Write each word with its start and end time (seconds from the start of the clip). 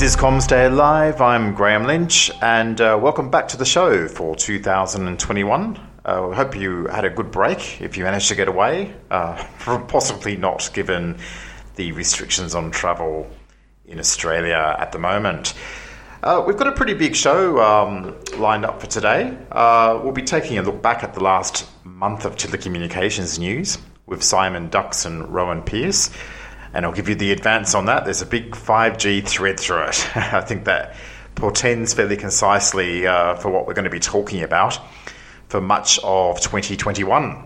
This 0.00 0.14
is 0.14 0.16
CommsDay 0.18 0.74
Live. 0.74 1.20
I'm 1.20 1.52
Graham 1.52 1.84
Lynch, 1.84 2.30
and 2.40 2.80
uh, 2.80 2.98
welcome 2.98 3.30
back 3.30 3.48
to 3.48 3.58
the 3.58 3.66
show 3.66 4.08
for 4.08 4.34
2021. 4.34 5.76
Uh, 6.06 6.30
I 6.30 6.34
hope 6.34 6.56
you 6.56 6.86
had 6.86 7.04
a 7.04 7.10
good 7.10 7.30
break 7.30 7.82
if 7.82 7.98
you 7.98 8.04
managed 8.04 8.28
to 8.28 8.34
get 8.34 8.48
away. 8.48 8.94
Uh, 9.10 9.36
possibly 9.88 10.38
not, 10.38 10.70
given 10.72 11.18
the 11.76 11.92
restrictions 11.92 12.54
on 12.54 12.70
travel 12.70 13.28
in 13.84 13.98
Australia 13.98 14.74
at 14.78 14.90
the 14.92 14.98
moment. 14.98 15.52
Uh, 16.22 16.42
we've 16.46 16.56
got 16.56 16.68
a 16.68 16.72
pretty 16.72 16.94
big 16.94 17.14
show 17.14 17.60
um, 17.60 18.18
lined 18.38 18.64
up 18.64 18.80
for 18.80 18.86
today. 18.86 19.36
Uh, 19.52 20.00
we'll 20.02 20.14
be 20.14 20.22
taking 20.22 20.56
a 20.56 20.62
look 20.62 20.80
back 20.80 21.04
at 21.04 21.12
the 21.12 21.22
last 21.22 21.68
month 21.84 22.24
of 22.24 22.36
telecommunications 22.36 23.38
news 23.38 23.76
with 24.06 24.22
Simon 24.22 24.70
Dux 24.70 25.04
and 25.04 25.28
Rowan 25.28 25.62
Pearce 25.62 26.08
and 26.72 26.84
I'll 26.84 26.92
give 26.92 27.08
you 27.08 27.14
the 27.14 27.32
advance 27.32 27.74
on 27.74 27.86
that. 27.86 28.04
There's 28.04 28.22
a 28.22 28.26
big 28.26 28.52
5G 28.52 29.26
thread 29.26 29.58
through 29.58 29.84
it. 29.84 30.16
I 30.16 30.40
think 30.40 30.64
that 30.64 30.94
portends 31.34 31.94
fairly 31.94 32.16
concisely 32.16 33.06
uh, 33.06 33.34
for 33.36 33.50
what 33.50 33.66
we're 33.66 33.74
going 33.74 33.84
to 33.84 33.90
be 33.90 34.00
talking 34.00 34.42
about 34.42 34.78
for 35.48 35.60
much 35.60 35.98
of 36.04 36.40
2021. 36.40 37.44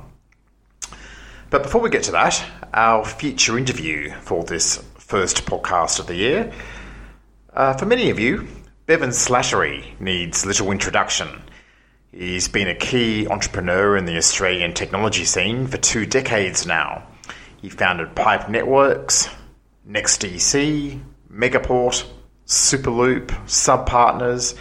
But 1.50 1.62
before 1.62 1.80
we 1.80 1.90
get 1.90 2.02
to 2.04 2.12
that, 2.12 2.44
our 2.72 3.04
feature 3.04 3.56
interview 3.56 4.12
for 4.22 4.44
this 4.44 4.84
first 4.98 5.46
podcast 5.46 6.00
of 6.00 6.06
the 6.06 6.16
year. 6.16 6.52
Uh, 7.52 7.74
for 7.74 7.86
many 7.86 8.10
of 8.10 8.18
you, 8.18 8.48
Bevan 8.86 9.10
Slattery 9.10 9.98
needs 10.00 10.44
little 10.44 10.72
introduction. 10.72 11.28
He's 12.12 12.48
been 12.48 12.68
a 12.68 12.74
key 12.74 13.26
entrepreneur 13.28 13.96
in 13.96 14.04
the 14.04 14.16
Australian 14.16 14.74
technology 14.74 15.24
scene 15.24 15.66
for 15.66 15.78
two 15.78 16.06
decades 16.06 16.66
now. 16.66 17.06
He 17.64 17.70
founded 17.70 18.14
Pipe 18.14 18.50
Networks, 18.50 19.26
NextDC, 19.88 21.02
Megaport, 21.32 22.06
Superloop, 22.46 23.28
Subpartners. 23.46 24.54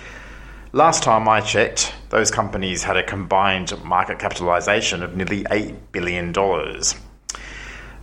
Last 0.72 1.04
time 1.04 1.28
I 1.28 1.42
checked, 1.42 1.94
those 2.12 2.32
companies 2.32 2.82
had 2.82 2.96
a 2.96 3.04
combined 3.04 3.74
market 3.84 4.20
capitalization 4.20 5.04
of 5.04 5.18
nearly 5.18 5.44
$8 5.44 5.76
billion. 5.92 6.32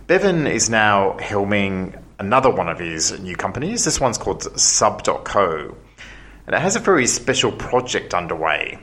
Bevan 0.05 0.45
is 0.45 0.69
now 0.69 1.17
helming 1.17 1.99
another 2.19 2.51
one 2.51 2.69
of 2.69 2.77
his 2.77 3.19
new 3.21 3.35
companies. 3.35 3.83
This 3.83 3.99
one's 3.99 4.19
called 4.19 4.43
Sub.co, 4.59 5.75
and 6.45 6.55
it 6.55 6.61
has 6.61 6.75
a 6.75 6.79
very 6.79 7.07
special 7.07 7.51
project 7.51 8.13
underway 8.13 8.77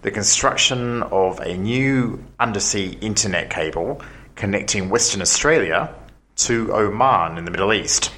the 0.00 0.10
construction 0.10 1.02
of 1.02 1.40
a 1.40 1.56
new 1.56 2.24
undersea 2.38 2.90
internet 3.00 3.50
cable 3.50 4.00
connecting 4.38 4.88
Western 4.88 5.20
Australia 5.20 5.92
to 6.36 6.72
Oman 6.72 7.36
in 7.36 7.44
the 7.44 7.50
Middle 7.50 7.72
East. 7.72 8.12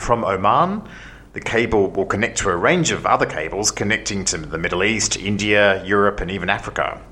From 0.00 0.24
Oman, 0.24 0.88
the 1.32 1.40
cable 1.40 1.90
will 1.90 2.06
connect 2.06 2.38
to 2.38 2.50
a 2.50 2.56
range 2.56 2.92
of 2.92 3.04
other 3.04 3.26
cables 3.26 3.72
connecting 3.72 4.24
to 4.26 4.38
the 4.38 4.58
Middle 4.58 4.84
East, 4.84 5.16
India, 5.16 5.84
Europe, 5.84 6.20
and 6.20 6.30
even 6.30 6.48
Africa. 6.48 7.02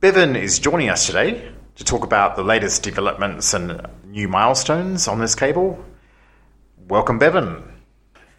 Bevan 0.00 0.34
is 0.34 0.58
joining 0.58 0.88
us 0.88 1.06
today 1.06 1.52
to 1.76 1.84
talk 1.84 2.04
about 2.04 2.36
the 2.36 2.42
latest 2.42 2.82
developments 2.82 3.52
and 3.52 3.86
new 4.06 4.26
milestones 4.26 5.06
on 5.06 5.20
this 5.20 5.34
cable. 5.34 5.84
Welcome, 6.88 7.18
Bevan. 7.18 7.64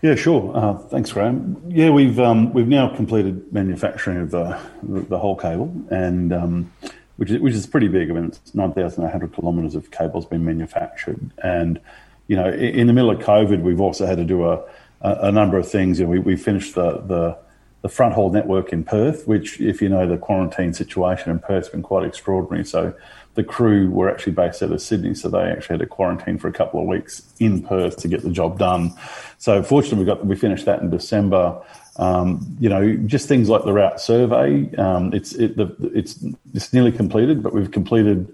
Yeah, 0.02 0.16
sure. 0.16 0.58
Uh, 0.58 0.74
thanks, 0.74 1.12
Graham. 1.12 1.62
Yeah, 1.68 1.92
we've 1.92 2.20
um, 2.20 2.52
we've 2.54 2.68
now 2.68 2.96
completed 2.96 3.54
manufacturing 3.54 4.22
of 4.22 4.32
the 4.32 4.58
the 4.82 5.20
whole 5.20 5.36
cable, 5.36 5.72
and 5.92 6.34
um, 6.34 6.72
which 7.20 7.32
is 7.32 7.40
which 7.40 7.54
is 7.54 7.68
pretty 7.68 7.90
big. 7.90 8.10
I 8.10 8.14
mean, 8.14 8.26
it's 8.26 8.56
nine 8.56 8.72
thousand 8.72 9.04
eight 9.04 9.12
hundred 9.12 9.34
kilometres 9.34 9.76
of 9.76 9.92
cables 9.92 10.26
being 10.26 10.46
manufactured, 10.46 11.20
and 11.44 11.80
you 12.28 12.38
know, 12.38 12.50
in 12.50 12.88
the 12.88 12.94
middle 12.94 13.12
of 13.12 13.20
COVID, 13.20 13.62
we've 13.62 13.82
also 13.82 14.06
had 14.06 14.18
to 14.18 14.24
do 14.24 14.46
a 14.46 14.64
a, 15.02 15.14
a 15.24 15.32
number 15.32 15.58
of 15.58 15.70
things. 15.70 16.00
You 16.00 16.06
know, 16.06 16.12
we 16.12 16.20
we 16.20 16.36
finished 16.38 16.76
the 16.76 17.02
the 17.02 17.38
the 17.82 17.90
front 17.90 18.14
haul 18.14 18.30
network 18.32 18.74
in 18.74 18.84
Perth, 18.84 19.28
which, 19.28 19.60
if 19.62 19.82
you 19.82 19.88
know, 19.88 20.06
the 20.08 20.18
quarantine 20.18 20.74
situation 20.74 21.32
in 21.32 21.40
Perth's 21.40 21.70
been 21.70 21.82
quite 21.82 22.06
extraordinary. 22.06 22.66
So 22.66 22.94
the 23.36 23.44
crew 23.44 23.90
were 23.90 24.10
actually 24.10 24.34
based 24.34 24.62
out 24.62 24.72
of 24.72 24.82
Sydney, 24.82 25.14
so 25.14 25.30
they 25.30 25.44
actually 25.44 25.76
had 25.76 25.80
to 25.80 25.86
quarantine 25.86 26.38
for 26.38 26.48
a 26.48 26.54
couple 26.54 26.82
of 26.82 26.88
weeks 26.88 27.34
in 27.40 27.62
Perth 27.64 27.98
to 27.98 28.08
get 28.08 28.22
the 28.22 28.32
job 28.32 28.60
done. 28.60 28.94
So 29.38 29.64
fortunately, 29.64 30.00
we 30.00 30.06
got 30.06 30.26
we 30.26 30.36
finished 30.36 30.66
that 30.66 30.82
in 30.82 30.90
December. 30.90 31.62
Um, 32.00 32.56
you 32.60 32.70
know, 32.70 32.96
just 32.96 33.28
things 33.28 33.50
like 33.50 33.66
the 33.66 33.74
route 33.74 34.00
survey. 34.00 34.74
Um, 34.78 35.14
it's 35.14 35.34
it, 35.34 35.58
the, 35.58 35.76
it's 35.94 36.24
it's 36.54 36.74
nearly 36.74 36.94
completed, 36.94 37.44
but 37.44 37.54
we've 37.54 37.72
completed 37.72 38.34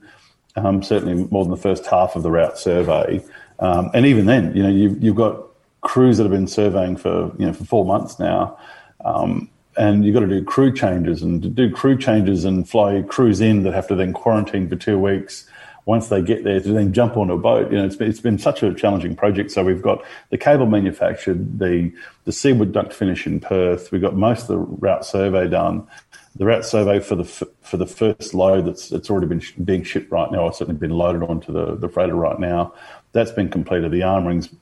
um, 0.55 0.83
certainly 0.83 1.27
more 1.31 1.43
than 1.43 1.51
the 1.51 1.57
first 1.57 1.85
half 1.87 2.15
of 2.15 2.23
the 2.23 2.29
route 2.29 2.59
survey. 2.59 3.23
Um, 3.59 3.89
and 3.93 4.05
even 4.05 4.27
then, 4.27 4.55
you 4.55 4.61
know, 4.61 4.69
you've 4.69 5.03
you've 5.03 5.15
got 5.15 5.41
crews 5.81 6.17
that 6.17 6.23
have 6.23 6.31
been 6.31 6.47
surveying 6.47 6.95
for 6.95 7.31
you 7.39 7.45
know 7.47 7.53
for 7.53 7.65
four 7.65 7.85
months 7.85 8.19
now. 8.19 8.57
Um, 9.03 9.49
and 9.77 10.05
you've 10.05 10.13
got 10.13 10.21
to 10.21 10.27
do 10.27 10.43
crew 10.43 10.73
changes 10.73 11.21
and 11.21 11.41
to 11.41 11.49
do 11.49 11.69
crew 11.69 11.97
changes 11.97 12.45
and 12.45 12.69
fly 12.69 13.01
crews 13.01 13.41
in 13.41 13.63
that 13.63 13.73
have 13.73 13.87
to 13.87 13.95
then 13.95 14.13
quarantine 14.13 14.69
for 14.69 14.75
two 14.75 14.97
weeks 14.97 15.47
once 15.85 16.07
they 16.07 16.22
get 16.22 16.44
there 16.44 16.59
to 16.59 16.73
then 16.73 16.91
jump 16.94 17.16
on 17.16 17.29
a 17.29 17.38
boat. 17.38 17.72
You 17.72 17.78
know, 17.78 17.85
it's 17.85 17.96
been, 17.96 18.09
it's 18.09 18.19
been 18.19 18.40
such 18.40 18.63
a 18.63 18.73
challenging 18.73 19.16
project. 19.16 19.51
So 19.51 19.63
we've 19.63 19.81
got 19.81 20.03
the 20.29 20.38
cable 20.38 20.66
manufactured, 20.66 21.59
the 21.59 21.94
the 22.25 22.31
seaward 22.31 22.72
duct 22.72 22.94
finish 22.94 23.28
in 23.28 23.40
Perth. 23.40 23.91
We've 23.91 24.01
got 24.01 24.16
most 24.16 24.44
of 24.44 24.47
the 24.47 24.57
route 24.57 25.06
survey 25.06 25.47
done. 25.47 25.88
The 26.35 26.45
route 26.45 26.66
survey 26.66 27.00
for 27.00 27.16
the 27.16 27.25
for 27.25 27.78
the 27.78 27.85
first 27.85 28.34
load 28.34 28.66
that's 28.66 28.91
it's 28.91 29.09
already 29.09 29.28
been 29.28 29.41
being 29.63 29.84
shipped 29.84 30.12
right 30.12 30.29
now. 30.31 30.47
It's 30.47 30.57
certainly 30.57 30.79
been 30.79 30.91
loaded 30.91 31.24
onto 31.24 31.53
the 31.53 31.75
the 31.75 31.88
freighter 31.88 32.16
right 32.16 32.40
now. 32.40 32.74
That's 33.12 33.31
been 33.31 33.50
completed. 33.50 33.91
The 33.91 34.01
armorings 34.01 34.53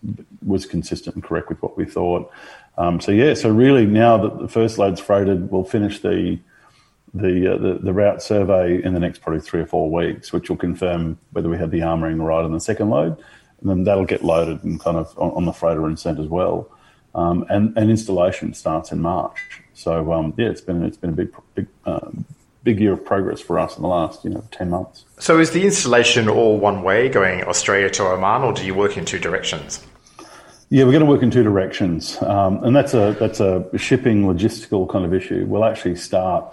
was 0.45 0.66
consistent 0.66 1.16
and 1.16 1.23
correct 1.23 1.50
with 1.50 1.62
what 1.63 1.75
we 1.78 1.85
thought. 1.85 2.31
Um, 2.78 3.00
so 3.00 3.12
yeah, 3.12 3.33
so 3.33 3.50
really 3.50 3.85
now 3.85 4.17
that 4.17 4.39
the 4.39 4.47
first 4.47 4.78
load's 4.78 5.00
freighted, 5.00 5.50
we'll 5.50 5.63
finish 5.63 6.00
the 6.00 6.39
the, 7.13 7.53
uh, 7.53 7.57
the, 7.57 7.79
the 7.81 7.94
route 7.94 8.22
survey 8.22 8.84
in 8.84 8.94
the 8.94 9.00
next 9.00 9.22
probably 9.22 9.41
three 9.41 9.62
or 9.62 9.68
four 9.68 9.91
weeks, 9.91 10.34
which 10.34 10.50
will 10.50 10.57
confirm 10.57 11.18
whether 11.31 11.50
we 11.50 11.57
had 11.57 11.72
the 11.72 11.79
armoring 11.79 12.24
right 12.24 12.44
on 12.44 12.51
the 12.51 12.59
second 12.59 12.90
load, 12.90 13.18
and 13.62 13.69
then 13.69 13.84
that'll 13.84 14.06
get 14.06 14.24
loaded 14.24 14.63
and 14.63 14.79
kind 14.79 14.97
of 14.97 15.18
on, 15.18 15.31
on 15.31 15.46
the 15.46 15.53
freighter 15.53 15.85
and 15.85 16.00
sent 16.00 16.19
as 16.19 16.28
well. 16.28 16.69
Um, 17.16 17.46
and, 17.50 17.78
and 17.78 17.91
installation 17.91 18.53
starts 18.53 18.91
in 18.91 19.00
March. 19.00 19.40
So 19.74 20.12
um, 20.13 20.34
yeah, 20.38 20.50
it's 20.50 20.62
been 20.62 20.84
it's 20.84 20.97
been 20.97 21.12
a 21.12 21.13
big 21.13 21.35
big 21.56 21.68
uh, 21.85 22.09
big 22.63 22.79
year 22.79 22.94
of 22.94 23.03
progress 23.03 23.41
for 23.41 23.59
us 23.59 23.75
in 23.75 23.81
the 23.81 23.88
last 23.88 24.24
you 24.24 24.31
know 24.31 24.44
ten 24.51 24.69
months. 24.69 25.06
So 25.19 25.40
is 25.40 25.51
the 25.51 25.63
installation 25.63 26.30
all 26.30 26.57
one 26.57 26.84
way, 26.84 27.09
going 27.09 27.44
Australia 27.44 27.90
to 27.91 28.03
Oman, 28.03 28.44
or 28.44 28.53
do 28.53 28.66
you 28.66 28.74
work 28.74 28.97
in 28.97 29.06
two 29.06 29.19
directions? 29.19 29.85
Yeah, 30.69 30.85
we're 30.85 30.91
going 30.91 31.06
to 31.06 31.09
work 31.09 31.22
in 31.22 31.30
two 31.30 31.44
directions, 31.44 32.19
um, 32.24 32.63
and 32.63 32.75
that's 32.75 32.94
a 32.94 33.16
that's 33.19 33.40
a 33.40 33.66
shipping 33.78 34.24
logistical 34.24 34.90
kind 34.90 35.06
of 35.06 35.13
issue. 35.13 35.45
We'll 35.47 35.66
actually 35.66 35.95
start 35.95 36.45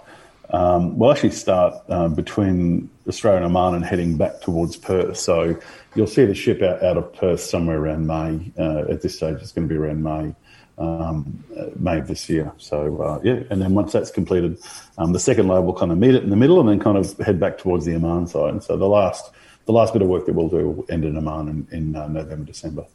um, 0.51 0.97
we'll 0.97 1.11
actually 1.11 1.31
start 1.31 1.75
uh, 1.89 2.09
between 2.09 2.89
Australia 3.07 3.37
and 3.37 3.45
Oman 3.45 3.75
and 3.75 3.85
heading 3.85 4.17
back 4.17 4.41
towards 4.41 4.77
Perth. 4.77 5.17
So 5.17 5.59
you'll 5.95 6.07
see 6.07 6.25
the 6.25 6.35
ship 6.35 6.61
out, 6.61 6.83
out 6.83 6.97
of 6.97 7.13
Perth 7.13 7.39
somewhere 7.39 7.77
around 7.77 8.07
May. 8.07 8.51
Uh, 8.57 8.91
at 8.91 9.01
this 9.01 9.15
stage, 9.15 9.37
it's 9.41 9.51
going 9.51 9.67
to 9.67 9.73
be 9.73 9.77
around 9.77 10.03
May. 10.03 10.35
Um, 10.77 11.43
uh, 11.55 11.65
May 11.75 11.99
of 11.99 12.07
this 12.07 12.27
year. 12.27 12.51
So 12.57 13.01
uh, 13.01 13.19
yeah, 13.23 13.43
and 13.51 13.61
then 13.61 13.75
once 13.75 13.91
that's 13.91 14.09
completed, 14.09 14.57
um, 14.97 15.13
the 15.13 15.19
second 15.19 15.47
load 15.47 15.61
will 15.61 15.75
kind 15.75 15.91
of 15.91 15.99
meet 15.99 16.15
it 16.15 16.23
in 16.23 16.31
the 16.31 16.35
middle, 16.35 16.59
and 16.59 16.67
then 16.67 16.79
kind 16.79 16.97
of 16.97 17.15
head 17.19 17.39
back 17.39 17.59
towards 17.59 17.85
the 17.85 17.93
Oman 17.93 18.25
side. 18.25 18.49
And 18.49 18.63
so 18.63 18.77
the 18.77 18.87
last 18.87 19.31
the 19.65 19.73
last 19.73 19.93
bit 19.93 20.01
of 20.01 20.07
work 20.07 20.25
that 20.25 20.33
we'll 20.33 20.49
do 20.49 20.69
will 20.69 20.85
end 20.89 21.05
in 21.05 21.17
Oman 21.17 21.49
in, 21.49 21.77
in 21.77 21.95
uh, 21.95 22.07
November 22.07 22.45
December. 22.45 22.85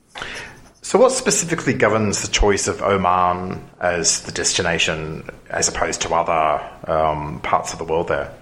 So, 0.86 1.00
what 1.00 1.10
specifically 1.10 1.74
governs 1.74 2.22
the 2.22 2.28
choice 2.28 2.69
of 2.69 2.80
Oman 2.80 3.60
as 3.80 4.22
the 4.22 4.30
destination 4.30 5.28
as 5.50 5.66
opposed 5.66 6.02
to 6.02 6.14
other 6.14 6.64
um, 6.88 7.41
parts 7.41 7.72
of 7.72 7.80
the 7.80 7.84
world 7.84 8.06
there? 8.06 8.32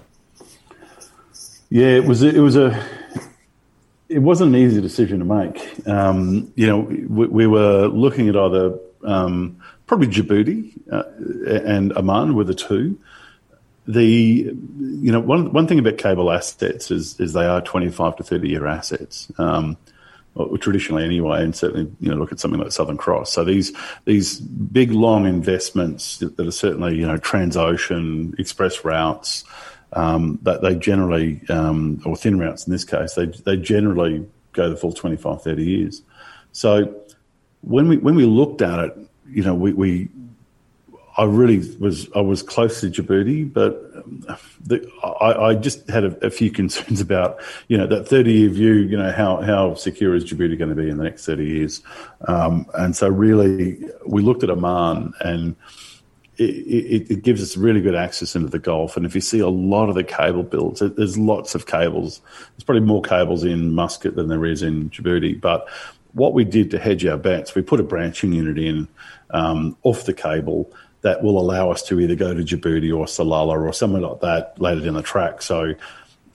Yeah, 1.71 1.87
it 1.87 2.05
was 2.05 2.23
it 2.23 2.37
was 2.37 2.55
a 2.55 2.87
it 4.11 4.19
wasn't 4.19 4.55
an 4.55 4.61
easy 4.61 4.83
decision 4.83 5.21
to 5.21 5.25
make. 5.25 5.89
Um, 5.89 6.53
you 6.55 6.67
know, 6.67 6.81
we, 6.81 7.29
we, 7.29 7.47
were 7.47 7.87
looking 7.87 8.29
at 8.29 8.37
either 8.37 8.79
um, 9.05 9.57
probably 9.87 10.09
Djibouti 10.09 10.79
uh, 10.93 11.05
and 11.67 11.97
Oman 11.97 12.35
were 12.35 12.45
the 12.45 12.55
two. 12.55 13.01
The 13.89 14.05
you 14.05 15.13
know 15.13 15.21
one 15.21 15.51
one 15.51 15.67
thing 15.67 15.79
about 15.79 15.97
cable 15.97 16.31
assets 16.31 16.91
is 16.91 17.19
is 17.19 17.33
they 17.33 17.47
are 17.47 17.63
twenty 17.63 17.89
five 17.89 18.17
to 18.17 18.23
thirty 18.23 18.51
year 18.51 18.67
assets. 18.67 19.33
Um, 19.39 19.79
or 20.35 20.59
traditionally 20.59 21.05
anyway, 21.05 21.43
and 21.43 21.55
certainly 21.55 21.91
you 22.01 22.11
know 22.11 22.17
look 22.17 22.33
at 22.33 22.41
something 22.41 22.61
like 22.61 22.73
Southern 22.73 22.97
Cross. 22.97 23.33
So 23.33 23.45
these 23.45 23.73
these 24.05 24.41
big 24.41 24.91
long 24.91 25.27
investments 25.27 26.19
that, 26.19 26.39
are 26.39 26.51
certainly 26.51 26.97
you 26.97 27.07
know 27.07 27.19
Transocean 27.19 28.39
express 28.39 28.85
routes 28.85 29.45
um, 29.93 30.39
that 30.43 30.63
they 30.63 30.75
generally 30.75 31.41
um, 31.49 32.03
or 32.05 32.17
thin 32.17 32.39
routes 32.39 32.67
in 32.67 32.73
this 32.73 32.85
case 32.85 33.15
they 33.15 33.27
they 33.27 33.57
generally 33.57 34.27
go 34.55 34.71
the 34.71 34.77
full 34.77 34.93
25, 34.93 35.43
30 35.43 35.65
years. 35.65 36.03
So 36.53 36.95
when 37.61 37.89
we 37.89 37.99
when 37.99 38.15
we 38.15 38.25
looked 38.25 38.63
at 38.63 38.79
it, 38.79 38.97
you 39.29 39.43
know 39.43 39.55
we, 39.55 39.73
we 39.73 40.09
I 41.17 41.25
really 41.25 41.59
was 41.79 42.09
I 42.15 42.21
was 42.21 42.43
close 42.43 42.81
to 42.81 42.91
Djibouti, 42.91 43.53
but 43.53 43.93
the, 44.67 44.89
I, 45.03 45.49
I, 45.51 45.55
just 45.55 45.89
had 45.89 46.05
a, 46.05 46.27
a, 46.27 46.31
few 46.31 46.51
concerns 46.61 47.01
about 47.01 47.41
you 47.69 47.77
know 47.79 47.87
that 47.87 48.09
thirty 48.09 48.33
year 48.33 48.49
view. 48.49 48.73
You 48.73 48.97
know 48.97 49.13
how 49.13 49.41
how 49.41 49.75
secure 49.75 50.15
is 50.15 50.25
Djibouti 50.25 50.59
going 50.59 50.71
to 50.71 50.77
be 50.77 50.89
in 50.89 50.97
the 50.97 51.05
next 51.05 51.25
thirty 51.25 51.47
years? 51.47 51.83
Um, 52.27 52.67
and 52.75 52.97
so 52.97 53.09
really 53.09 53.85
we 54.07 54.23
looked 54.23 54.43
at 54.43 54.51
Oman 54.51 55.13
and. 55.21 55.57
It, 56.37 56.51
it, 56.51 57.11
it, 57.13 57.23
gives 57.23 57.41
us 57.41 57.57
really 57.57 57.81
good 57.81 57.95
access 57.95 58.35
into 58.35 58.49
the 58.49 58.59
Gulf. 58.59 58.97
And 58.97 59.07
if 59.07 59.15
you 59.15 59.21
see 59.21 59.39
a 59.39 59.49
lot 59.49 59.89
of 59.89 59.95
the 59.95 60.03
cable 60.03 60.43
builds, 60.43 60.81
there's 60.81 61.17
lots 61.17 61.55
of 61.55 61.69
cables. 61.69 62.21
There's 62.51 62.65
probably 62.65 62.85
more 62.85 63.03
cables 63.03 63.45
in 63.45 63.73
Muscat 63.73 64.17
than 64.17 64.27
there 64.27 64.45
is 64.45 64.61
in 64.61 64.91
Djibouti. 64.91 65.41
But 65.41 65.69
what 66.13 66.35
we 66.35 66.43
did 66.43 66.73
to 66.73 66.81
hedge 66.81 67.07
our 67.07 67.17
bets, 67.17 67.55
we 67.55 67.63
put 67.63 67.79
a 67.79 67.85
branching 67.85 68.33
unit 68.33 68.59
in 68.59 68.89
um, 69.31 69.77
off 69.85 70.07
the 70.07 70.13
cable 70.13 70.73
that 71.05 71.23
will 71.23 71.39
allow 71.39 71.71
us 71.71 71.83
to 71.83 72.01
either 72.01 72.17
go 72.17 72.33
to 72.33 72.43
Djibouti 72.43 72.91
or 72.91 73.05
Salalah 73.05 73.63
or 73.63 73.73
somewhere 73.75 74.01
like 74.01 74.21
that 74.23 74.59
later 74.59 74.81
down 74.81 74.95
the 74.95 75.03
track. 75.03 75.43
So, 75.43 75.75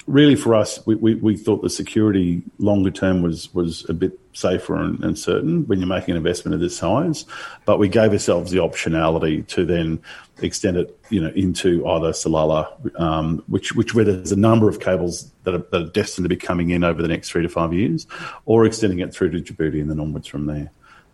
really, 0.05 0.35
for 0.35 0.53
us, 0.53 0.85
we, 0.85 0.93
we, 0.93 1.15
we 1.15 1.35
thought 1.35 1.63
the 1.63 1.71
security 1.71 2.43
longer 2.59 2.91
term 2.91 3.23
was 3.23 3.51
was 3.53 3.89
a 3.89 3.93
bit 3.93 4.19
safer 4.33 4.75
and, 4.75 5.03
and, 5.03 5.17
certain 5.17 5.65
when 5.65 5.79
you're 5.79 5.87
making 5.87 6.11
an 6.11 6.17
investment 6.17 6.53
of 6.53 6.61
this 6.61 6.77
size. 6.77 7.25
But 7.65 7.79
we 7.79 7.89
gave 7.89 8.11
ourselves 8.11 8.51
the 8.51 8.59
optionality 8.59 9.45
to 9.47 9.65
then 9.65 9.99
extend 10.37 10.77
it, 10.77 10.97
you 11.09 11.19
know, 11.19 11.29
into 11.29 11.85
either 11.87 12.11
Salalah, 12.11 12.99
um, 13.01 13.43
which 13.47 13.73
which 13.73 13.95
where 13.95 14.05
there's 14.05 14.31
a 14.31 14.37
number 14.37 14.69
of 14.69 14.79
cables 14.79 15.31
that 15.45 15.55
are, 15.55 15.65
that 15.71 15.81
are 15.81 15.89
destined 15.89 16.25
to 16.25 16.29
be 16.29 16.37
coming 16.37 16.69
in 16.69 16.83
over 16.83 17.01
the 17.01 17.07
next 17.07 17.31
three 17.31 17.41
to 17.41 17.49
five 17.49 17.73
years, 17.73 18.05
or 18.45 18.65
extending 18.65 18.99
it 18.99 19.15
through 19.15 19.31
to 19.31 19.41
Djibouti 19.41 19.81
and 19.81 19.89
then 19.89 19.99
onwards 19.99 20.27
from 20.27 20.45
there. 20.45 20.69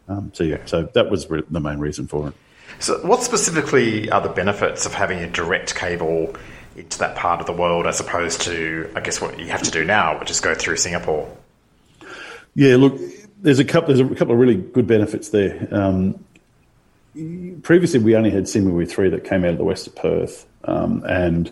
Um, 0.09 0.31
so 0.35 0.43
yeah, 0.43 0.57
so 0.65 0.83
that 0.93 1.09
was 1.09 1.25
the 1.27 1.59
main 1.61 1.79
reason 1.79 2.05
for 2.05 2.27
it. 2.27 2.33
So, 2.79 3.05
what 3.05 3.23
specifically 3.23 4.09
are 4.09 4.21
the 4.21 4.29
benefits 4.29 4.85
of 4.85 4.93
having 4.93 5.19
a 5.19 5.29
direct 5.29 5.75
cable 5.75 6.35
into 6.75 6.99
that 6.99 7.15
part 7.15 7.39
of 7.39 7.45
the 7.45 7.53
world 7.53 7.87
as 7.87 7.99
opposed 7.99 8.41
to, 8.41 8.91
I 8.95 9.01
guess, 9.01 9.21
what 9.21 9.39
you 9.39 9.47
have 9.47 9.63
to 9.63 9.71
do 9.71 9.85
now, 9.85 10.19
which 10.19 10.29
is 10.29 10.41
go 10.41 10.53
through 10.53 10.77
Singapore? 10.77 11.29
Yeah, 12.53 12.75
look, 12.75 12.99
there's 13.41 13.59
a 13.59 13.65
couple. 13.65 13.93
There's 13.93 14.11
a 14.11 14.15
couple 14.15 14.33
of 14.33 14.39
really 14.39 14.55
good 14.55 14.87
benefits 14.87 15.29
there. 15.29 15.67
Um, 15.71 16.23
previously, 17.63 17.99
we 17.99 18.15
only 18.15 18.29
had 18.29 18.47
SEA-ME-WE 18.47 18.85
three 18.85 19.09
that 19.09 19.23
came 19.23 19.45
out 19.45 19.51
of 19.51 19.57
the 19.57 19.63
west 19.63 19.87
of 19.87 19.95
Perth, 19.95 20.45
um, 20.65 21.03
and 21.07 21.51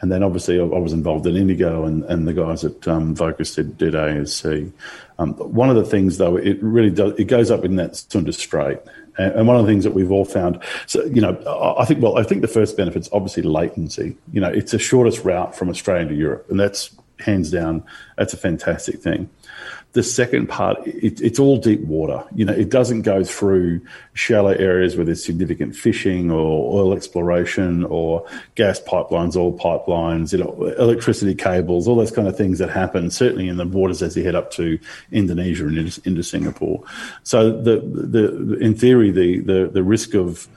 and 0.00 0.10
then 0.10 0.22
obviously 0.22 0.58
I 0.58 0.64
was 0.64 0.92
involved 0.92 1.26
in 1.26 1.36
Indigo, 1.36 1.84
and, 1.84 2.04
and 2.04 2.26
the 2.26 2.32
guys 2.32 2.64
at 2.64 2.86
um, 2.88 3.14
Vocus 3.14 3.54
did, 3.54 3.78
did 3.78 3.94
ASC. 3.94 4.72
Um, 5.18 5.34
one 5.34 5.70
of 5.70 5.76
the 5.76 5.84
things, 5.84 6.18
though, 6.18 6.36
it 6.36 6.60
really 6.62 6.90
does 6.90 7.18
it 7.18 7.24
goes 7.24 7.50
up 7.50 7.64
in 7.64 7.76
that 7.76 7.96
Sunda 7.96 8.32
Strait, 8.32 8.78
and 9.16 9.46
one 9.46 9.56
of 9.56 9.64
the 9.64 9.70
things 9.70 9.84
that 9.84 9.92
we've 9.92 10.10
all 10.10 10.24
found, 10.24 10.62
so 10.86 11.04
you 11.04 11.20
know, 11.20 11.74
I 11.78 11.84
think 11.84 12.02
well, 12.02 12.18
I 12.18 12.22
think 12.22 12.42
the 12.42 12.48
first 12.48 12.76
benefit 12.76 13.02
is 13.02 13.08
obviously 13.12 13.42
latency. 13.42 14.16
You 14.32 14.40
know, 14.40 14.48
it's 14.48 14.72
the 14.72 14.78
shortest 14.78 15.24
route 15.24 15.54
from 15.54 15.68
Australia 15.68 16.08
to 16.08 16.14
Europe, 16.14 16.46
and 16.50 16.58
that's 16.58 16.90
hands 17.20 17.50
down, 17.50 17.84
that's 18.16 18.32
a 18.32 18.36
fantastic 18.36 19.00
thing. 19.00 19.30
The 19.94 20.02
second 20.02 20.48
part, 20.48 20.86
it, 20.86 21.20
it's 21.20 21.38
all 21.38 21.56
deep 21.56 21.80
water. 21.80 22.24
You 22.34 22.44
know, 22.44 22.52
it 22.52 22.68
doesn't 22.68 23.02
go 23.02 23.24
through 23.24 23.80
shallow 24.12 24.50
areas 24.50 24.96
where 24.96 25.04
there's 25.04 25.24
significant 25.24 25.74
fishing 25.74 26.30
or 26.30 26.80
oil 26.80 26.92
exploration 26.92 27.84
or 27.84 28.26
gas 28.56 28.80
pipelines, 28.80 29.36
oil 29.36 29.56
pipelines, 29.56 30.32
you 30.32 30.38
know, 30.38 30.74
electricity 30.78 31.34
cables, 31.34 31.88
all 31.88 31.96
those 31.96 32.10
kind 32.10 32.28
of 32.28 32.36
things 32.36 32.58
that 32.58 32.70
happen 32.70 33.10
certainly 33.10 33.48
in 33.48 33.56
the 33.56 33.66
waters 33.66 34.02
as 34.02 34.16
you 34.16 34.24
head 34.24 34.34
up 34.34 34.50
to 34.50 34.78
Indonesia 35.12 35.66
and 35.66 35.78
into, 36.04 36.22
Singapore. 36.22 36.82
So 37.22 37.50
the, 37.62 37.80
the, 37.80 38.58
in 38.58 38.74
theory, 38.74 39.10
the, 39.10 39.38
the, 39.40 39.70
the 39.72 39.82
risk 39.82 40.14
of, 40.14 40.48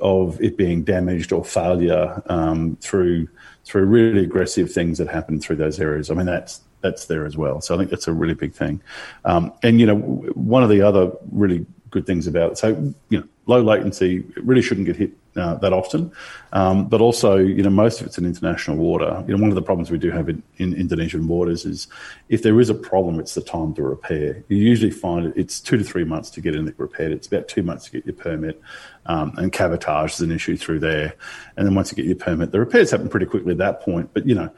of 0.00 0.40
it 0.40 0.56
being 0.56 0.84
damaged 0.84 1.32
or 1.32 1.44
failure 1.44 2.22
um, 2.26 2.76
through 2.80 3.28
through 3.66 3.84
really 3.84 4.22
aggressive 4.22 4.70
things 4.70 4.98
that 4.98 5.08
happen 5.08 5.40
through 5.40 5.56
those 5.56 5.80
areas. 5.80 6.08
I 6.08 6.14
mean, 6.14 6.26
that's 6.26 6.60
that's 6.86 7.06
there 7.06 7.26
as 7.26 7.36
well. 7.36 7.60
So 7.60 7.74
I 7.74 7.78
think 7.78 7.90
that's 7.90 8.08
a 8.08 8.12
really 8.12 8.34
big 8.34 8.54
thing. 8.54 8.80
Um, 9.24 9.52
and 9.62 9.80
you 9.80 9.86
know, 9.86 9.96
one 9.96 10.62
of 10.62 10.68
the 10.68 10.82
other 10.82 11.12
really 11.32 11.66
good 11.90 12.06
things 12.06 12.26
about 12.26 12.52
it, 12.52 12.58
so 12.58 12.68
you 13.08 13.18
know, 13.18 13.24
low 13.46 13.62
latency 13.62 14.24
it 14.36 14.44
really 14.44 14.62
shouldn't 14.62 14.86
get 14.86 14.96
hit 14.96 15.12
uh, 15.36 15.54
that 15.56 15.72
often, 15.72 16.10
um, 16.52 16.86
but 16.88 17.00
also 17.00 17.36
you 17.36 17.62
know 17.62 17.70
most 17.70 18.00
of 18.00 18.06
it's 18.06 18.16
in 18.16 18.24
international 18.24 18.76
water. 18.76 19.22
You 19.26 19.36
know, 19.36 19.42
one 19.42 19.50
of 19.50 19.54
the 19.54 19.62
problems 19.62 19.90
we 19.90 19.98
do 19.98 20.10
have 20.10 20.28
in, 20.28 20.42
in, 20.56 20.74
Indonesian 20.74 21.28
waters 21.28 21.64
is 21.64 21.88
if 22.28 22.42
there 22.42 22.58
is 22.58 22.70
a 22.70 22.74
problem, 22.74 23.20
it's 23.20 23.34
the 23.34 23.42
time 23.42 23.74
to 23.74 23.82
repair. 23.82 24.42
You 24.48 24.56
usually 24.56 24.90
find 24.90 25.32
it's 25.36 25.60
two 25.60 25.76
to 25.76 25.84
three 25.84 26.04
months 26.04 26.30
to 26.30 26.40
get 26.40 26.54
anything 26.54 26.74
repaired. 26.78 27.12
It's 27.12 27.26
about 27.26 27.48
two 27.48 27.62
months 27.62 27.84
to 27.86 27.92
get 27.92 28.06
your 28.06 28.14
permit, 28.14 28.60
um, 29.06 29.34
and 29.36 29.52
cabotage 29.52 30.14
is 30.14 30.20
an 30.20 30.32
issue 30.32 30.56
through 30.56 30.80
there. 30.80 31.14
And 31.56 31.66
then 31.66 31.74
once 31.74 31.92
you 31.92 31.96
get 31.96 32.06
your 32.06 32.16
permit, 32.16 32.50
the 32.50 32.60
repairs 32.60 32.90
happen 32.90 33.08
pretty 33.10 33.26
quickly 33.26 33.52
at 33.52 33.58
that 33.58 33.82
point. 33.82 34.10
But 34.14 34.26
you 34.26 34.34
know 34.34 34.50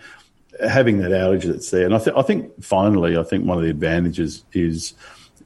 having 0.67 0.99
that 0.99 1.11
outage 1.11 1.45
that's 1.45 1.71
there, 1.71 1.85
and 1.85 1.95
I, 1.95 1.99
th- 1.99 2.17
I 2.17 2.23
think 2.23 2.63
finally, 2.63 3.17
I 3.17 3.23
think 3.23 3.45
one 3.45 3.59
of 3.59 3.65
the 3.65 3.71
advantages 3.71 4.45
is 4.53 4.95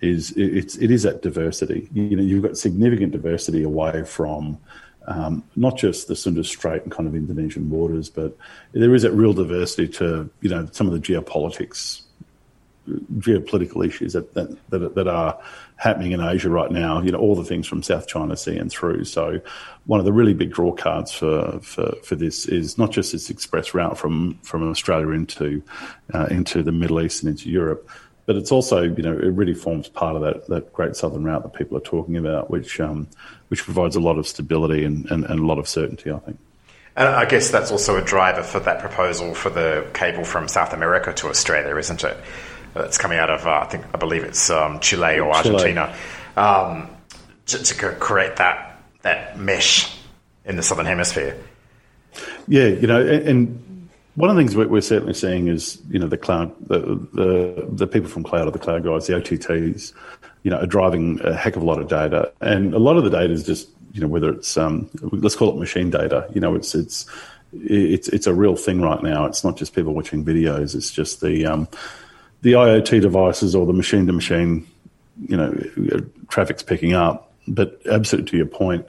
is 0.01 0.33
it's 0.37 0.77
it 0.77 0.91
is 0.91 1.05
that 1.05 1.23
diversity. 1.23 1.89
You 1.93 2.17
know, 2.17 2.23
you've 2.23 2.43
got 2.43 2.59
significant 2.59 3.13
diversity 3.13 3.63
away 3.63 4.05
from 4.05 4.59
um, 5.07 5.45
not 5.57 5.77
just 5.77 6.09
the 6.09 6.17
Sunda 6.17 6.45
Strait 6.45 6.83
and 6.83 6.93
kind 6.93 7.09
of 7.09 7.15
Indonesian 7.15 7.71
waters, 7.71 8.09
but 8.09 8.37
there 8.73 8.95
is 8.95 9.03
that 9.03 9.13
real 9.13 9.33
diversity 9.33 9.89
to 9.95 10.29
you 10.41 10.51
know 10.51 10.69
some 10.73 10.87
of 10.87 10.93
the 10.93 11.01
geopolitics, 11.01 12.03
geopolitical 12.89 13.87
issues 13.87 14.13
that 14.13 14.35
that, 14.35 14.57
that, 14.71 14.95
that 14.95 15.09
are 15.09 15.39
happening 15.77 16.13
in 16.13 16.21
Asia 16.21 16.51
right 16.51 16.71
now. 16.71 17.01
You 17.01 17.13
know, 17.13 17.19
all 17.19 17.35
the 17.35 17.45
things 17.45 17.67
from 17.67 17.83
South 17.83 18.07
China 18.07 18.37
Sea 18.37 18.57
and 18.57 18.71
through. 18.71 19.05
So, 19.05 19.41
one 19.87 20.01
of 20.01 20.07
the 20.07 20.13
really 20.13 20.35
big 20.35 20.53
draw 20.53 20.73
cards 20.73 21.13
for 21.13 21.61
for, 21.61 21.93
for 22.03 22.15
this 22.15 22.47
is 22.47 22.79
not 22.79 22.91
just 22.91 23.13
this 23.13 23.31
express 23.31 23.75
route 23.75 23.99
from 23.99 24.39
from 24.43 24.69
Australia 24.69 25.11
into 25.11 25.63
uh, 26.15 26.27
into 26.31 26.63
the 26.63 26.73
Middle 26.73 27.01
East 27.01 27.23
and 27.23 27.31
into 27.31 27.51
Europe, 27.51 27.89
but 28.27 28.37
it's 28.37 28.53
also 28.53 28.83
you 28.83 29.03
know 29.03 29.13
it 29.13 29.33
really 29.33 29.55
forms 29.55 29.89
part 29.89 30.17
of 30.17 30.23
that 30.23 30.47
that 30.49 30.73
Great 30.73 30.97
Southern 30.97 31.25
Route 31.25 31.43
that 31.43 31.55
people 31.55 31.77
are 31.77 31.83
talking 31.83 32.17
about, 32.17 32.51
which 32.51 32.81
um, 32.81 33.09
which 33.49 33.65
provides 33.65 33.97
a 33.97 34.01
lot 34.01 34.19
of 34.19 34.27
stability 34.27 34.85
and, 34.85 35.11
and, 35.11 35.25
and 35.25 35.41
a 35.41 35.47
lot 35.47 35.59
of 35.59 35.69
certainty. 35.69 36.11
I 36.11 36.19
think. 36.19 36.39
And 36.95 37.09
I 37.09 37.25
guess 37.25 37.51
that's 37.51 37.71
also 37.71 37.97
a 37.97 38.05
driver 38.05 38.43
for 38.43 38.61
that 38.61 38.81
proposal 38.81 39.35
for 39.35 39.49
the 39.49 39.89
cable 39.95 40.25
from 40.25 40.47
South 40.47 40.75
America 40.75 41.13
to 41.15 41.29
Australia, 41.29 41.75
isn't 41.77 42.05
it? 42.05 42.17
That's 42.75 42.99
coming 42.99 43.19
out 43.19 43.31
of, 43.31 43.47
uh, 43.47 43.61
I 43.63 43.67
think, 43.67 43.85
I 43.93 43.99
believe 43.99 44.25
it's 44.25 44.51
um, 44.51 44.81
Chile 44.81 45.19
or 45.19 45.33
Argentina, 45.33 45.95
um, 46.37 46.89
to, 47.47 47.63
to, 47.63 47.75
create 47.75 48.37
that 48.37 48.81
that 49.03 49.39
mesh 49.39 49.95
in 50.45 50.57
the 50.57 50.63
southern 50.63 50.87
hemisphere. 50.87 51.37
Yeah, 52.49 52.67
you 52.67 52.87
know, 52.87 53.01
and, 53.01 53.29
and 53.29 53.89
one 54.15 54.29
of 54.31 54.37
the 54.37 54.41
things 54.41 54.55
we're 54.57 54.81
certainly 54.81 55.15
seeing 55.15 55.49
is, 55.49 55.81
you 55.89 55.99
know, 55.99 56.07
the 56.07 56.19
cloud, 56.19 56.55
the 56.67 56.79
the, 57.13 57.67
the 57.71 57.87
people 57.87 58.09
from 58.09 58.23
cloud 58.23 58.47
or 58.47 58.51
the 58.51 58.59
cloud 58.59 58.85
guys, 58.85 59.07
the 59.07 59.15
OTTs, 59.15 59.93
you 60.43 60.51
know, 60.51 60.59
are 60.59 60.67
driving 60.67 61.21
a 61.23 61.35
heck 61.35 61.57
of 61.57 61.63
a 61.63 61.65
lot 61.65 61.81
of 61.81 61.89
data, 61.89 62.33
and 62.41 62.75
a 62.75 62.79
lot 62.79 62.97
of 62.97 63.05
the 63.05 63.11
data 63.11 63.33
is 63.33 63.45
just, 63.45 63.69
you 63.93 64.01
know, 64.01 64.09
whether 64.09 64.31
it's 64.31 64.57
um, 64.57 64.89
let's 65.01 65.37
call 65.37 65.51
it 65.51 65.57
machine 65.57 65.91
data. 65.91 66.29
You 66.35 66.41
know, 66.41 66.55
it's 66.55 66.75
it's 66.75 67.07
it's 67.53 68.09
it's 68.09 68.27
a 68.27 68.35
real 68.35 68.57
thing 68.57 68.81
right 68.81 69.03
now. 69.03 69.25
It's 69.25 69.45
not 69.45 69.57
just 69.57 69.75
people 69.75 69.95
watching 69.95 70.25
videos. 70.25 70.75
It's 70.75 70.91
just 70.91 71.21
the 71.21 71.47
um, 71.47 71.69
the 72.43 72.53
IoT 72.53 73.01
devices 73.01 73.55
or 73.55 73.67
the 73.67 73.73
machine 73.73 74.07
to 74.07 74.13
machine, 74.13 74.67
you 75.27 75.37
know, 75.37 75.53
traffic's 76.29 76.63
picking 76.63 76.93
up. 76.93 77.33
But 77.49 77.81
absolutely 77.91 78.31
to 78.31 78.37
your 78.37 78.47
point, 78.47 78.87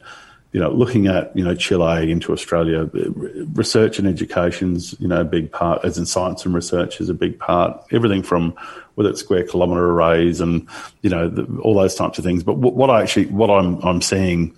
you 0.52 0.60
know, 0.60 0.70
looking 0.70 1.08
at 1.08 1.36
you 1.36 1.44
know 1.44 1.56
Chile 1.56 2.12
into 2.12 2.32
Australia, 2.32 2.88
research 3.54 3.98
and 3.98 4.08
education's 4.08 4.94
you 5.00 5.08
know 5.08 5.22
a 5.22 5.26
big 5.26 5.52
part, 5.52 5.84
as 5.84 5.98
in 5.98 6.06
science 6.06 6.46
and 6.46 6.54
research 6.54 7.02
is 7.02 7.10
a 7.10 7.14
big 7.16 7.40
part. 7.40 7.84
Everything 7.92 8.22
from 8.22 8.54
whether 8.94 9.10
it's 9.10 9.20
square 9.20 9.44
kilometre 9.44 9.90
arrays 9.90 10.40
and 10.40 10.68
you 11.02 11.10
know 11.10 11.28
the, 11.28 11.44
all 11.62 11.74
those 11.74 11.96
types 11.96 12.20
of 12.20 12.24
things. 12.24 12.44
But 12.44 12.58
what, 12.58 12.76
what 12.76 12.92
I 12.92 13.02
actually 13.02 13.26
what 13.28 13.50
I'm 13.50 13.82
I'm 13.82 14.02
seeing 14.02 14.56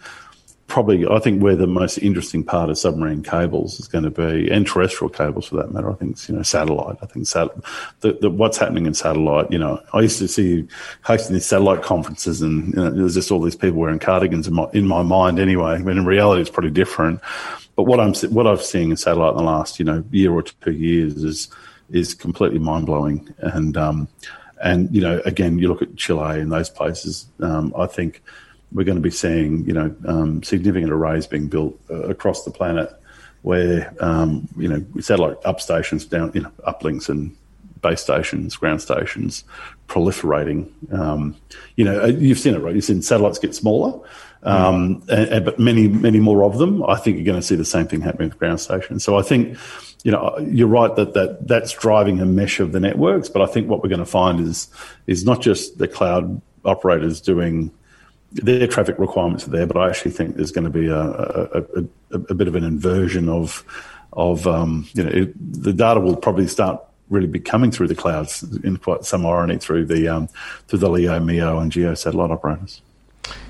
probably, 0.67 1.07
I 1.07 1.19
think, 1.19 1.41
where 1.41 1.55
the 1.55 1.67
most 1.67 1.97
interesting 1.99 2.43
part 2.43 2.69
of 2.69 2.77
submarine 2.77 3.23
cables 3.23 3.79
is 3.79 3.87
going 3.87 4.03
to 4.03 4.09
be, 4.09 4.49
and 4.49 4.65
terrestrial 4.65 5.09
cables 5.09 5.47
for 5.47 5.57
that 5.57 5.71
matter. 5.71 5.91
I 5.91 5.95
think 5.95 6.27
you 6.27 6.35
know 6.35 6.41
satellite. 6.41 6.97
I 7.01 7.05
think 7.05 7.27
sat- 7.27 7.55
the, 8.01 8.13
the, 8.13 8.29
what's 8.29 8.57
happening 8.57 8.85
in 8.85 8.93
satellite. 8.93 9.51
You 9.51 9.59
know, 9.59 9.81
I 9.93 10.01
used 10.01 10.19
to 10.19 10.27
see 10.27 10.67
hosting 11.03 11.33
these 11.33 11.45
satellite 11.45 11.83
conferences, 11.83 12.41
and 12.41 12.73
you 12.73 12.75
know, 12.75 12.89
there's 12.89 13.13
just 13.13 13.31
all 13.31 13.41
these 13.41 13.55
people 13.55 13.79
wearing 13.79 13.99
cardigans 13.99 14.47
in 14.47 14.53
my 14.53 14.67
in 14.73 14.87
my 14.87 15.03
mind 15.03 15.39
anyway. 15.39 15.77
Mean, 15.81 15.97
in 15.97 16.05
reality, 16.05 16.41
it's 16.41 16.49
pretty 16.49 16.71
different. 16.71 17.21
But 17.75 17.83
what 17.83 17.99
I'm 17.99 18.13
what 18.31 18.47
I've 18.47 18.63
seen 18.63 18.91
in 18.91 18.97
satellite 18.97 19.31
in 19.31 19.37
the 19.37 19.43
last 19.43 19.79
you 19.79 19.85
know 19.85 20.03
year 20.11 20.31
or 20.31 20.41
two 20.41 20.71
years 20.71 21.23
is 21.23 21.49
is 21.91 22.15
completely 22.15 22.59
mind 22.59 22.87
blowing, 22.87 23.33
and 23.37 23.77
um, 23.77 24.07
and 24.63 24.93
you 24.93 25.01
know, 25.01 25.21
again, 25.25 25.59
you 25.59 25.67
look 25.67 25.81
at 25.81 25.95
Chile 25.95 26.39
and 26.39 26.51
those 26.51 26.69
places. 26.69 27.27
Um, 27.39 27.73
I 27.77 27.85
think 27.85 28.23
we're 28.75 28.83
going 28.83 29.01
to 29.01 29.01
be 29.01 29.09
seeing, 29.09 29.65
you 29.65 29.73
know, 29.73 29.95
um, 30.05 30.43
significant 30.43 30.91
arrays 30.91 31.25
being 31.25 31.47
built 31.47 31.73
uh, 31.89 32.03
across 32.03 32.43
the 32.43 32.51
planet, 32.51 32.89
where 33.41 33.93
um, 34.01 34.47
you 34.57 34.67
know 34.67 34.85
satellite 34.99 35.37
up 35.45 35.59
stations, 35.61 36.05
down, 36.05 36.31
you 36.35 36.41
know, 36.41 36.51
uplinks 36.67 37.09
and 37.09 37.35
base 37.81 38.01
stations, 38.01 38.55
ground 38.57 38.81
stations, 38.81 39.43
proliferating. 39.87 40.67
Um, 40.91 41.35
you 41.77 41.85
know, 41.85 42.03
uh, 42.03 42.07
you've 42.07 42.39
seen 42.39 42.53
it, 42.53 42.59
right? 42.59 42.75
You've 42.75 42.83
seen 42.83 43.01
satellites 43.01 43.39
get 43.39 43.55
smaller, 43.55 43.99
Um, 44.43 45.01
and, 45.09 45.29
and, 45.29 45.45
but 45.45 45.57
many, 45.57 45.87
many 45.87 46.19
more 46.19 46.43
of 46.43 46.57
them. 46.57 46.83
I 46.83 46.97
think 46.97 47.17
you're 47.17 47.25
going 47.25 47.39
to 47.39 47.45
see 47.45 47.55
the 47.55 47.65
same 47.65 47.87
thing 47.87 48.01
happening 48.01 48.29
with 48.29 48.37
ground 48.37 48.59
stations. 48.59 49.03
So 49.03 49.17
I 49.17 49.23
think, 49.23 49.57
you 50.03 50.11
know, 50.11 50.37
you're 50.39 50.67
right 50.67 50.95
that, 50.95 51.13
that 51.13 51.47
that's 51.47 51.73
driving 51.73 52.19
a 52.19 52.25
mesh 52.25 52.59
of 52.59 52.71
the 52.71 52.79
networks. 52.79 53.27
But 53.29 53.41
I 53.41 53.47
think 53.47 53.67
what 53.69 53.81
we're 53.81 53.89
going 53.89 54.05
to 54.05 54.05
find 54.05 54.39
is 54.39 54.69
is 55.07 55.25
not 55.25 55.41
just 55.41 55.77
the 55.77 55.87
cloud 55.87 56.41
operators 56.63 57.21
doing 57.21 57.71
their 58.43 58.67
traffic 58.67 58.97
requirements 58.99 59.47
are 59.47 59.51
there, 59.51 59.65
but 59.65 59.77
I 59.77 59.89
actually 59.89 60.11
think 60.11 60.35
there's 60.35 60.51
going 60.51 60.65
to 60.65 60.69
be 60.69 60.87
a, 60.87 61.01
a, 61.01 61.63
a, 62.11 62.19
a 62.29 62.33
bit 62.33 62.47
of 62.47 62.55
an 62.55 62.63
inversion 62.63 63.29
of 63.29 63.63
of 64.13 64.47
um, 64.47 64.87
you 64.93 65.03
know 65.03 65.11
it, 65.11 65.63
the 65.63 65.73
data 65.73 65.99
will 65.99 66.15
probably 66.15 66.47
start 66.47 66.81
really 67.09 67.27
be 67.27 67.39
coming 67.39 67.71
through 67.71 67.87
the 67.87 67.95
clouds 67.95 68.43
in 68.63 68.77
quite 68.77 69.05
some 69.05 69.25
irony 69.25 69.57
through 69.57 69.85
the 69.85 70.07
um, 70.07 70.27
through 70.67 70.79
the 70.79 70.89
LEO, 70.89 71.19
MEO, 71.19 71.59
and 71.59 71.71
GEO 71.71 71.93
satellite 71.93 72.31
operators. 72.31 72.81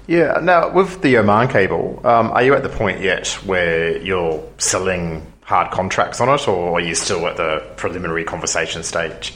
Yeah. 0.07 0.39
Now, 0.41 0.71
with 0.71 1.01
the 1.01 1.17
Oman 1.17 1.47
cable, 1.47 1.99
um, 2.05 2.31
are 2.31 2.43
you 2.43 2.53
at 2.53 2.63
the 2.63 2.69
point 2.69 3.01
yet 3.01 3.27
where 3.45 3.97
you're 3.97 4.43
selling 4.57 5.25
hard 5.41 5.71
contracts 5.71 6.21
on 6.21 6.29
it, 6.29 6.47
or 6.47 6.77
are 6.77 6.81
you 6.81 6.95
still 6.95 7.25
at 7.27 7.37
the 7.37 7.63
preliminary 7.75 8.23
conversation 8.23 8.83
stage? 8.83 9.35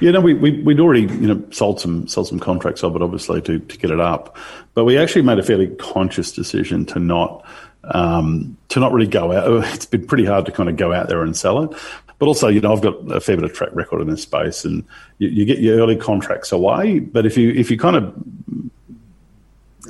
Yeah, 0.00 0.12
no, 0.12 0.20
we, 0.20 0.34
we, 0.34 0.62
would 0.62 0.80
already, 0.80 1.02
you 1.02 1.34
know, 1.34 1.42
sold 1.50 1.80
some, 1.80 2.06
sold 2.08 2.28
some 2.28 2.40
contracts 2.40 2.82
of 2.82 2.96
it, 2.96 3.02
obviously, 3.02 3.40
to, 3.42 3.58
to 3.58 3.78
get 3.78 3.90
it 3.90 4.00
up. 4.00 4.36
But 4.74 4.84
we 4.84 4.98
actually 4.98 5.22
made 5.22 5.38
a 5.38 5.42
fairly 5.42 5.68
conscious 5.68 6.32
decision 6.32 6.86
to 6.86 6.98
not, 6.98 7.44
um, 7.84 8.56
to 8.68 8.80
not 8.80 8.92
really 8.92 9.06
go 9.06 9.32
out. 9.32 9.64
It's 9.74 9.86
been 9.86 10.06
pretty 10.06 10.24
hard 10.24 10.46
to 10.46 10.52
kind 10.52 10.68
of 10.68 10.76
go 10.76 10.92
out 10.92 11.08
there 11.08 11.22
and 11.22 11.36
sell 11.36 11.62
it. 11.62 11.78
But 12.18 12.26
also, 12.26 12.46
you 12.46 12.60
know, 12.60 12.72
I've 12.72 12.80
got 12.80 13.10
a 13.10 13.20
fair 13.20 13.36
bit 13.36 13.44
of 13.44 13.52
track 13.52 13.70
record 13.72 14.00
in 14.00 14.08
this 14.08 14.22
space, 14.22 14.64
and 14.64 14.84
you, 15.18 15.28
you 15.28 15.44
get 15.44 15.58
your 15.58 15.80
early 15.80 15.96
contracts 15.96 16.52
away. 16.52 17.00
But 17.00 17.26
if 17.26 17.36
you 17.36 17.50
if 17.50 17.68
you 17.68 17.76
kind 17.76 17.96
of 17.96 18.14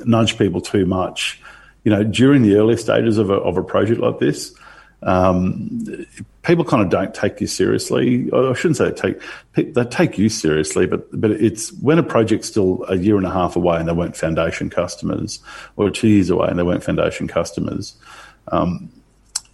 nudge 0.03 0.37
people 0.37 0.59
too 0.59 0.87
much, 0.87 1.39
you 1.83 1.91
know, 1.91 2.03
during 2.03 2.41
the 2.41 2.55
early 2.55 2.75
stages 2.75 3.19
of 3.19 3.29
a, 3.29 3.35
of 3.35 3.57
a 3.57 3.63
project 3.63 4.01
like 4.01 4.17
this, 4.17 4.51
um, 5.05 5.85
people 6.43 6.63
kind 6.63 6.81
of 6.81 6.89
don't 6.89 7.13
take 7.13 7.41
you 7.41 7.47
seriously. 7.47 8.29
I 8.33 8.53
shouldn't 8.53 8.77
say 8.77 8.91
take 8.91 9.73
they 9.73 9.83
take 9.85 10.17
you 10.17 10.29
seriously, 10.29 10.85
but 10.85 11.07
but 11.19 11.31
it's 11.31 11.73
when 11.73 11.99
a 11.99 12.03
project's 12.03 12.47
still 12.47 12.85
a 12.87 12.95
year 12.95 13.17
and 13.17 13.25
a 13.25 13.31
half 13.31 13.55
away 13.55 13.77
and 13.77 13.87
they 13.87 13.93
weren't 13.93 14.15
foundation 14.15 14.69
customers, 14.69 15.39
or 15.75 15.89
two 15.89 16.07
years 16.07 16.29
away 16.29 16.47
and 16.49 16.57
they 16.57 16.63
weren't 16.63 16.83
foundation 16.83 17.27
customers. 17.27 17.95
Um, 18.51 18.89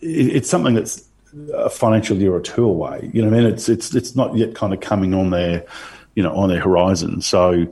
it, 0.02 0.36
it's 0.36 0.50
something 0.50 0.76
that's 0.76 1.04
a 1.54 1.70
financial 1.70 2.18
year 2.18 2.34
or 2.34 2.42
two 2.42 2.66
away. 2.66 3.10
You 3.14 3.22
know, 3.22 3.28
I 3.28 3.32
mean, 3.32 3.46
it's 3.46 3.70
it's 3.70 3.94
it's 3.96 4.16
not 4.16 4.36
yet 4.36 4.56
kind 4.56 4.74
of 4.74 4.80
coming 4.80 5.14
on 5.14 5.30
their, 5.32 5.66
you 6.16 6.24
know, 6.24 6.36
on 6.36 6.50
their 6.50 6.62
horizon. 6.62 7.22
So 7.22 7.68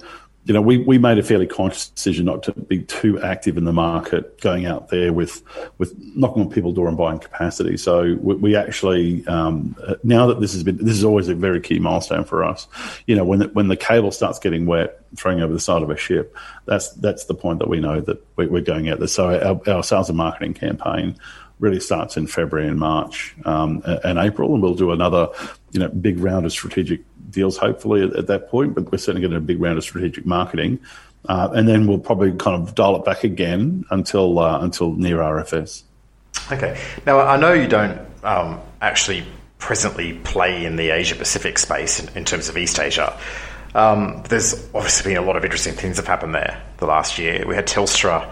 you 0.47 0.53
know, 0.53 0.61
we, 0.61 0.77
we 0.77 0.97
made 0.97 1.17
a 1.17 1.23
fairly 1.23 1.45
conscious 1.45 1.89
decision 1.89 2.25
not 2.25 2.41
to 2.43 2.53
be 2.53 2.81
too 2.81 3.21
active 3.21 3.57
in 3.57 3.65
the 3.65 3.73
market, 3.73 4.39
going 4.39 4.65
out 4.65 4.87
there 4.87 5.11
with 5.11 5.43
with 5.77 5.93
knocking 6.15 6.43
on 6.43 6.49
people's 6.49 6.73
door 6.73 6.87
and 6.87 6.97
buying 6.97 7.19
capacity. 7.19 7.75
So 7.75 8.17
we, 8.21 8.35
we 8.35 8.55
actually 8.55 9.27
um, 9.27 9.75
now 10.03 10.25
that 10.27 10.39
this 10.39 10.53
has 10.53 10.63
been 10.63 10.77
this 10.77 10.95
is 10.95 11.03
always 11.03 11.27
a 11.27 11.35
very 11.35 11.59
key 11.59 11.79
milestone 11.79 12.23
for 12.23 12.45
us. 12.45 12.65
You 13.07 13.17
know, 13.17 13.25
when 13.25 13.39
the, 13.39 13.47
when 13.49 13.67
the 13.67 13.75
cable 13.75 14.09
starts 14.09 14.39
getting 14.39 14.65
wet, 14.65 15.03
throwing 15.17 15.41
over 15.41 15.51
the 15.51 15.59
side 15.59 15.83
of 15.83 15.89
a 15.89 15.97
ship, 15.97 16.33
that's 16.63 16.91
that's 16.93 17.25
the 17.25 17.33
point 17.33 17.59
that 17.59 17.67
we 17.67 17.81
know 17.81 17.99
that 17.99 18.25
we, 18.37 18.45
are 18.45 18.61
going 18.61 18.87
out 18.87 18.99
there. 18.99 19.09
So 19.09 19.37
our, 19.37 19.75
our 19.75 19.83
sales 19.83 20.07
and 20.07 20.17
marketing 20.17 20.53
campaign 20.53 21.17
really 21.59 21.81
starts 21.81 22.15
in 22.15 22.25
February 22.25 22.69
and 22.69 22.79
March 22.79 23.35
um, 23.43 23.81
and 23.85 24.17
April, 24.17 24.53
and 24.53 24.63
we'll 24.63 24.75
do 24.75 24.91
another, 24.91 25.27
you 25.71 25.79
know, 25.81 25.89
big 25.89 26.19
round 26.19 26.45
of 26.45 26.53
strategic 26.53 27.01
deals 27.29 27.57
hopefully 27.57 28.03
at, 28.03 28.15
at 28.15 28.27
that 28.27 28.49
point. 28.49 28.75
But 28.75 28.91
we're 28.91 28.97
certainly 28.97 29.21
getting 29.21 29.37
a 29.37 29.41
big 29.41 29.61
round 29.61 29.77
of 29.77 29.83
strategic 29.83 30.25
marketing, 30.25 30.79
uh, 31.27 31.49
and 31.53 31.67
then 31.67 31.87
we'll 31.87 31.99
probably 31.99 32.31
kind 32.33 32.61
of 32.61 32.75
dial 32.75 32.95
it 32.95 33.05
back 33.05 33.23
again 33.23 33.85
until 33.89 34.39
uh, 34.39 34.59
until 34.61 34.93
near 34.93 35.17
RFS. 35.17 35.83
Okay. 36.51 36.79
Now 37.05 37.19
I 37.19 37.37
know 37.37 37.53
you 37.53 37.67
don't 37.67 37.99
um, 38.23 38.59
actually 38.81 39.23
presently 39.57 40.13
play 40.23 40.65
in 40.65 40.75
the 40.75 40.91
Asia 40.91 41.15
Pacific 41.15 41.57
space 41.57 41.99
in, 41.99 42.17
in 42.17 42.25
terms 42.25 42.49
of 42.49 42.57
East 42.57 42.79
Asia. 42.79 43.17
Um, 43.75 44.23
there's 44.29 44.53
obviously 44.73 45.11
been 45.11 45.21
a 45.21 45.25
lot 45.25 45.35
of 45.35 45.43
interesting 45.43 45.73
things 45.73 45.97
have 45.97 46.07
happened 46.07 46.33
there 46.33 46.61
the 46.77 46.85
last 46.85 47.17
year. 47.17 47.45
We 47.47 47.55
had 47.55 47.67
Telstra 47.67 48.31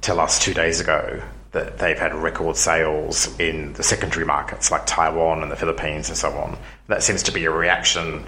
tell 0.00 0.20
us 0.20 0.38
two 0.38 0.54
days 0.54 0.80
ago 0.80 1.22
that 1.56 1.78
they've 1.78 1.98
had 1.98 2.14
record 2.14 2.54
sales 2.54 3.34
in 3.40 3.72
the 3.72 3.82
secondary 3.82 4.26
markets 4.26 4.70
like 4.70 4.84
Taiwan 4.84 5.42
and 5.42 5.50
the 5.50 5.56
Philippines 5.56 6.10
and 6.10 6.18
so 6.18 6.30
on. 6.32 6.58
That 6.88 7.02
seems 7.02 7.22
to 7.24 7.32
be 7.32 7.46
a 7.46 7.50
reaction 7.50 8.26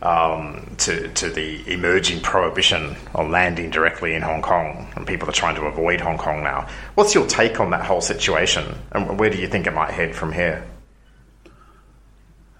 um, 0.00 0.76
to, 0.78 1.08
to 1.08 1.28
the 1.28 1.60
emerging 1.72 2.20
prohibition 2.20 2.94
on 3.16 3.32
landing 3.32 3.70
directly 3.70 4.14
in 4.14 4.22
Hong 4.22 4.42
Kong, 4.42 4.92
and 4.94 5.06
people 5.06 5.28
are 5.28 5.32
trying 5.32 5.56
to 5.56 5.62
avoid 5.62 6.00
Hong 6.00 6.18
Kong 6.18 6.44
now. 6.44 6.68
What's 6.94 7.14
your 7.16 7.26
take 7.26 7.58
on 7.58 7.70
that 7.70 7.84
whole 7.84 8.00
situation, 8.00 8.78
and 8.92 9.18
where 9.18 9.30
do 9.30 9.38
you 9.38 9.48
think 9.48 9.66
it 9.66 9.74
might 9.74 9.90
head 9.90 10.14
from 10.14 10.32
here? 10.32 10.64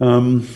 Um, 0.01 0.49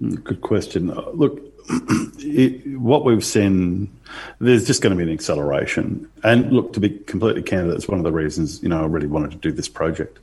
good 0.00 0.40
question. 0.40 0.92
Look, 1.14 1.49
it, 1.68 2.78
what 2.78 3.04
we've 3.04 3.24
seen, 3.24 3.90
there's 4.38 4.66
just 4.66 4.82
going 4.82 4.96
to 4.96 4.96
be 4.96 5.08
an 5.10 5.14
acceleration. 5.14 6.10
And 6.24 6.52
look, 6.52 6.72
to 6.74 6.80
be 6.80 6.90
completely 6.90 7.42
candid, 7.42 7.74
it's 7.74 7.88
one 7.88 7.98
of 7.98 8.04
the 8.04 8.12
reasons 8.12 8.62
you 8.62 8.68
know 8.68 8.82
I 8.82 8.86
really 8.86 9.06
wanted 9.06 9.30
to 9.32 9.36
do 9.36 9.52
this 9.52 9.68
project. 9.68 10.18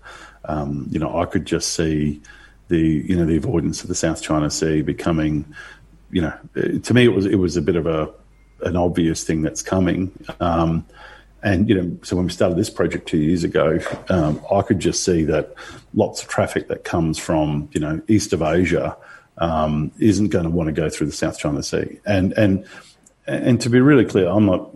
Um, 0.46 0.88
you 0.90 1.00
know, 1.00 1.20
I 1.20 1.26
could 1.26 1.46
just 1.46 1.74
see 1.74 2.22
the 2.70 2.80
you 2.80 3.16
know 3.16 3.26
the 3.26 3.38
avoidance 3.38 3.82
of 3.82 3.88
the 3.88 3.96
South 3.96 4.22
China 4.22 4.50
Sea 4.50 4.82
becoming, 4.82 5.46
you 6.12 6.22
know, 6.22 6.34
to 6.84 6.94
me 6.94 7.06
it 7.06 7.14
was 7.14 7.26
it 7.26 7.36
was 7.36 7.58
a 7.58 7.62
bit 7.62 7.76
of 7.76 7.88
a 7.88 8.12
an 8.62 8.76
obvious 8.76 9.24
thing 9.24 9.42
that's 9.42 9.62
coming. 9.62 10.12
Um, 10.40 10.86
and 11.44 11.70
you 11.70 11.76
know, 11.76 11.98
so 12.04 12.16
when 12.16 12.26
we 12.26 12.32
started 12.32 12.58
this 12.58 12.70
project 12.70 13.08
two 13.08 13.20
years 13.20 13.44
ago, 13.44 13.80
um, 14.10 14.42
I 14.52 14.64
could 14.64 14.80
just 14.80 15.04
see 15.04 15.24
that 15.26 15.54
lots 15.94 16.22
of 16.22 16.28
traffic 16.28 16.68
that 16.68 16.84
comes 16.84 17.18
from 17.18 17.70
you 17.74 17.80
know 17.80 18.02
east 18.08 18.34
of 18.34 18.42
Asia 18.42 18.98
um, 19.38 19.92
isn't 20.00 20.30
going 20.30 20.46
to 20.46 20.50
want 20.50 20.68
to 20.68 20.74
go 20.74 20.90
through 20.90 21.08
the 21.08 21.14
South 21.14 21.38
China 21.40 21.64
Sea. 21.64 22.00
And 22.06 22.34
and 22.34 22.66
and 23.26 23.62
to 23.62 23.70
be 23.70 23.80
really 23.80 24.06
clear, 24.06 24.28
I'm 24.28 24.46
not. 24.46 24.72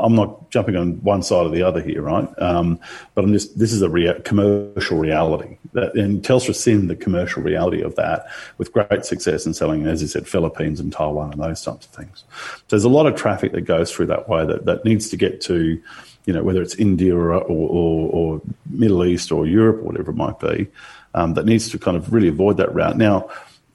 I'm 0.00 0.14
not 0.14 0.48
jumping 0.50 0.76
on 0.76 1.02
one 1.02 1.24
side 1.24 1.44
or 1.44 1.48
the 1.48 1.64
other 1.64 1.82
here, 1.82 2.02
right? 2.02 2.28
Um, 2.38 2.78
but 3.16 3.24
I'm 3.24 3.32
just 3.32 3.58
this 3.58 3.72
is 3.72 3.82
a 3.82 3.88
rea- 3.88 4.20
commercial 4.24 4.96
reality, 4.96 5.58
that, 5.72 5.92
and 5.96 6.22
Telstra's 6.22 6.60
seen 6.60 6.86
the 6.86 6.94
commercial 6.94 7.42
reality 7.42 7.82
of 7.82 7.96
that 7.96 8.26
with 8.58 8.72
great 8.72 9.04
success 9.04 9.44
in 9.44 9.54
selling, 9.54 9.88
as 9.88 10.00
you 10.00 10.06
said, 10.06 10.28
Philippines 10.28 10.78
and 10.78 10.92
Taiwan 10.92 11.32
and 11.32 11.42
those 11.42 11.62
types 11.62 11.86
of 11.86 11.92
things. 11.92 12.22
So 12.30 12.64
there's 12.68 12.84
a 12.84 12.88
lot 12.88 13.06
of 13.06 13.16
traffic 13.16 13.50
that 13.52 13.62
goes 13.62 13.90
through 13.90 14.06
that 14.06 14.28
way 14.28 14.46
that, 14.46 14.66
that 14.66 14.84
needs 14.84 15.10
to 15.10 15.16
get 15.16 15.40
to, 15.42 15.82
you 16.28 16.34
know, 16.34 16.42
whether 16.42 16.60
it's 16.60 16.74
India 16.74 17.16
or, 17.16 17.32
or, 17.32 17.40
or, 17.40 18.10
or 18.12 18.42
Middle 18.68 19.02
East 19.06 19.32
or 19.32 19.46
Europe 19.46 19.78
or 19.78 19.84
whatever 19.84 20.10
it 20.10 20.16
might 20.16 20.38
be 20.38 20.68
um, 21.14 21.32
that 21.32 21.46
needs 21.46 21.70
to 21.70 21.78
kind 21.78 21.96
of 21.96 22.12
really 22.12 22.28
avoid 22.28 22.58
that 22.58 22.74
route. 22.74 22.98
Now, 22.98 23.30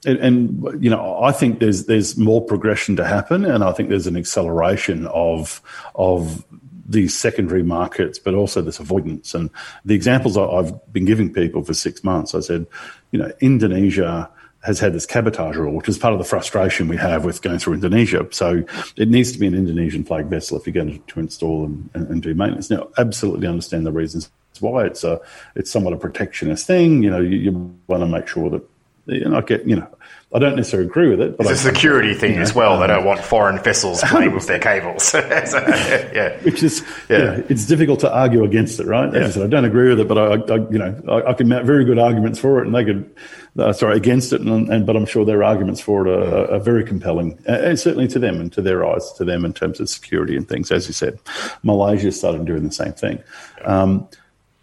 and, 0.06 0.20
and, 0.20 0.84
you 0.84 0.92
know, 0.92 1.24
I 1.24 1.32
think 1.32 1.60
there's 1.60 1.88
there's 1.88 2.16
more 2.16 2.46
progression 2.46 2.96
to 2.98 3.06
happen, 3.06 3.44
and 3.44 3.64
I 3.64 3.72
think 3.72 3.90
there's 3.90 4.06
an 4.06 4.16
acceleration 4.16 5.08
of 5.08 5.64
of 5.96 6.46
these 6.86 7.18
secondary 7.18 7.64
markets, 7.64 8.20
but 8.20 8.36
also 8.36 8.62
this 8.62 8.80
avoidance. 8.80 9.34
And 9.34 9.50
the 9.84 9.96
examples 9.96 10.38
I've 10.38 10.94
been 10.94 11.06
giving 11.06 11.34
people 11.34 11.64
for 11.64 11.74
six 11.74 12.04
months, 12.04 12.36
I 12.36 12.42
said, 12.42 12.68
you 13.10 13.18
know, 13.18 13.32
Indonesia 13.40 14.30
has 14.64 14.80
had 14.80 14.94
this 14.94 15.06
cabotage 15.06 15.56
rule, 15.56 15.74
which 15.74 15.90
is 15.90 15.98
part 15.98 16.14
of 16.14 16.20
the 16.20 16.26
frustration 16.26 16.88
we 16.88 16.98
have 16.98 17.26
with 17.26 17.42
going 17.42 17.60
through 17.60 17.74
Indonesia. 17.74 18.26
So 18.32 18.64
it 18.96 19.10
needs 19.10 19.32
to 19.34 19.40
be 19.40 19.48
an 19.48 19.54
Indonesian 19.54 20.04
flag 20.04 20.28
vessel 20.28 20.58
if 20.58 20.66
you're 20.66 20.74
going 20.74 21.04
to, 21.06 21.20
install 21.20 21.66
and, 21.66 21.90
and, 21.94 22.08
and 22.10 22.22
do 22.22 22.34
maintenance. 22.34 22.70
Now, 22.70 22.88
absolutely 22.98 23.48
understand 23.48 23.86
the 23.86 23.92
reasons 23.92 24.32
why 24.60 24.86
it's 24.86 25.04
a 25.04 25.20
it's 25.56 25.72
somewhat 25.72 25.94
a 25.94 25.98
protectionist 25.98 26.68
thing. 26.68 27.04
You 27.04 27.10
know, 27.10 27.20
you, 27.20 27.38
you 27.38 27.80
want 27.88 28.02
to 28.02 28.08
make 28.08 28.28
sure 28.28 28.50
that 28.52 28.62
know, 29.08 29.38
I 29.38 29.42
get 29.42 29.66
you 29.66 29.76
know, 29.76 29.88
I 30.34 30.40
don't 30.40 30.56
necessarily 30.56 30.88
agree 30.88 31.10
with 31.10 31.22
it. 31.22 31.38
But 31.38 31.46
it's 31.48 31.66
I, 31.66 31.70
a 31.70 31.74
security 31.74 32.14
thing 32.14 32.36
know, 32.36 32.42
as 32.42 32.56
well. 32.56 32.74
Um, 32.74 32.80
they 32.82 32.88
don't 32.88 33.06
want 33.06 33.20
foreign 33.20 33.62
vessels 33.62 34.02
playing 34.02 34.34
with 34.34 34.48
their 34.48 34.60
cables. 34.72 35.04
so, 35.12 35.20
yeah, 35.20 36.38
which 36.42 36.64
is 36.64 36.84
yeah. 37.10 37.18
You 37.18 37.24
know, 37.24 37.44
it's 37.50 37.66
difficult 37.66 38.00
to 38.02 38.14
argue 38.14 38.44
against 38.44 38.80
it, 38.80 38.88
right? 38.88 39.10
As 39.10 39.14
yeah. 39.14 39.28
I 39.28 39.30
said, 39.30 39.44
I 39.44 39.48
don't 39.48 39.66
agree 39.66 39.90
with 39.90 40.00
it, 40.00 40.08
but 40.08 40.18
I, 40.18 40.54
I 40.54 40.58
you 40.70 40.80
know 40.80 41.02
I, 41.08 41.32
I, 41.32 41.34
can 41.34 41.48
mount 41.48 41.66
very 41.66 41.86
good 41.86 42.00
arguments 42.00 42.40
for 42.40 42.60
it, 42.60 42.66
and 42.66 42.76
they 42.76 42.84
could 42.84 43.16
uh, 43.60 43.74
sorry 43.74 43.98
against 43.98 44.34
it, 44.34 44.42
and, 44.42 44.70
and, 44.70 44.86
but 44.86 44.96
I'm 44.96 45.06
sure 45.06 45.24
their 45.24 45.44
arguments 45.44 45.82
for 45.82 46.08
it 46.08 46.10
are, 46.10 46.52
are 46.56 46.60
very 46.60 46.84
compelling, 46.84 47.38
and 47.46 47.80
certainly 47.80 48.08
to 48.08 48.20
them 48.20 48.42
and 48.42 48.52
to 48.54 48.62
their 48.62 48.86
eyes, 48.86 49.12
to 49.14 49.26
them 49.26 49.46
in 49.46 49.54
terms 49.54 49.80
of 49.80 49.90
security 49.90 50.36
and 50.36 50.48
things. 50.48 50.72
As 50.72 50.88
you 50.88 50.94
said, 50.94 51.20
Malaysia 51.62 52.12
started 52.12 52.46
doing 52.46 52.64
the 52.64 52.72
same 52.72 52.94
thing. 52.94 53.22
Um, 53.66 54.08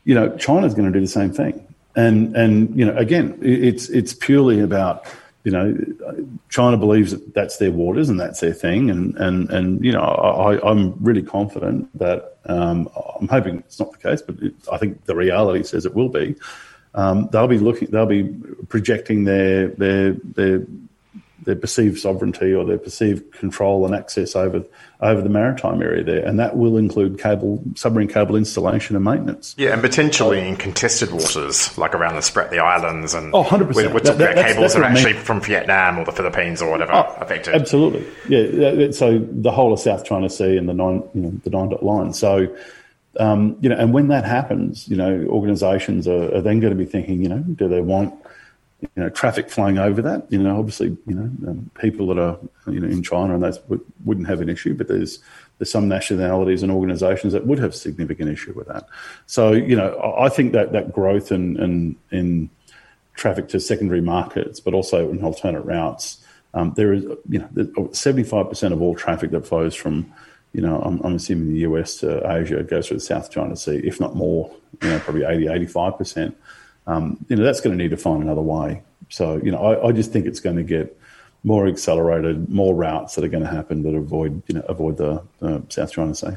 you 0.05 0.15
know, 0.15 0.37
China's 0.37 0.75
going 0.75 0.91
to 0.91 0.99
do 0.99 1.01
the 1.01 1.11
same 1.11 1.33
thing. 1.33 1.65
And 1.97 2.37
and 2.37 2.79
you 2.79 2.85
know, 2.85 2.97
again, 2.97 3.39
it's 3.43 3.89
it's 3.89 4.15
purely 4.15 4.61
about 4.61 5.07
you 5.45 5.53
know, 5.53 5.75
China 6.51 6.77
believes 6.77 7.13
that 7.13 7.35
that's 7.35 7.57
their 7.57 7.73
waters 7.73 8.11
and 8.11 8.21
that's 8.21 8.41
their 8.41 8.53
thing, 8.53 8.91
and 8.91 9.17
and 9.17 9.51
and 9.51 9.85
you 9.85 9.93
know, 9.93 10.01
I, 10.03 10.71
I'm 10.71 11.03
really 11.03 11.23
confident 11.23 11.97
that 11.99 12.37
um, 12.45 12.89
I'm 13.19 13.29
hoping 13.29 13.59
it's 13.59 13.81
not 13.81 13.93
the 13.93 13.99
case, 13.99 14.21
but 14.21 14.39
it, 14.41 14.55
I 14.71 14.77
think 14.77 15.05
the 15.07 15.17
reality 15.17 15.65
says 15.65 15.87
it 15.87 15.95
will 15.95 16.11
be. 16.11 16.37
Um, 16.95 17.29
they'll 17.33 17.49
be 17.49 17.59
looking, 17.59 17.91
they'll 17.91 18.05
be 18.05 18.25
projecting 18.69 19.25
their 19.25 19.69
their 19.69 20.13
their 20.13 20.67
their 21.45 21.57
perceived 21.57 21.99
sovereignty 21.99 22.53
or 22.53 22.65
their 22.65 22.79
perceived 22.79 23.33
control 23.33 23.87
and 23.87 23.95
access 23.95 24.37
over 24.37 24.65
over 25.03 25.23
the 25.23 25.31
maritime 25.31 25.81
area 25.83 26.05
there, 26.05 26.27
and 26.27 26.39
that 26.39 26.57
will 26.57 26.77
include 26.77 27.19
cable 27.19 27.63
submarine 27.75 28.09
cable 28.09 28.37
installation 28.37 28.97
and 28.97 29.05
maintenance. 29.05 29.55
Yeah, 29.57 29.73
and 29.73 29.81
potentially 29.81 30.47
in 30.47 30.57
contested 30.57 31.11
waters, 31.11 31.77
like 31.79 31.95
around 31.95 32.17
the 32.17 32.21
Spratly 32.21 32.59
Islands, 32.59 33.15
and 33.15 33.35
oh, 33.35 33.41
100 33.41 33.69
percent. 33.69 33.95
We're, 33.95 34.01
talking 34.01 34.19
that, 34.19 34.33
about 34.33 34.47
cables 34.47 34.75
that 34.75 34.83
are 34.83 34.85
actually 34.85 35.15
from 35.15 35.41
Vietnam 35.41 35.99
or 35.99 36.05
the 36.05 36.13
Philippines 36.13 36.61
or 36.61 36.71
whatever 36.71 36.93
oh, 36.93 37.17
affected. 37.19 37.55
Absolutely, 37.55 38.07
yeah. 38.29 38.91
So 38.91 39.19
the 39.19 39.51
whole 39.51 39.73
of 39.73 39.81
South 39.81 40.05
China 40.05 40.29
Sea 40.29 40.57
and 40.57 40.69
the 40.69 40.75
nine, 40.75 41.03
you 41.15 41.23
know, 41.23 41.31
the 41.45 41.51
nine 41.51 41.71
dot 41.71 41.83
line. 41.83 42.13
So. 42.13 42.55
Um, 43.19 43.57
you 43.61 43.69
know, 43.69 43.77
and 43.77 43.93
when 43.93 44.07
that 44.07 44.25
happens, 44.25 44.87
you 44.87 44.97
know, 44.97 45.27
organisations 45.29 46.07
are, 46.07 46.33
are 46.33 46.41
then 46.41 46.61
going 46.61 46.73
to 46.73 46.79
be 46.79 46.85
thinking, 46.85 47.21
you 47.21 47.29
know, 47.29 47.41
do 47.41 47.67
they 47.67 47.81
want 47.81 48.15
you 48.83 48.89
know, 48.97 49.09
traffic 49.09 49.51
flowing 49.51 49.79
over 49.79 50.03
that. 50.03 50.31
You 50.31 50.43
know, 50.43 50.59
obviously, 50.59 50.97
you 51.07 51.15
know, 51.15 51.51
um, 51.51 51.71
people 51.79 52.07
that 52.09 52.19
are 52.19 52.39
you 52.71 52.81
know 52.81 52.89
in 52.89 53.03
China 53.03 53.35
and 53.35 53.43
those 53.43 53.61
would, 53.69 53.81
wouldn't 54.05 54.29
have 54.29 54.41
an 54.41 54.49
issue, 54.49 54.75
but 54.75 54.89
there's 54.89 55.19
there's 55.59 55.71
some 55.71 55.89
nationalities 55.89 56.63
and 56.63 56.73
organisations 56.73 57.33
that 57.33 57.47
would 57.47 57.59
have 57.59 57.75
significant 57.75 58.31
issue 58.31 58.55
with 58.55 58.67
that. 58.69 58.87
So, 59.27 59.53
you 59.53 59.77
know, 59.77 60.15
I 60.19 60.31
think 60.31 60.53
that 60.53 60.73
that 60.73 60.93
growth 60.93 61.31
in 61.31 61.59
in, 61.61 61.97
in 62.11 62.51
traffic 63.15 63.49
to 63.49 63.61
secondary 63.61 64.01
markets, 64.01 64.61
but 64.61 64.73
also 64.73 65.11
in 65.11 65.23
alternate 65.23 65.63
routes, 65.63 66.25
um, 66.55 66.73
there 66.77 66.93
is 66.93 67.05
you 67.29 67.47
know, 67.55 67.91
seventy 67.93 68.25
five 68.25 68.49
percent 68.49 68.73
of 68.73 68.81
all 68.81 68.95
traffic 68.95 69.31
that 69.33 69.47
flows 69.47 69.75
from 69.75 70.13
you 70.53 70.61
know, 70.61 70.81
I'm, 70.83 71.01
I'm, 71.03 71.15
assuming 71.15 71.55
the 71.55 71.61
US 71.61 71.99
to 71.99 72.29
Asia 72.29 72.63
goes 72.65 72.89
through 72.89 72.97
the 72.97 73.05
South 73.05 73.31
China 73.31 73.55
Sea, 73.55 73.81
if 73.85 74.01
not 74.01 74.17
more, 74.17 74.51
you 74.83 74.89
know, 74.89 74.99
probably 74.99 75.25
80, 75.25 75.45
85% 75.67 76.35
um, 76.87 77.25
you 77.29 77.37
know, 77.37 77.45
that's 77.45 77.61
going 77.61 77.77
to 77.77 77.83
need 77.83 77.91
to 77.91 77.97
find 77.97 78.23
another 78.23 78.41
way. 78.41 78.83
So, 79.09 79.37
you 79.43 79.51
know, 79.51 79.59
I, 79.59 79.89
I, 79.89 79.93
just 79.93 80.13
think 80.13 80.27
it's 80.27 80.41
going 80.41 80.57
to 80.57 80.63
get 80.63 80.97
more 81.45 81.67
accelerated, 81.67 82.49
more 82.49 82.75
routes 82.75 83.15
that 83.15 83.25
are 83.25 83.29
going 83.29 83.43
to 83.43 83.51
happen 83.51 83.83
that 83.83 83.95
avoid, 83.95 84.43
you 84.47 84.55
know, 84.55 84.63
avoid 84.63 84.97
the 84.97 85.23
uh, 85.43 85.61
South 85.69 85.93
China 85.93 86.15
Sea. 86.15 86.37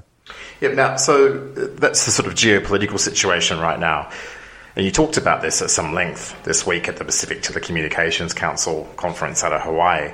Yeah. 0.61 0.69
Now, 0.69 0.95
so 0.95 1.37
that's 1.37 2.05
the 2.05 2.11
sort 2.11 2.27
of 2.27 2.33
geopolitical 2.35 2.99
situation 2.99 3.59
right 3.59 3.79
now. 3.79 4.09
And 4.75 4.85
you 4.85 4.91
talked 4.91 5.17
about 5.17 5.41
this 5.41 5.61
at 5.61 5.69
some 5.69 5.93
length 5.93 6.41
this 6.43 6.65
week 6.65 6.87
at 6.87 6.97
the 6.97 7.05
Pacific 7.05 7.41
Telecommunications 7.41 8.35
Council 8.35 8.89
conference 8.95 9.43
out 9.43 9.53
of 9.53 9.61
Hawaii. 9.61 10.13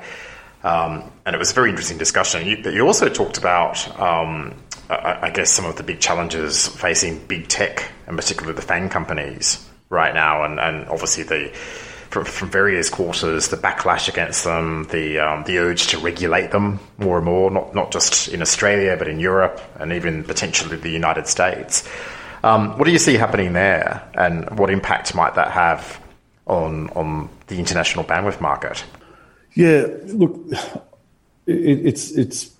Um, 0.63 1.09
and 1.25 1.33
it 1.33 1.39
was 1.39 1.51
a 1.51 1.53
very 1.53 1.69
interesting 1.69 1.98
discussion. 1.98 2.45
You, 2.45 2.62
but 2.62 2.74
you 2.74 2.86
also 2.86 3.07
talked 3.07 3.38
about, 3.38 3.88
um, 3.98 4.53
I, 4.89 5.27
I, 5.27 5.29
guess, 5.29 5.50
some 5.50 5.63
of 5.63 5.77
the 5.77 5.83
big 5.83 6.01
challenges 6.01 6.67
facing 6.67 7.25
big 7.27 7.48
tech, 7.48 7.89
and 8.07 8.17
particularly 8.17 8.53
the 8.59 8.65
FAANG 8.65 8.91
companies 8.91 9.68
right 9.89 10.13
now, 10.13 10.43
and, 10.43 10.60
and 10.60 10.88
obviously 10.89 11.24
the 11.24 11.51
from, 12.10 12.25
from 12.25 12.50
various 12.50 12.89
quarters, 12.89 13.50
the 13.50 13.58
backlash 13.58 14.10
against 14.10 14.43
them, 14.43 14.86
the 14.86 15.19
um, 15.19 15.43
the 15.43 15.60
urge 15.60 15.88
to 15.88 16.00
regulate 16.00 16.51
them 16.51 16.79
more 16.98 17.17
and 17.17 17.25
more, 17.25 17.51
not 17.51 17.75
not 17.75 17.91
just 17.91 18.27
in 18.29 18.41
Australia 18.41 18.96
but 18.98 19.08
in 19.08 19.19
Europe 19.19 19.62
and 19.79 19.93
even 19.93 20.24
potentially 20.24 20.77
the 20.77 20.89
United 20.89 21.27
States. 21.27 21.88
Um, 22.43 22.77
what 22.77 22.86
do 22.86 22.91
you 22.91 23.00
see 23.00 23.15
happening 23.15 23.53
there, 23.53 24.10
and 24.13 24.58
what 24.58 24.69
impact 24.69 25.13
might 25.13 25.36
that 25.36 25.51
have 25.51 26.01
on 26.48 26.89
on 26.91 27.29
the 27.48 27.60
international 27.60 28.05
bandwidth 28.05 28.41
market? 28.41 28.84
Yeah, 29.53 29.88
look, 30.05 30.39
it, 31.46 31.86
it's 31.88 32.12
it's 32.12 32.51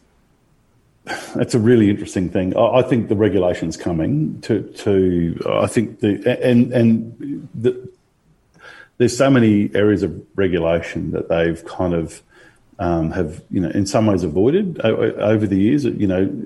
that's 1.36 1.56
a 1.56 1.60
really 1.60 1.90
interesting 1.90 2.30
thing. 2.30 2.56
I, 2.56 2.82
think 2.82 3.10
the 3.10 3.16
regulation's 3.16 3.78
coming 3.78 4.40
to, 4.42 4.62
to 4.62 5.42
I 5.48 5.68
think 5.68 6.00
the, 6.00 6.40
and, 6.44 6.72
and 6.72 7.50
the, 7.56 7.90
there's 8.98 9.18
so 9.18 9.30
many 9.30 9.70
areas 9.74 10.04
of 10.04 10.22
regulation 10.36 11.12
that 11.12 11.30
they've 11.30 11.64
kind 11.66 11.94
of, 11.94 12.22
um, 12.80 13.12
have, 13.12 13.44
you 13.50 13.60
know, 13.60 13.70
in 13.70 13.86
some 13.86 14.06
ways 14.06 14.24
avoided 14.24 14.80
over 14.82 15.46
the 15.46 15.58
years, 15.58 15.84
you 15.84 16.08
know, 16.08 16.46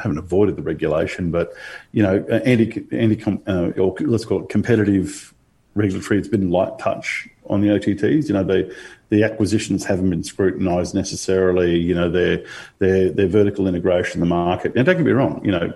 haven't 0.00 0.18
avoided 0.18 0.56
the 0.56 0.62
regulation, 0.62 1.30
but, 1.30 1.52
you 1.92 2.02
know, 2.02 2.24
anti, 2.44 2.86
anti, 2.92 3.40
uh, 3.46 3.70
or 3.80 3.94
let's 4.00 4.24
call 4.24 4.42
it 4.42 4.48
competitive 4.48 5.32
regulatory, 5.74 6.18
it's 6.18 6.28
been 6.28 6.50
light 6.50 6.78
touch 6.78 7.28
on 7.48 7.60
the 7.60 7.68
OTTs. 7.68 8.28
You 8.28 8.34
know, 8.34 8.44
the 8.44 8.74
the 9.12 9.24
acquisitions 9.24 9.84
haven't 9.84 10.08
been 10.08 10.24
scrutinised 10.24 10.94
necessarily. 10.94 11.78
You 11.78 11.94
know, 11.94 12.10
their 12.10 12.42
their 12.78 13.10
their 13.10 13.28
vertical 13.28 13.68
integration 13.68 14.14
in 14.14 14.20
the 14.20 14.34
market. 14.34 14.74
And 14.74 14.86
don't 14.86 14.96
get 14.96 15.04
me 15.04 15.12
wrong. 15.12 15.44
You 15.44 15.52
know, 15.52 15.74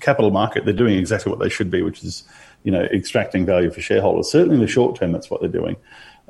capital 0.00 0.30
market 0.30 0.66
they're 0.66 0.74
doing 0.74 0.98
exactly 0.98 1.30
what 1.30 1.40
they 1.40 1.48
should 1.48 1.70
be, 1.70 1.80
which 1.80 2.04
is 2.04 2.22
you 2.62 2.70
know 2.70 2.82
extracting 2.82 3.46
value 3.46 3.70
for 3.70 3.80
shareholders. 3.80 4.30
Certainly 4.30 4.56
in 4.56 4.60
the 4.60 4.68
short 4.68 4.94
term, 4.94 5.10
that's 5.10 5.30
what 5.30 5.40
they're 5.40 5.48
doing. 5.48 5.76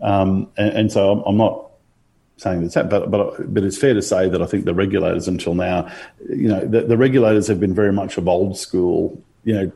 Um, 0.02 0.48
and, 0.56 0.70
and, 0.70 0.92
so 0.92 1.10
I'm, 1.10 1.22
I'm 1.26 1.36
not 1.36 1.68
saying 2.36 2.62
that's 2.62 2.74
that, 2.74 2.88
but 2.88 3.10
but 3.10 3.52
but 3.52 3.64
it's 3.64 3.76
fair 3.76 3.92
to 3.94 4.00
say 4.00 4.28
that 4.28 4.40
I 4.40 4.46
think 4.46 4.66
the 4.66 4.72
regulators 4.72 5.26
until 5.26 5.56
now, 5.56 5.90
you 6.28 6.48
know, 6.48 6.64
the, 6.64 6.82
the 6.82 6.96
regulators 6.96 7.48
have 7.48 7.58
been 7.58 7.74
very 7.74 7.92
much 7.92 8.18
of 8.18 8.28
old 8.28 8.56
school. 8.56 9.20
You 9.42 9.54
know, 9.54 9.72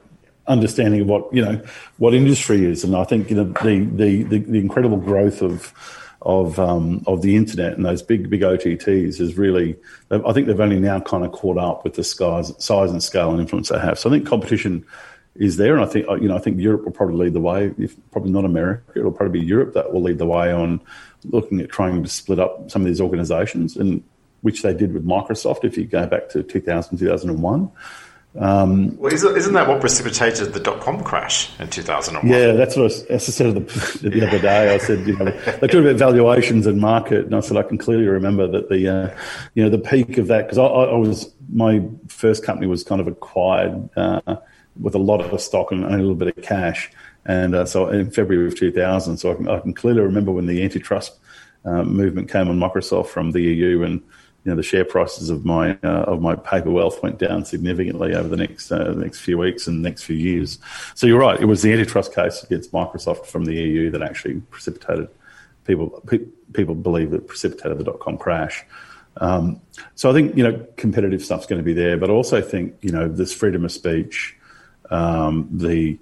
understanding 0.46 1.00
of 1.00 1.08
what 1.08 1.34
you 1.34 1.44
know 1.44 1.60
what 1.98 2.14
industry 2.14 2.64
is, 2.64 2.84
and 2.84 2.94
I 2.94 3.02
think 3.02 3.28
you 3.28 3.36
know 3.36 3.44
the 3.44 3.84
the 3.86 4.22
the, 4.22 4.38
the 4.38 4.58
incredible 4.60 4.98
growth 4.98 5.42
of 5.42 5.74
of 6.24 6.58
um, 6.58 7.02
of 7.06 7.22
the 7.22 7.36
internet 7.36 7.74
and 7.74 7.84
those 7.84 8.02
big 8.02 8.30
big 8.30 8.40
OTTs 8.40 9.20
is 9.20 9.36
really 9.36 9.76
I 10.10 10.32
think 10.32 10.46
they've 10.46 10.58
only 10.58 10.80
now 10.80 11.00
kind 11.00 11.24
of 11.24 11.32
caught 11.32 11.58
up 11.58 11.84
with 11.84 11.94
the 11.94 12.04
size 12.04 12.52
size 12.58 12.90
and 12.90 13.02
scale 13.02 13.30
and 13.30 13.40
influence 13.40 13.68
they 13.68 13.78
have. 13.78 13.98
So 13.98 14.08
I 14.08 14.12
think 14.12 14.26
competition 14.26 14.86
is 15.36 15.56
there, 15.56 15.74
and 15.74 15.84
I 15.84 15.86
think 15.86 16.06
you 16.22 16.28
know 16.28 16.36
I 16.36 16.40
think 16.40 16.58
Europe 16.58 16.84
will 16.84 16.92
probably 16.92 17.16
lead 17.16 17.34
the 17.34 17.40
way. 17.40 17.74
If 17.78 17.94
probably 18.10 18.30
not 18.30 18.44
America, 18.44 18.84
it'll 18.96 19.12
probably 19.12 19.40
be 19.40 19.46
Europe 19.46 19.74
that 19.74 19.92
will 19.92 20.02
lead 20.02 20.18
the 20.18 20.26
way 20.26 20.52
on 20.52 20.80
looking 21.24 21.60
at 21.60 21.70
trying 21.70 22.02
to 22.02 22.08
split 22.08 22.38
up 22.38 22.70
some 22.70 22.82
of 22.82 22.86
these 22.86 23.00
organisations, 23.00 23.76
and 23.76 24.02
which 24.40 24.62
they 24.62 24.72
did 24.72 24.94
with 24.94 25.06
Microsoft. 25.06 25.64
If 25.64 25.76
you 25.76 25.84
go 25.84 26.06
back 26.06 26.30
to 26.30 26.42
2000 26.42 26.98
2001. 26.98 27.70
Um, 28.36 28.96
well, 28.98 29.12
isn't 29.12 29.52
that 29.52 29.68
what 29.68 29.80
precipitated 29.80 30.54
the 30.54 30.60
dot 30.60 30.80
com 30.80 31.04
crash 31.04 31.50
in 31.60 31.68
2001? 31.68 32.26
Yeah, 32.26 32.52
that's 32.52 32.76
what 32.76 32.90
I, 32.90 33.14
as 33.14 33.28
I 33.28 33.32
said 33.32 33.54
the, 33.54 33.60
the 34.08 34.26
other 34.26 34.40
day. 34.40 34.74
I 34.74 34.78
said, 34.78 35.06
you 35.06 35.16
know, 35.16 35.26
they 35.26 35.68
talked 35.68 35.74
about 35.74 35.96
valuations 35.96 36.66
and 36.66 36.80
market, 36.80 37.26
and 37.26 37.34
I 37.34 37.40
said 37.40 37.56
I 37.56 37.62
can 37.62 37.78
clearly 37.78 38.06
remember 38.06 38.48
that 38.48 38.68
the, 38.70 38.88
uh, 38.88 39.18
you 39.54 39.62
know, 39.62 39.70
the 39.70 39.78
peak 39.78 40.18
of 40.18 40.26
that 40.28 40.46
because 40.46 40.58
I, 40.58 40.64
I, 40.64 40.96
was 40.96 41.32
my 41.52 41.84
first 42.08 42.44
company 42.44 42.66
was 42.66 42.82
kind 42.82 43.00
of 43.00 43.06
acquired 43.06 43.88
uh, 43.96 44.36
with 44.80 44.96
a 44.96 44.98
lot 44.98 45.20
of 45.20 45.40
stock 45.40 45.70
and 45.70 45.84
only 45.84 45.98
a 45.98 46.02
little 46.02 46.16
bit 46.16 46.36
of 46.36 46.42
cash, 46.42 46.90
and 47.26 47.54
uh, 47.54 47.64
so 47.64 47.88
in 47.88 48.10
February 48.10 48.48
of 48.48 48.56
2000, 48.56 49.16
so 49.16 49.30
I 49.30 49.34
can, 49.36 49.48
I 49.48 49.60
can 49.60 49.74
clearly 49.74 50.00
remember 50.00 50.32
when 50.32 50.46
the 50.46 50.64
antitrust 50.64 51.20
uh, 51.64 51.84
movement 51.84 52.32
came 52.32 52.48
on 52.48 52.58
Microsoft 52.58 53.06
from 53.06 53.30
the 53.30 53.42
EU 53.42 53.84
and 53.84 54.02
you 54.44 54.50
know 54.50 54.56
the 54.56 54.62
share 54.62 54.84
prices 54.84 55.30
of 55.30 55.44
my 55.44 55.78
uh, 55.82 56.04
of 56.06 56.20
my 56.20 56.34
paper 56.36 56.70
wealth 56.70 57.02
went 57.02 57.18
down 57.18 57.44
significantly 57.44 58.14
over 58.14 58.28
the 58.28 58.36
next 58.36 58.70
uh, 58.70 58.84
the 58.84 59.00
next 59.00 59.20
few 59.20 59.38
weeks 59.38 59.66
and 59.66 59.82
next 59.82 60.04
few 60.04 60.16
years. 60.16 60.58
So 60.94 61.06
you're 61.06 61.18
right; 61.18 61.40
it 61.40 61.46
was 61.46 61.62
the 61.62 61.72
antitrust 61.72 62.14
case 62.14 62.42
against 62.42 62.72
Microsoft 62.72 63.26
from 63.26 63.46
the 63.46 63.54
EU 63.54 63.90
that 63.90 64.02
actually 64.02 64.40
precipitated 64.50 65.08
people 65.64 66.02
pe- 66.06 66.26
people 66.52 66.74
believe 66.74 67.10
that 67.12 67.26
precipitated 67.26 67.78
the 67.78 67.84
dot 67.84 68.00
com 68.00 68.18
crash. 68.18 68.64
Um, 69.18 69.60
so 69.94 70.10
I 70.10 70.12
think 70.12 70.36
you 70.36 70.44
know 70.44 70.66
competitive 70.76 71.24
stuff's 71.24 71.46
going 71.46 71.60
to 71.60 71.64
be 71.64 71.74
there, 71.74 71.96
but 71.96 72.10
I 72.10 72.12
also 72.12 72.42
think 72.42 72.76
you 72.82 72.90
know 72.90 73.08
this 73.08 73.32
freedom 73.32 73.64
of 73.64 73.72
speech, 73.72 74.36
um, 74.90 75.48
the 75.50 75.98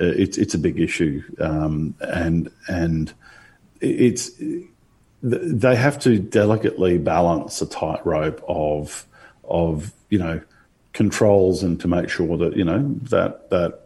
uh, 0.00 0.04
it's 0.04 0.36
it's 0.36 0.52
a 0.52 0.58
big 0.58 0.78
issue, 0.78 1.22
um, 1.40 1.94
and 2.00 2.50
and 2.68 3.14
it's 3.80 4.30
they 5.26 5.76
have 5.76 5.98
to 6.00 6.18
delicately 6.18 6.98
balance 6.98 7.60
a 7.60 7.66
tightrope 7.66 8.42
of 8.46 9.06
of 9.44 9.92
you 10.10 10.18
know 10.18 10.40
controls 10.92 11.62
and 11.62 11.80
to 11.80 11.88
make 11.88 12.08
sure 12.08 12.36
that 12.36 12.56
you 12.56 12.64
know 12.64 12.94
that 13.02 13.50
that 13.50 13.82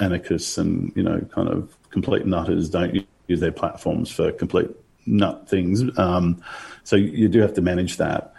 anarchists 0.00 0.58
and 0.58 0.92
you 0.96 1.02
know 1.02 1.20
kind 1.32 1.48
of 1.48 1.76
complete 1.90 2.26
nutters 2.26 2.68
don't 2.68 3.06
use 3.28 3.40
their 3.40 3.52
platforms 3.52 4.10
for 4.10 4.32
complete 4.32 4.68
nut 5.06 5.48
things. 5.48 5.82
Um, 5.98 6.42
so 6.82 6.96
you 6.96 7.28
do 7.28 7.40
have 7.40 7.54
to 7.54 7.60
manage 7.60 7.98
that. 7.98 8.34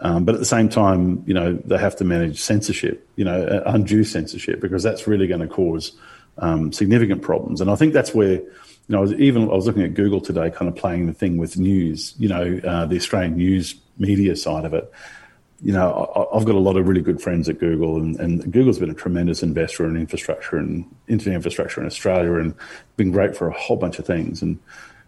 Um, 0.00 0.24
but 0.24 0.34
at 0.34 0.40
the 0.40 0.46
same 0.46 0.68
time, 0.68 1.24
you 1.26 1.34
know, 1.34 1.54
they 1.64 1.78
have 1.78 1.96
to 1.96 2.04
manage 2.04 2.38
censorship, 2.38 3.08
you 3.16 3.24
know, 3.24 3.62
undue 3.66 4.04
censorship, 4.04 4.60
because 4.60 4.82
that's 4.82 5.08
really 5.08 5.26
going 5.26 5.40
to 5.40 5.48
cause 5.48 5.92
um, 6.38 6.72
significant 6.72 7.22
problems. 7.22 7.60
And 7.60 7.68
I 7.70 7.74
think 7.74 7.92
that's 7.92 8.14
where 8.14 8.40
you 8.88 8.94
know, 8.94 8.98
I 8.98 9.00
was 9.02 9.12
even 9.14 9.42
I 9.42 9.54
was 9.54 9.66
looking 9.66 9.82
at 9.82 9.94
Google 9.94 10.20
today, 10.20 10.50
kind 10.50 10.68
of 10.68 10.74
playing 10.74 11.06
the 11.06 11.12
thing 11.12 11.36
with 11.36 11.58
news. 11.58 12.14
You 12.18 12.28
know, 12.28 12.60
uh, 12.64 12.86
the 12.86 12.96
Australian 12.96 13.36
news 13.36 13.74
media 13.98 14.34
side 14.34 14.64
of 14.64 14.72
it. 14.72 14.90
You 15.60 15.72
know, 15.72 16.28
I, 16.32 16.38
have 16.38 16.46
got 16.46 16.54
a 16.54 16.58
lot 16.58 16.76
of 16.76 16.88
really 16.88 17.02
good 17.02 17.20
friends 17.20 17.48
at 17.48 17.58
Google, 17.58 17.96
and, 17.96 18.18
and, 18.20 18.50
Google's 18.52 18.78
been 18.78 18.90
a 18.90 18.94
tremendous 18.94 19.42
investor 19.42 19.86
in 19.86 19.96
infrastructure 19.96 20.56
and 20.56 20.84
internet 21.08 21.34
infrastructure 21.34 21.80
in 21.80 21.86
Australia, 21.86 22.34
and 22.34 22.54
been 22.96 23.10
great 23.10 23.36
for 23.36 23.48
a 23.48 23.52
whole 23.52 23.76
bunch 23.76 23.98
of 23.98 24.06
things. 24.06 24.40
And 24.40 24.58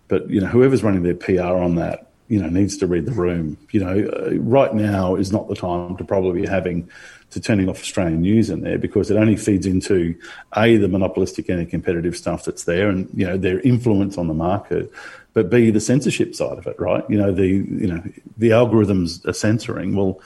but 0.09 0.29
you 0.29 0.41
know, 0.41 0.49
whoever's 0.49 0.83
running 0.83 1.03
their 1.03 1.15
PR 1.15 1.41
on 1.41 1.77
that, 1.77 2.10
you 2.31 2.41
know, 2.41 2.49
needs 2.49 2.77
to 2.77 2.87
read 2.87 3.07
the 3.07 3.13
room. 3.13 3.59
You 3.73 3.81
know, 3.85 4.09
uh, 4.09 4.31
right 4.37 4.73
now 4.73 5.17
is 5.17 5.33
not 5.33 5.49
the 5.49 5.57
time 5.57 5.97
to 5.97 6.05
probably 6.05 6.43
be 6.43 6.47
having 6.47 6.89
to 7.31 7.41
turning 7.41 7.69
off 7.69 7.81
Australian 7.81 8.23
news 8.23 8.51
in 8.51 8.61
there 8.63 8.79
because 8.79 9.11
it 9.11 9.17
only 9.17 9.37
feeds 9.37 9.67
into 9.67 10.17
a 10.57 10.77
the 10.77 10.89
monopolistic 10.89 11.49
and 11.49 11.69
competitive 11.69 12.17
stuff 12.17 12.45
that's 12.45 12.65
there, 12.65 12.89
and 12.89 13.11
you 13.15 13.27
know 13.27 13.37
their 13.37 13.61
influence 13.61 14.17
on 14.17 14.29
the 14.29 14.35
market. 14.35 14.93
but 15.33 15.51
b 15.51 15.71
the 15.71 15.81
censorship 15.81 16.37
side 16.37 16.57
of 16.57 16.69
it, 16.69 16.79
right? 16.79 17.05
You 17.11 17.19
know 17.19 17.33
the 17.33 17.49
you 17.49 17.89
know 17.89 18.03
the 18.39 18.51
algorithms 18.51 19.27
are 19.27 19.33
censoring. 19.33 19.97
Well, 19.97 20.21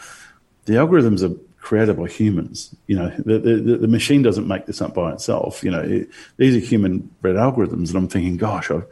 the 0.67 0.75
algorithms 0.75 1.23
are 1.23 1.35
created 1.57 1.97
by 1.97 2.09
humans. 2.09 2.75
You 2.87 2.97
know 2.97 3.09
the 3.17 3.39
the, 3.39 3.79
the 3.79 3.89
machine 3.89 4.21
doesn't 4.21 4.47
make 4.47 4.67
this 4.67 4.83
up 4.83 4.93
by 4.93 5.11
itself. 5.15 5.65
You 5.65 5.71
know 5.71 5.81
it, 5.81 6.11
these 6.37 6.55
are 6.55 6.67
human 6.67 6.99
bred 7.23 7.37
algorithms, 7.37 7.89
and 7.89 7.97
I'm 7.97 8.09
thinking, 8.09 8.37
gosh, 8.37 8.71
I, 8.71 8.83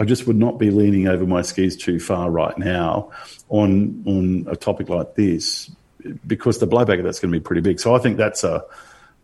I 0.00 0.04
just 0.04 0.26
would 0.26 0.36
not 0.36 0.58
be 0.58 0.70
leaning 0.70 1.06
over 1.08 1.26
my 1.26 1.42
skis 1.42 1.76
too 1.76 2.00
far 2.00 2.30
right 2.30 2.56
now 2.56 3.10
on 3.50 4.02
on 4.06 4.46
a 4.50 4.56
topic 4.56 4.88
like 4.88 5.14
this 5.14 5.70
because 6.26 6.58
the 6.58 6.66
blowback 6.66 6.98
of 6.98 7.04
that's 7.04 7.20
going 7.20 7.30
to 7.30 7.38
be 7.38 7.42
pretty 7.42 7.60
big. 7.60 7.78
So 7.78 7.94
I 7.94 7.98
think 7.98 8.16
that's 8.16 8.42
a 8.42 8.64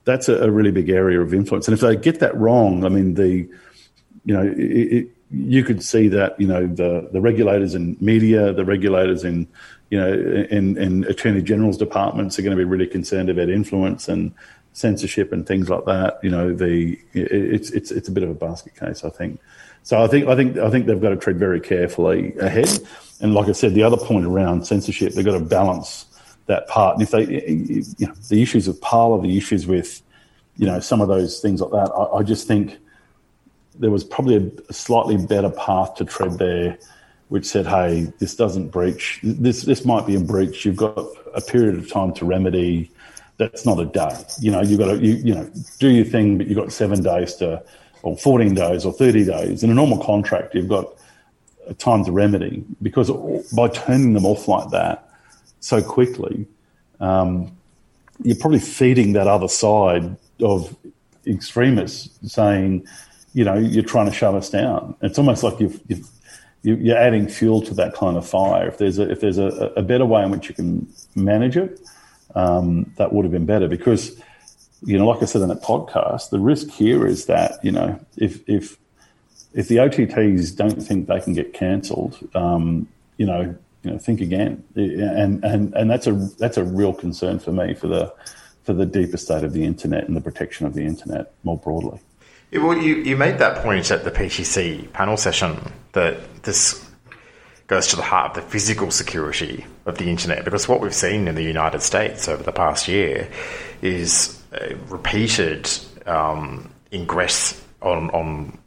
that's 0.05 0.29
a, 0.29 0.51
really 0.51 0.71
big 0.71 0.89
area 0.89 1.21
of 1.21 1.35
influence. 1.35 1.67
And 1.67 1.75
if 1.75 1.81
they 1.81 1.97
get 1.97 2.21
that 2.21 2.37
wrong, 2.37 2.85
I 2.85 2.91
mean 2.91 3.15
the 3.15 3.49
you 4.27 4.35
know 4.35 4.43
it, 4.43 4.93
it, 4.93 5.09
you 5.31 5.65
could 5.65 5.83
see 5.83 6.09
that 6.09 6.39
you 6.39 6.47
know 6.47 6.67
the 6.67 7.09
the 7.11 7.23
regulators 7.23 7.75
in 7.75 7.97
media, 7.99 8.53
the 8.53 8.65
regulators 8.67 9.25
in 9.25 9.49
you 9.89 9.99
know 9.99 10.13
in, 10.13 10.77
in 10.77 11.05
attorney 11.05 11.41
general's 11.41 11.79
departments 11.79 12.39
are 12.39 12.43
going 12.43 12.57
to 12.57 12.63
be 12.63 12.69
really 12.69 12.87
concerned 12.87 13.31
about 13.31 13.49
influence 13.49 14.09
and 14.09 14.35
censorship 14.75 15.33
and 15.33 15.47
things 15.47 15.71
like 15.71 15.87
that. 15.87 16.21
You 16.23 16.31
know 16.31 16.55
the 16.55 17.01
it's 17.15 17.71
it's 17.71 17.91
it's 17.91 18.09
a 18.09 18.13
bit 18.13 18.23
of 18.23 18.29
a 18.29 18.35
basket 18.35 18.77
case, 18.77 19.05
I 19.05 19.09
think. 19.09 19.41
So 19.87 20.03
I 20.03 20.09
think 20.09 20.27
I 20.27 20.35
think 20.35 20.59
I 20.59 20.69
think 20.69 20.87
they've 20.87 21.01
got 21.01 21.11
to 21.11 21.17
tread 21.17 21.39
very 21.39 21.61
carefully 21.61 22.37
ahead. 22.39 22.69
And 23.21 23.35
like 23.35 23.47
I 23.47 23.53
said, 23.53 23.73
the 23.73 23.85
other 23.85 23.97
point 23.97 24.27
around 24.27 24.67
censorship, 24.67 25.13
they've 25.13 25.25
got 25.25 25.39
to 25.39 25.45
balance 25.45 26.07
that 26.47 26.67
part. 26.67 26.95
And 26.95 27.03
if 27.05 27.13
they, 27.13 27.23
you 27.25 28.09
know, 28.09 28.13
the 28.29 28.43
issues 28.43 28.67
of 28.67 28.81
Parler, 28.81 29.23
the 29.23 29.39
issues 29.39 29.65
with, 29.65 30.03
you 30.57 30.67
know, 30.67 30.81
some 30.81 31.01
of 31.01 31.07
those 31.07 31.39
things 31.39 31.61
like 31.61 31.71
that, 31.71 31.93
I, 31.93 32.19
I 32.19 32.23
just 32.25 32.49
think 32.49 32.79
there 33.79 33.93
was 33.93 34.03
probably 34.03 34.35
a, 34.35 34.51
a, 34.69 34.73
slightly 34.73 35.25
better 35.25 35.51
path 35.51 35.95
to 35.95 36.05
tread 36.05 36.37
there, 36.37 36.77
which 37.29 37.47
said, 37.47 37.65
hey, 37.65 38.13
this 38.19 38.35
doesn't 38.35 38.71
breach. 38.73 39.21
This 39.23 39.63
this 39.63 39.85
might 39.85 40.05
be 40.05 40.17
in 40.17 40.27
breach. 40.27 40.65
You've 40.65 40.75
got 40.75 40.99
a 41.33 41.41
period 41.41 41.77
of 41.77 41.89
time 41.89 42.13
to 42.15 42.25
remedy. 42.25 42.91
That's 43.37 43.65
not 43.65 43.79
a 43.79 43.85
day. 43.85 44.19
You 44.41 44.51
know, 44.51 44.63
you've 44.63 44.81
got 44.81 44.95
to 44.95 44.99
you, 44.99 45.15
you 45.15 45.35
know 45.37 45.49
do 45.79 45.91
your 45.91 46.07
thing, 46.07 46.39
but 46.39 46.49
you've 46.49 46.59
got 46.59 46.73
seven 46.73 47.05
days 47.05 47.37
to 47.37 47.63
or 48.07 48.17
14 48.17 48.55
days 48.55 48.85
or 48.85 48.93
30 48.93 49.25
days. 49.25 49.65
In 49.65 49.71
a 49.71 49.75
normal 49.75 49.99
contract, 49.99 50.55
you've 50.55 50.69
got 50.69 50.87
time 51.79 52.05
to 52.05 52.13
remedy 52.13 52.65
because 52.81 53.11
by 53.53 53.67
turning 53.69 54.13
them 54.13 54.25
off 54.25 54.47
like 54.47 54.71
that 54.71 55.11
so 55.59 55.83
quickly, 55.83 56.47
um, 57.01 57.51
you're 58.23 58.37
probably 58.37 58.61
feeding 58.61 59.13
that 59.15 59.27
other 59.27 59.49
side 59.49 60.17
of 60.41 60.75
extremists 61.27 62.09
saying, 62.33 62.87
you 63.35 63.45
know, 63.45 63.57
you're 63.57 63.83
trying 63.85 64.07
to 64.07 64.13
shut 64.13 64.37
us 64.37 64.51
down. 64.51 64.95
It's 65.03 65.19
almost 65.19 65.43
like 65.43 65.59
you've, 65.59 65.81
you've 65.89 66.09
you're 66.63 66.97
adding 66.97 67.29
fuel 67.29 67.61
to 67.63 67.75
that 67.75 67.95
kind 67.95 68.17
of 68.17 68.29
fire. 68.29 68.69
If 68.69 68.79
there's 68.79 68.99
a 68.99 69.11
if 69.11 69.21
there's 69.21 69.39
a, 69.39 69.73
a 69.77 69.83
better 69.83 70.07
way 70.07 70.23
in 70.23 70.31
which 70.31 70.49
you 70.49 70.55
can 70.55 70.89
manage 71.15 71.57
it, 71.57 71.81
um, 72.35 72.93
that 72.97 73.13
would 73.13 73.25
have 73.25 73.33
been 73.33 73.47
better 73.47 73.69
because 73.69 74.21
you 74.83 74.99
know, 74.99 75.07
like 75.07 75.23
I 75.23 75.27
said 75.27 75.43
in 75.43 75.49
that 75.49 75.63
podcast, 75.63 76.31
the 76.31 76.41
risk 76.41 76.69
here 76.69 77.07
is 77.07 77.27
that 77.27 77.65
you 77.65 77.73
know 77.73 77.99
if 78.17 78.49
if 78.49 78.79
if 79.55 79.69
the 79.69 79.77
OTTs 79.77 80.55
don't 80.55 80.83
think 80.83 81.09
they 81.09 81.21
can 81.21 81.33
get 81.33 81.55
cancelled, 81.55 82.19
um, 82.35 82.89
you 83.17 83.25
know, 83.25 83.57
you 83.83 83.91
know, 83.91 83.99
think 83.99 84.21
again, 84.21 84.63
and 84.75 85.43
and 85.45 85.75
and 85.75 85.91
that's 85.91 86.07
a 86.07 86.13
that's 86.39 86.57
a 86.57 86.65
real 86.65 86.93
concern 86.93 87.39
for 87.39 87.53
me 87.53 87.75
for 87.75 87.89
the 87.89 88.13
for 88.65 88.73
the 88.73 88.85
deeper 88.85 89.17
state 89.17 89.45
of 89.45 89.53
the 89.53 89.65
internet 89.65 90.09
and 90.09 90.17
the 90.17 90.21
protection 90.21 90.67
of 90.67 90.75
the 90.75 90.85
internet 90.85 91.33
more 91.45 91.57
broadly. 91.57 92.01
Yeah, 92.51 92.65
well, 92.65 92.77
you, 92.77 92.97
you 92.97 93.17
made 93.17 93.39
that 93.39 93.63
point 93.63 93.91
at 93.91 94.05
the 94.05 94.11
PTC 94.11 94.93
panel 94.93 95.17
session 95.17 95.73
that 95.93 96.43
this 96.43 96.85
goes 97.67 97.89
to 97.89 97.97
the 97.97 98.03
heart 98.03 98.37
of 98.37 98.45
the 98.45 98.51
physical 98.51 98.91
security 98.91 99.67
of 99.87 99.99
the 99.99 100.09
internet 100.09 100.45
because 100.45 100.69
what 100.69 100.81
we've 100.81 100.95
seen 100.95 101.27
in 101.27 101.35
the 101.35 101.43
United 101.43 101.83
States 101.83 102.29
over 102.29 102.43
the 102.43 102.53
past 102.53 102.87
year 102.87 103.29
is 103.83 104.36
repeated 104.89 105.69
um, 106.07 106.71
ingress 106.93 107.63
on, 107.83 108.11
on 108.11 108.59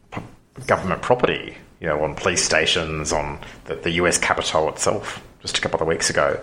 government 0.68 1.02
property, 1.02 1.58
you 1.80 1.88
know, 1.88 2.04
on 2.04 2.16
police 2.16 2.44
stations, 2.44 3.14
on 3.14 3.40
the, 3.66 3.76
the, 3.76 3.92
US 3.92 4.18
Capitol 4.18 4.70
itself, 4.70 5.24
just 5.42 5.58
a 5.58 5.62
couple 5.62 5.82
of 5.82 5.88
weeks 5.88 6.10
ago. 6.10 6.42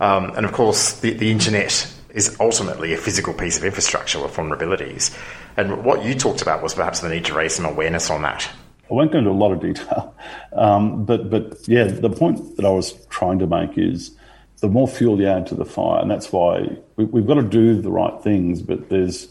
Um, 0.00 0.32
and 0.36 0.44
of 0.44 0.52
course, 0.52 1.00
the, 1.00 1.12
the 1.12 1.30
internet 1.30 1.90
is 2.10 2.36
ultimately 2.40 2.92
a 2.92 2.96
physical 2.96 3.34
piece 3.34 3.58
of 3.58 3.64
infrastructure 3.64 4.20
with 4.20 4.34
vulnerabilities. 4.34 5.16
And 5.56 5.84
what 5.84 6.04
you 6.04 6.14
talked 6.14 6.42
about 6.42 6.62
was 6.62 6.74
perhaps 6.74 7.00
the 7.00 7.08
need 7.08 7.24
to 7.26 7.34
raise 7.34 7.54
some 7.54 7.64
awareness 7.64 8.10
on 8.10 8.22
that. 8.22 8.48
I 8.90 8.94
won't 8.94 9.12
go 9.12 9.18
into 9.18 9.30
a 9.30 9.32
lot 9.32 9.52
of 9.52 9.60
detail, 9.60 10.14
um, 10.52 11.04
but 11.04 11.30
but 11.30 11.66
yeah, 11.66 11.84
the 11.84 12.10
point 12.10 12.56
that 12.56 12.64
I 12.64 12.70
was 12.70 12.92
trying 13.06 13.38
to 13.38 13.46
make 13.46 13.78
is 13.78 14.16
the 14.64 14.70
more 14.70 14.88
fuel 14.88 15.20
you 15.20 15.26
add 15.26 15.46
to 15.46 15.54
the 15.54 15.66
fire, 15.66 16.00
and 16.00 16.10
that's 16.10 16.32
why 16.32 16.78
we, 16.96 17.04
have 17.04 17.26
got 17.26 17.34
to 17.34 17.42
do 17.42 17.82
the 17.82 17.90
right 17.90 18.22
things. 18.22 18.62
But 18.62 18.88
there's, 18.88 19.28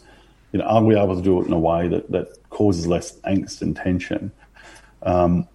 you 0.52 0.60
know, 0.60 0.64
are 0.64 0.84
we 0.84 0.96
able 0.96 1.16
to 1.16 1.22
do 1.22 1.42
it 1.42 1.46
in 1.48 1.52
a 1.52 1.58
way 1.58 1.88
that 1.88 2.08
that 2.12 2.28
causes 2.50 2.86
less 2.86 3.18
angst 3.22 3.60
and 3.60 3.74
tension? 3.74 4.30
Um, 5.02 5.48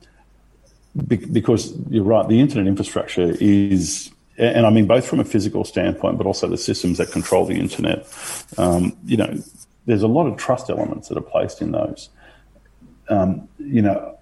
be, 1.07 1.15
because 1.15 1.73
you're 1.89 2.03
right, 2.03 2.27
the 2.27 2.41
internet 2.41 2.67
infrastructure 2.67 3.33
is, 3.39 4.11
and 4.37 4.65
I 4.65 4.69
mean 4.69 4.85
both 4.85 5.07
from 5.07 5.21
a 5.21 5.23
physical 5.23 5.63
standpoint, 5.63 6.17
but 6.17 6.27
also 6.27 6.49
the 6.49 6.57
systems 6.57 6.97
that 6.97 7.09
control 7.13 7.45
the 7.45 7.55
internet. 7.55 8.05
Um, 8.57 8.97
you 9.05 9.15
know, 9.15 9.33
there's 9.85 10.03
a 10.03 10.09
lot 10.09 10.27
of 10.27 10.35
trust 10.35 10.69
elements 10.69 11.07
that 11.07 11.17
are 11.17 11.21
placed 11.21 11.61
in 11.61 11.71
those. 11.71 12.09
Um, 13.07 13.47
you 13.59 13.81
know, 13.81 14.18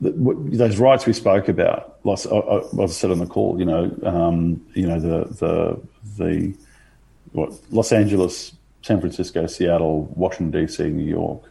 those 0.00 0.78
rights 0.78 1.06
we 1.06 1.12
spoke 1.12 1.48
about, 1.48 1.98
like 2.04 2.18
I, 2.26 2.86
said 2.86 3.10
on 3.10 3.18
the 3.18 3.26
call, 3.26 3.58
you 3.58 3.64
know, 3.64 3.96
um, 4.02 4.64
you 4.74 4.86
know 4.86 5.00
the 5.00 5.24
the 5.34 5.80
the 6.18 6.54
what 7.32 7.52
Los 7.70 7.92
Angeles, 7.92 8.52
San 8.82 9.00
Francisco, 9.00 9.46
Seattle, 9.46 10.12
Washington 10.14 10.66
D.C., 10.66 10.84
New 10.84 11.04
York, 11.04 11.42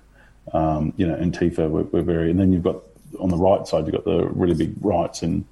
um, 0.54 0.94
you 0.98 1.08
know, 1.08 1.16
Antifa 1.16 1.70
we're, 1.70 1.84
we're, 1.84 2.02
very, 2.02 2.30
and 2.30 2.40
then 2.40 2.54
you've 2.54 2.64
got 2.64 2.82
on 3.20 3.30
the 3.30 3.38
right 3.38 3.66
side 3.68 3.86
you've 3.86 3.96
got 3.96 4.06
the 4.06 4.26
really 4.28 4.54
big 4.54 4.76
rights 4.82 5.24
in 5.24 5.46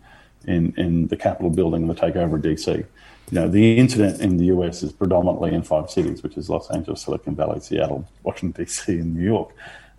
in 0.45 0.73
in 0.77 1.07
the 1.07 1.17
Capitol 1.17 1.49
building 1.49 1.81
and 1.81 1.89
the 1.89 1.99
takeover 1.99 2.35
of 2.35 2.41
D.C. 2.41 2.71
You 2.71 2.85
know, 3.31 3.47
the 3.47 3.77
incident 3.77 4.21
in 4.21 4.37
the 4.37 4.45
US 4.45 4.83
is 4.83 4.91
predominantly 4.91 5.53
in 5.53 5.63
five 5.63 5.89
cities, 5.89 6.21
which 6.21 6.37
is 6.37 6.49
Los 6.49 6.69
Angeles, 6.69 7.01
Silicon 7.01 7.35
Valley, 7.35 7.59
Seattle, 7.59 8.07
Washington 8.21 8.63
D.C., 8.63 8.91
and 8.99 9.15
New 9.15 9.23
York. 9.23 9.49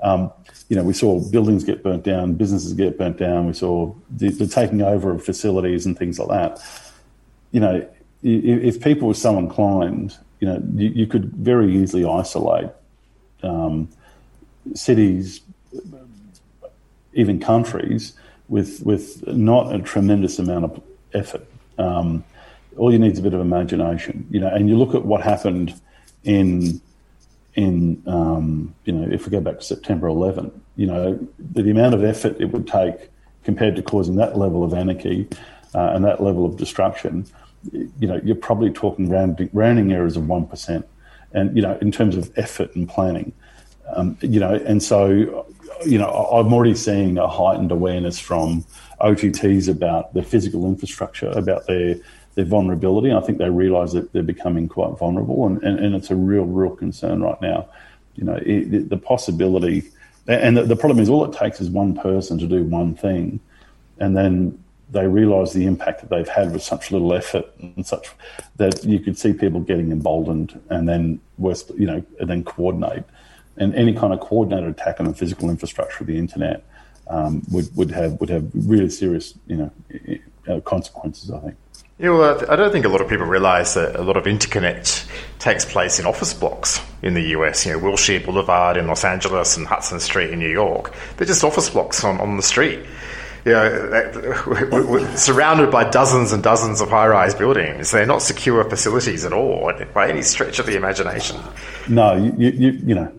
Um, 0.04 0.30
you 0.68 0.76
know, 0.76 0.84
we 0.84 0.92
saw 0.92 1.18
buildings 1.30 1.64
get 1.64 1.82
burnt 1.82 2.04
down, 2.04 2.34
businesses 2.34 2.74
get 2.74 2.98
burnt 2.98 3.16
down. 3.16 3.46
We 3.46 3.54
saw 3.54 3.94
the, 4.10 4.28
the 4.28 4.46
taking 4.46 4.82
over 4.82 5.10
of 5.10 5.24
facilities 5.24 5.86
and 5.86 5.98
things 5.98 6.18
like 6.18 6.28
that. 6.28 6.62
You 7.52 7.60
know, 7.60 7.88
if, 8.22 8.76
if 8.76 8.82
people 8.82 9.08
were 9.08 9.14
so 9.14 9.38
inclined, 9.38 10.16
you 10.40 10.48
know, 10.48 10.62
you, 10.74 10.90
you 10.90 11.06
could 11.06 11.32
very 11.32 11.74
easily 11.74 12.04
isolate 12.04 12.70
um, 13.42 13.88
cities, 14.74 15.40
even 17.14 17.40
countries, 17.40 18.12
with 18.48 18.82
with 18.84 19.26
not 19.26 19.74
a 19.74 19.78
tremendous 19.78 20.38
amount 20.38 20.66
of 20.66 20.82
effort. 21.14 21.46
Um, 21.78 22.24
all 22.76 22.92
you 22.92 22.98
need 22.98 23.12
is 23.12 23.18
a 23.20 23.22
bit 23.22 23.32
of 23.32 23.40
imagination, 23.40 24.26
you 24.30 24.40
know. 24.40 24.48
And 24.48 24.68
you 24.68 24.76
look 24.76 24.94
at 24.94 25.04
what 25.04 25.22
happened 25.22 25.80
in 26.24 26.80
in, 27.54 28.02
um, 28.06 28.74
you 28.84 28.92
know, 28.92 29.12
if 29.12 29.26
we 29.26 29.30
go 29.30 29.40
back 29.40 29.58
to 29.58 29.64
September 29.64 30.08
11, 30.08 30.50
you 30.76 30.86
know, 30.86 31.18
the, 31.38 31.62
the, 31.62 31.70
amount 31.70 31.94
of 31.94 32.04
effort 32.04 32.36
it 32.40 32.46
would 32.46 32.66
take 32.66 33.10
compared 33.44 33.76
to 33.76 33.82
causing 33.82 34.16
that 34.16 34.36
level 34.36 34.64
of 34.64 34.74
anarchy 34.74 35.28
uh, 35.74 35.92
and 35.94 36.04
that 36.04 36.22
level 36.22 36.44
of 36.44 36.56
destruction, 36.56 37.26
you 37.72 38.08
know, 38.08 38.20
you're 38.24 38.36
probably 38.36 38.70
talking 38.70 39.08
rounding, 39.08 39.48
rounding 39.52 39.92
errors 39.92 40.16
of 40.16 40.24
1%. 40.24 40.84
And, 41.32 41.56
you 41.56 41.62
know, 41.62 41.78
in 41.80 41.90
terms 41.90 42.16
of 42.16 42.32
effort 42.36 42.74
and 42.74 42.88
planning, 42.88 43.32
um, 43.94 44.16
you 44.20 44.40
know, 44.40 44.54
and 44.54 44.82
so, 44.82 45.46
you 45.84 45.98
know, 45.98 46.08
I'm 46.08 46.52
already 46.52 46.74
seeing 46.74 47.18
a 47.18 47.28
heightened 47.28 47.70
awareness 47.70 48.18
from 48.18 48.64
OTTs 49.00 49.68
about 49.68 50.14
the 50.14 50.22
physical 50.22 50.66
infrastructure, 50.66 51.28
about 51.30 51.66
their 51.66 51.96
their 52.34 52.44
vulnerability. 52.44 53.12
I 53.12 53.20
think 53.20 53.38
they 53.38 53.50
realise 53.50 53.92
that 53.92 54.12
they're 54.12 54.22
becoming 54.22 54.68
quite 54.68 54.98
vulnerable, 54.98 55.46
and, 55.46 55.62
and, 55.62 55.78
and, 55.78 55.94
it's 55.94 56.10
a 56.10 56.16
real, 56.16 56.44
real 56.44 56.74
concern 56.74 57.22
right 57.22 57.40
now. 57.40 57.68
You 58.16 58.24
know, 58.24 58.40
it, 58.44 58.88
the 58.88 58.96
possibility, 58.96 59.84
and 60.26 60.56
the, 60.56 60.62
the, 60.62 60.76
problem 60.76 61.00
is 61.00 61.08
all 61.08 61.24
it 61.24 61.36
takes 61.36 61.60
is 61.60 61.70
one 61.70 61.94
person 61.94 62.38
to 62.38 62.46
do 62.46 62.64
one 62.64 62.94
thing, 62.94 63.40
and 63.98 64.16
then 64.16 64.58
they 64.90 65.06
realise 65.06 65.52
the 65.52 65.66
impact 65.66 66.00
that 66.00 66.10
they've 66.10 66.28
had 66.28 66.52
with 66.52 66.62
such 66.62 66.92
little 66.92 67.12
effort 67.14 67.46
and 67.60 67.84
such 67.86 68.08
that 68.56 68.84
you 68.84 69.00
could 69.00 69.18
see 69.18 69.32
people 69.32 69.60
getting 69.60 69.92
emboldened, 69.92 70.60
and 70.70 70.88
then 70.88 71.20
worse, 71.38 71.70
you 71.76 71.86
know, 71.86 72.04
and 72.18 72.28
then 72.28 72.44
coordinate, 72.44 73.04
and 73.56 73.74
any 73.74 73.94
kind 73.94 74.12
of 74.12 74.20
coordinated 74.20 74.68
attack 74.68 74.98
on 74.98 75.06
the 75.06 75.14
physical 75.14 75.50
infrastructure 75.50 76.02
of 76.02 76.06
the 76.08 76.18
internet 76.18 76.64
um, 77.08 77.42
would 77.50 77.74
would 77.76 77.90
have 77.90 78.18
would 78.20 78.30
have 78.30 78.50
really 78.54 78.90
serious, 78.90 79.34
you 79.46 79.70
know, 80.46 80.60
consequences. 80.62 81.30
I 81.30 81.38
think. 81.38 81.56
You 81.98 82.06
know, 82.06 82.38
I 82.48 82.56
don't 82.56 82.72
think 82.72 82.84
a 82.84 82.88
lot 82.88 83.00
of 83.00 83.08
people 83.08 83.24
realise 83.24 83.74
that 83.74 83.94
a 83.94 84.02
lot 84.02 84.16
of 84.16 84.24
interconnect 84.24 85.08
takes 85.38 85.64
place 85.64 86.00
in 86.00 86.06
office 86.06 86.34
blocks 86.34 86.80
in 87.02 87.14
the 87.14 87.22
US. 87.38 87.64
You 87.64 87.72
know, 87.72 87.78
Wilshire 87.78 88.18
Boulevard 88.18 88.76
in 88.76 88.88
Los 88.88 89.04
Angeles 89.04 89.56
and 89.56 89.64
Hudson 89.64 90.00
Street 90.00 90.30
in 90.30 90.40
New 90.40 90.50
York. 90.50 90.92
They're 91.16 91.26
just 91.26 91.44
office 91.44 91.70
blocks 91.70 92.02
on, 92.02 92.20
on 92.20 92.36
the 92.36 92.42
street. 92.42 92.80
You 93.44 93.52
know, 93.52 94.42
we're 94.88 95.16
surrounded 95.16 95.70
by 95.70 95.88
dozens 95.88 96.32
and 96.32 96.42
dozens 96.42 96.80
of 96.80 96.88
high-rise 96.88 97.34
buildings. 97.34 97.90
They're 97.92 98.06
not 98.06 98.22
secure 98.22 98.68
facilities 98.68 99.24
at 99.24 99.32
all 99.32 99.70
by 99.92 100.08
any 100.08 100.22
stretch 100.22 100.58
of 100.58 100.66
the 100.66 100.76
imagination. 100.76 101.38
No, 101.86 102.16
you, 102.16 102.50
you, 102.50 102.70
you 102.70 102.94
know, 102.94 103.12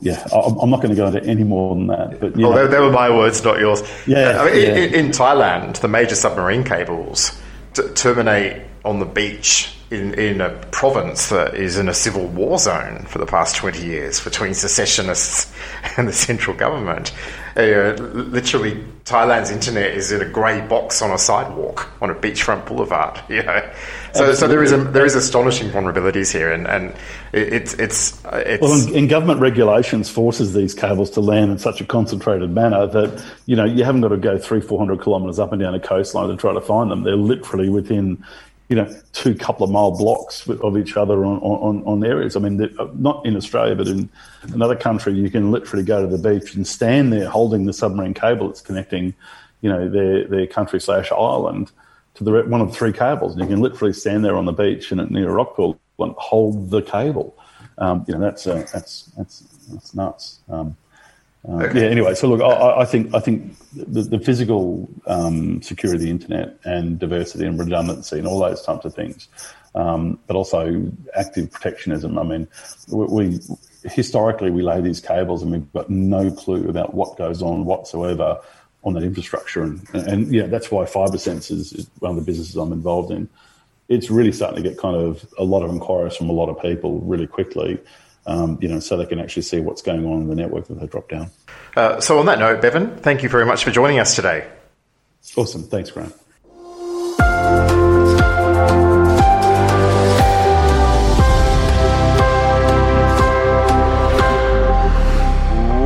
yeah, 0.00 0.26
I'm 0.32 0.70
not 0.70 0.82
going 0.82 0.90
to 0.90 0.96
go 0.96 1.06
into 1.06 1.24
any 1.24 1.44
more 1.44 1.74
than 1.74 1.86
that. 1.86 2.20
But 2.20 2.36
well, 2.36 2.52
they, 2.52 2.66
they, 2.66 2.80
were 2.80 2.90
my 2.90 3.10
words, 3.10 3.42
not 3.42 3.58
yours. 3.58 3.82
Yeah, 4.06 4.42
I 4.42 4.50
mean, 4.50 4.62
yeah. 4.62 4.74
In, 4.74 4.94
in, 4.94 5.06
Thailand, 5.10 5.78
the 5.80 5.88
major 5.88 6.14
submarine 6.14 6.64
cables 6.64 7.40
t- 7.74 7.88
terminate 7.94 8.62
on 8.84 8.98
the 8.98 9.06
beach 9.06 9.74
in, 9.90 10.14
in 10.14 10.40
a 10.40 10.50
province 10.70 11.30
that 11.30 11.54
is 11.54 11.78
in 11.78 11.88
a 11.88 11.94
civil 11.94 12.26
war 12.26 12.58
zone 12.58 13.04
for 13.06 13.18
the 13.18 13.26
past 13.26 13.56
20 13.56 13.84
years 13.84 14.22
between 14.22 14.52
secessionists 14.54 15.52
and 15.96 16.06
the 16.06 16.12
central 16.12 16.56
government. 16.56 17.12
Uh, 17.56 17.94
literally, 18.12 18.84
Thailand's 19.04 19.50
internet 19.50 19.92
is 19.92 20.12
in 20.12 20.22
a 20.22 20.28
grey 20.28 20.60
box 20.68 21.02
on 21.02 21.10
a 21.10 21.18
sidewalk 21.18 21.90
on 22.00 22.08
a 22.08 22.14
beachfront 22.14 22.66
boulevard. 22.66 23.20
You 23.28 23.42
know, 23.42 23.70
so, 24.14 24.32
so 24.32 24.48
there 24.48 24.62
is 24.62 24.72
a, 24.72 24.78
there 24.78 25.04
is 25.04 25.14
astonishing 25.14 25.70
vulnerabilities 25.70 26.32
here, 26.32 26.50
and, 26.50 26.66
and 26.66 26.90
it, 27.32 27.52
it's 27.52 27.74
it's 27.74 28.22
it's 28.24 28.62
well, 28.62 28.72
and, 28.72 28.96
and, 28.96 29.08
government 29.08 29.40
regulations 29.40 30.08
forces 30.08 30.54
these 30.54 30.74
cables 30.74 31.10
to 31.10 31.20
land 31.20 31.52
in 31.52 31.58
such 31.58 31.80
a 31.80 31.84
concentrated 31.84 32.50
manner 32.50 32.86
that 32.86 33.24
you 33.46 33.54
know 33.54 33.64
you 33.64 33.84
haven't 33.84 34.00
got 34.00 34.08
to 34.08 34.16
go 34.16 34.38
three 34.38 34.60
four 34.60 34.78
hundred 34.78 35.02
kilometres 35.02 35.38
up 35.38 35.52
and 35.52 35.60
down 35.60 35.74
a 35.74 35.80
coastline 35.80 36.28
to 36.28 36.36
try 36.36 36.54
to 36.54 36.60
find 36.60 36.90
them. 36.90 37.02
They're 37.02 37.16
literally 37.16 37.68
within 37.68 38.24
you 38.68 38.76
know, 38.76 38.94
two 39.12 39.34
couple 39.34 39.64
of 39.64 39.70
mile 39.70 39.96
blocks 39.96 40.46
of 40.46 40.76
each 40.76 40.96
other 40.96 41.24
on, 41.24 41.38
on, 41.38 41.82
on 41.84 42.04
areas. 42.04 42.36
I 42.36 42.40
mean, 42.40 42.68
not 42.94 43.24
in 43.24 43.34
Australia, 43.34 43.74
but 43.74 43.88
in 43.88 44.10
another 44.52 44.76
country, 44.76 45.14
you 45.14 45.30
can 45.30 45.50
literally 45.50 45.84
go 45.84 46.06
to 46.06 46.16
the 46.16 46.18
beach 46.18 46.54
and 46.54 46.66
stand 46.66 47.12
there 47.12 47.28
holding 47.28 47.64
the 47.64 47.72
submarine 47.72 48.12
cable 48.12 48.48
that's 48.48 48.60
connecting, 48.60 49.14
you 49.62 49.70
know, 49.70 49.88
their, 49.88 50.26
their 50.26 50.46
country 50.46 50.80
slash 50.80 51.10
island 51.10 51.72
to 52.14 52.24
the 52.24 52.30
one 52.42 52.60
of 52.60 52.68
the 52.68 52.74
three 52.74 52.92
cables. 52.92 53.32
And 53.32 53.40
you 53.40 53.48
can 53.48 53.62
literally 53.62 53.94
stand 53.94 54.22
there 54.22 54.36
on 54.36 54.44
the 54.44 54.52
beach 54.52 54.92
and 54.92 55.10
near 55.10 55.30
a 55.30 55.32
rock 55.32 55.56
pool 55.56 55.80
and 55.98 56.14
hold 56.18 56.70
the 56.70 56.82
cable. 56.82 57.34
Um, 57.78 58.04
you 58.06 58.14
know, 58.14 58.20
that's, 58.20 58.46
uh, 58.46 58.66
that's, 58.72 59.04
that's, 59.16 59.40
that's 59.70 59.94
nuts. 59.94 60.40
Um, 60.50 60.76
uh, 61.46 61.64
okay. 61.64 61.82
Yeah. 61.82 61.90
Anyway, 61.90 62.14
so 62.14 62.28
look, 62.28 62.40
I, 62.40 62.80
I 62.80 62.84
think 62.84 63.14
I 63.14 63.20
think 63.20 63.54
the, 63.72 64.02
the 64.02 64.18
physical 64.18 64.88
um, 65.06 65.62
security 65.62 65.96
of 65.96 66.02
the 66.02 66.10
internet 66.10 66.58
and 66.64 66.98
diversity 66.98 67.44
and 67.44 67.58
redundancy 67.58 68.18
and 68.18 68.26
all 68.26 68.40
those 68.40 68.62
types 68.62 68.84
of 68.84 68.94
things, 68.94 69.28
um, 69.74 70.18
but 70.26 70.36
also 70.36 70.90
active 71.14 71.50
protectionism. 71.50 72.18
I 72.18 72.24
mean, 72.24 72.48
we, 72.88 73.06
we, 73.06 73.40
historically 73.84 74.50
we 74.50 74.62
lay 74.62 74.80
these 74.80 75.00
cables 75.00 75.42
and 75.42 75.52
we've 75.52 75.72
got 75.72 75.88
no 75.88 76.30
clue 76.30 76.68
about 76.68 76.94
what 76.94 77.16
goes 77.16 77.40
on 77.40 77.64
whatsoever 77.64 78.40
on 78.84 78.94
that 78.94 79.02
infrastructure, 79.02 79.62
and, 79.62 79.86
and 79.94 80.32
yeah, 80.32 80.46
that's 80.46 80.70
why 80.70 80.84
FibreSense 80.84 81.50
is, 81.50 81.72
is 81.72 81.90
one 81.98 82.10
of 82.12 82.16
the 82.16 82.22
businesses 82.22 82.56
I'm 82.56 82.72
involved 82.72 83.10
in. 83.10 83.28
It's 83.88 84.10
really 84.10 84.32
starting 84.32 84.62
to 84.62 84.68
get 84.68 84.78
kind 84.78 84.96
of 84.96 85.26
a 85.38 85.44
lot 85.44 85.62
of 85.62 85.70
inquiries 85.70 86.16
from 86.16 86.28
a 86.28 86.32
lot 86.32 86.48
of 86.48 86.60
people 86.60 87.00
really 87.00 87.26
quickly 87.26 87.80
um, 88.28 88.58
you 88.60 88.68
know, 88.68 88.78
so 88.78 88.96
they 88.96 89.06
can 89.06 89.18
actually 89.18 89.42
see 89.42 89.58
what's 89.58 89.80
going 89.80 90.04
on 90.04 90.20
in 90.20 90.28
the 90.28 90.34
network 90.34 90.68
that 90.68 90.78
they 90.78 90.86
drop 90.86 91.08
down. 91.08 91.30
Uh, 91.74 91.98
so 91.98 92.18
on 92.18 92.26
that 92.26 92.38
note, 92.38 92.60
Bevan, 92.60 92.96
thank 92.98 93.22
you 93.22 93.28
very 93.28 93.46
much 93.46 93.64
for 93.64 93.70
joining 93.70 93.98
us 93.98 94.14
today. 94.14 94.46
Awesome. 95.34 95.62
Thanks, 95.62 95.90
Graham. 95.90 96.12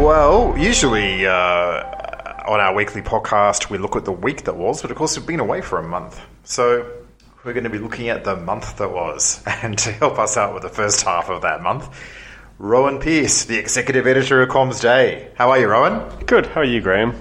Well, 0.02 0.58
usually 0.58 1.26
uh, 1.26 1.32
on 1.32 2.58
our 2.58 2.74
weekly 2.74 3.02
podcast, 3.02 3.70
we 3.70 3.78
look 3.78 3.94
at 3.94 4.04
the 4.04 4.12
week 4.12 4.44
that 4.44 4.56
was, 4.56 4.82
but 4.82 4.90
of 4.90 4.96
course, 4.96 5.16
we've 5.16 5.26
been 5.26 5.40
away 5.40 5.60
for 5.60 5.78
a 5.78 5.82
month. 5.82 6.20
So 6.42 6.90
we're 7.44 7.52
going 7.52 7.64
to 7.64 7.70
be 7.70 7.78
looking 7.78 8.08
at 8.08 8.24
the 8.24 8.34
month 8.36 8.78
that 8.78 8.92
was. 8.92 9.42
And 9.62 9.78
to 9.78 9.92
help 9.92 10.18
us 10.18 10.36
out 10.36 10.54
with 10.54 10.64
the 10.64 10.68
first 10.68 11.02
half 11.02 11.30
of 11.30 11.42
that 11.42 11.62
month, 11.62 11.88
Rowan 12.62 13.00
Pearce, 13.00 13.46
the 13.46 13.58
executive 13.58 14.06
editor 14.06 14.40
of 14.40 14.48
Comms 14.48 14.80
Day. 14.80 15.32
How 15.34 15.50
are 15.50 15.58
you, 15.58 15.66
Rowan? 15.66 16.24
Good. 16.26 16.46
How 16.46 16.60
are 16.60 16.64
you, 16.64 16.80
Graham? 16.80 17.20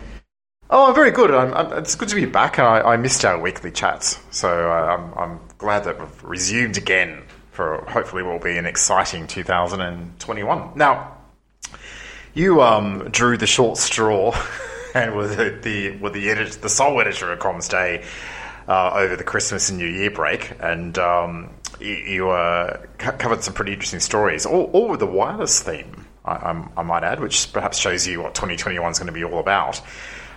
Oh, 0.69 0.89
I'm 0.89 0.93
very 0.93 1.09
good. 1.09 1.31
I'm, 1.31 1.51
I'm, 1.55 1.79
it's 1.79 1.95
good 1.95 2.09
to 2.09 2.15
be 2.15 2.27
back, 2.27 2.59
and 2.59 2.67
I, 2.67 2.81
I 2.81 2.97
missed 2.97 3.25
our 3.25 3.41
weekly 3.41 3.71
chats, 3.71 4.19
so 4.29 4.69
uh, 4.69 4.95
I'm, 4.95 5.13
I'm, 5.17 5.39
glad 5.57 5.85
that 5.85 5.99
we've 5.99 6.23
resumed 6.23 6.77
again 6.77 7.23
for 7.49 7.83
hopefully 7.87 8.21
what 8.21 8.33
will 8.33 8.39
be 8.39 8.55
an 8.55 8.67
exciting 8.67 9.25
2021. 9.25 10.73
Now, 10.75 11.17
you 12.35 12.61
um, 12.61 13.09
drew 13.09 13.35
the 13.35 13.47
short 13.47 13.79
straw 13.79 14.39
and 14.93 15.15
were 15.15 15.27
the, 15.27 15.59
the 15.59 15.97
were 15.97 16.11
the 16.11 16.29
editor, 16.29 16.59
the 16.59 16.69
sole 16.69 17.01
editor 17.01 17.31
of 17.31 17.39
Comms 17.39 17.67
Day 17.67 18.05
uh, 18.67 18.91
over 18.93 19.15
the 19.15 19.23
Christmas 19.23 19.71
and 19.71 19.79
New 19.79 19.89
Year 19.89 20.11
break, 20.11 20.51
and 20.59 20.99
um, 20.99 21.49
you, 21.79 22.29
uh, 22.29 22.77
covered 22.97 23.43
some 23.43 23.53
pretty 23.53 23.73
interesting 23.73 23.99
stories, 23.99 24.45
all, 24.45 24.65
all 24.73 24.89
with 24.89 24.99
the 24.99 25.07
wireless 25.07 25.61
theme, 25.61 26.05
I, 26.25 26.63
I, 26.77 26.83
might 26.83 27.03
add, 27.03 27.19
which 27.19 27.51
perhaps 27.51 27.77
shows 27.77 28.05
you 28.07 28.21
what 28.21 28.35
2021 28.35 28.91
is 28.91 28.99
going 28.99 29.07
to 29.07 29.13
be 29.13 29.23
all 29.23 29.39
about. 29.39 29.81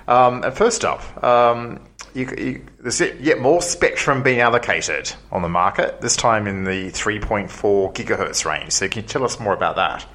Um, 0.06 0.42
and 0.42 0.54
first 0.54 0.84
up, 0.84 1.24
um, 1.24 1.80
you, 2.14 2.28
you, 2.36 2.66
there's 2.78 3.00
yet 3.00 3.40
more 3.40 3.60
spectrum 3.62 4.22
being 4.22 4.40
allocated 4.40 5.12
on 5.32 5.42
the 5.42 5.48
market, 5.48 6.00
this 6.00 6.16
time 6.16 6.46
in 6.46 6.64
the 6.64 6.90
3.4 6.90 7.94
gigahertz 7.94 8.44
range. 8.44 8.72
So, 8.72 8.88
can 8.88 9.02
you 9.02 9.08
tell 9.08 9.24
us 9.24 9.40
more 9.40 9.54
about 9.54 9.76
that? 9.76 10.06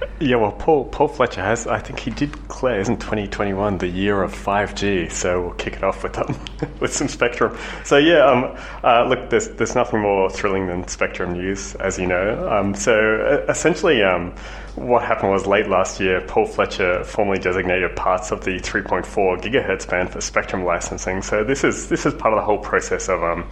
Yeah, 0.20 0.36
well, 0.36 0.52
Paul 0.52 0.84
Paul 0.84 1.08
Fletcher 1.08 1.42
has. 1.42 1.66
I 1.66 1.80
think 1.80 1.98
he 1.98 2.10
did 2.10 2.30
declare, 2.30 2.78
isn't 2.80 2.98
2021 2.98 3.78
the 3.78 3.88
year 3.88 4.22
of 4.22 4.32
5G? 4.32 5.10
So 5.10 5.42
we'll 5.42 5.54
kick 5.54 5.74
it 5.74 5.82
off 5.82 6.04
with 6.04 6.16
um, 6.16 6.38
with 6.80 6.94
some 6.94 7.08
Spectrum. 7.08 7.58
So 7.84 7.96
yeah, 7.96 8.24
um, 8.24 8.56
uh, 8.84 9.06
look, 9.08 9.28
there's 9.30 9.48
there's 9.50 9.74
nothing 9.74 10.00
more 10.00 10.30
thrilling 10.30 10.68
than 10.68 10.86
Spectrum 10.86 11.32
news, 11.32 11.74
as 11.76 11.98
you 11.98 12.06
know. 12.06 12.48
Um, 12.48 12.74
so 12.74 12.94
uh, 12.94 13.50
essentially, 13.50 14.02
um, 14.04 14.32
what 14.76 15.04
happened 15.04 15.32
was 15.32 15.46
late 15.46 15.68
last 15.68 16.00
year, 16.00 16.20
Paul 16.20 16.46
Fletcher 16.46 17.02
formally 17.04 17.38
designated 17.38 17.96
parts 17.96 18.30
of 18.30 18.44
the 18.44 18.60
3.4 18.60 19.04
gigahertz 19.42 19.88
band 19.88 20.10
for 20.10 20.20
Spectrum 20.20 20.64
licensing. 20.64 21.22
So 21.22 21.42
this 21.42 21.64
is 21.64 21.88
this 21.88 22.06
is 22.06 22.14
part 22.14 22.32
of 22.32 22.38
the 22.38 22.44
whole 22.44 22.58
process 22.58 23.08
of 23.08 23.22
um, 23.22 23.48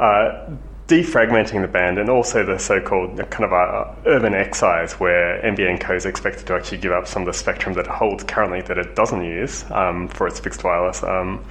uh, 0.00 0.50
defragmenting 0.92 1.62
the 1.62 1.68
band 1.68 1.98
and 1.98 2.10
also 2.10 2.44
the 2.44 2.58
so-called 2.58 3.16
kind 3.30 3.44
of 3.44 3.52
a 3.52 3.96
urban 4.04 4.34
excise 4.34 4.92
where 5.00 5.40
NBN 5.40 5.80
Co 5.80 5.94
is 5.94 6.04
expected 6.04 6.46
to 6.46 6.54
actually 6.54 6.76
give 6.76 6.92
up 6.92 7.06
some 7.06 7.22
of 7.22 7.26
the 7.26 7.32
spectrum 7.32 7.74
that 7.76 7.86
it 7.86 7.90
holds 7.90 8.24
currently 8.24 8.60
that 8.60 8.76
it 8.76 8.94
doesn't 8.94 9.24
use 9.24 9.64
um, 9.70 10.06
for 10.08 10.26
its 10.26 10.38
fixed 10.38 10.64
wireless 10.64 11.02
um, 11.02 11.42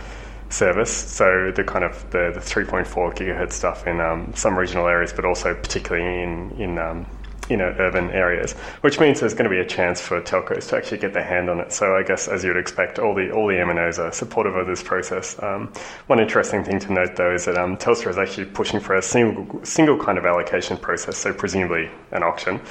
service. 0.51 0.93
So 0.93 1.51
the 1.56 1.63
kind 1.63 1.84
of 1.84 1.99
the, 2.12 2.30
the 2.36 2.39
3.4 2.39 2.86
gigahertz 3.15 3.54
stuff 3.54 3.88
in 3.88 3.99
um, 3.99 4.32
some 4.36 4.56
regional 4.56 4.88
areas, 4.88 5.12
but 5.12 5.25
also 5.25 5.56
particularly 5.56 6.21
in 6.21 6.51
in 6.62 6.77
um, 6.77 7.08
you 7.49 7.58
know, 7.58 7.75
urban 7.80 8.10
areas, 8.12 8.54
which 8.82 8.99
means 8.99 9.19
there's 9.19 9.34
going 9.34 9.43
to 9.43 9.49
be 9.49 9.60
a 9.60 9.65
chance 9.65 9.99
for 9.99 10.21
telcos 10.21 10.69
to 10.69 10.77
actually 10.77 10.97
get 10.99 11.13
their 11.13 11.23
hand 11.23 11.49
on 11.49 11.60
it. 11.60 11.73
So 11.73 11.95
I 11.95 12.04
guess, 12.04 12.27
as 12.27 12.43
you'd 12.43 12.58
expect, 12.58 12.99
all 12.99 13.13
the 13.13 13.32
all 13.32 13.47
the 13.47 13.56
MNOs 13.56 13.99
are 13.99 14.12
supportive 14.12 14.56
of 14.56 14.67
this 14.67 14.84
process. 14.84 15.41
Um, 15.41 15.71
one 16.08 16.19
interesting 16.19 16.63
thing 16.63 16.80
to 16.80 16.93
note, 16.93 17.15
though, 17.15 17.34
is 17.34 17.45
that 17.45 17.58
um, 17.58 17.77
Telstra 17.77 18.10
is 18.10 18.17
actually 18.17 18.45
pushing 18.45 18.80
for 18.80 18.95
a 18.95 19.01
single 19.01 19.63
single 19.65 19.97
kind 19.97 20.17
of 20.17 20.25
allocation 20.25 20.77
process, 20.77 21.17
so 21.17 21.34
presumably 21.34 21.89
an 22.12 22.23
auction, 22.23 22.62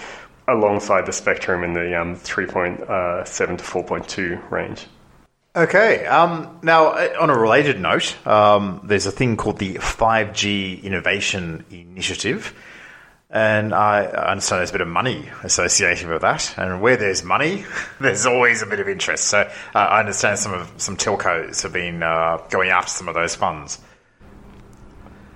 alongside 0.49 1.07
the 1.07 1.13
spectrum 1.13 1.65
in 1.65 1.73
the 1.73 2.01
um, 2.01 2.17
3.7 2.17 2.81
uh, 2.83 3.25
to 3.25 3.65
4.2 3.65 4.51
range. 4.51 4.87
Okay. 5.55 6.07
Um, 6.07 6.61
now, 6.63 6.91
uh, 6.91 7.17
on 7.21 7.29
a 7.29 7.37
related 7.37 7.81
note, 7.81 8.15
um, 8.27 8.81
there's 8.85 9.07
a 9.07 9.11
thing 9.11 9.37
called 9.37 9.59
the 9.59 9.75
5G 9.75 10.83
Innovation 10.85 11.65
Initiative. 11.71 12.55
And 13.33 13.73
I 13.73 14.07
understand 14.07 14.59
there's 14.59 14.71
a 14.71 14.73
bit 14.73 14.81
of 14.81 14.89
money 14.89 15.29
associated 15.45 16.09
with 16.09 16.23
that. 16.23 16.53
And 16.59 16.81
where 16.81 16.97
there's 16.97 17.23
money, 17.23 17.65
there's 18.01 18.27
always 18.27 18.63
a 18.63 18.67
bit 18.67 18.81
of 18.81 18.89
interest. 18.89 19.25
So 19.25 19.41
uh, 19.41 19.79
I 19.79 20.01
understand 20.01 20.39
some 20.39 20.53
of 20.53 20.73
some 20.79 20.97
telcos 20.97 21.63
have 21.63 21.73
been 21.73 22.03
uh, 22.03 22.39
going 22.51 22.71
after 22.71 22.91
some 22.91 23.09
of 23.09 23.15
those 23.15 23.37
funds. 23.37 23.79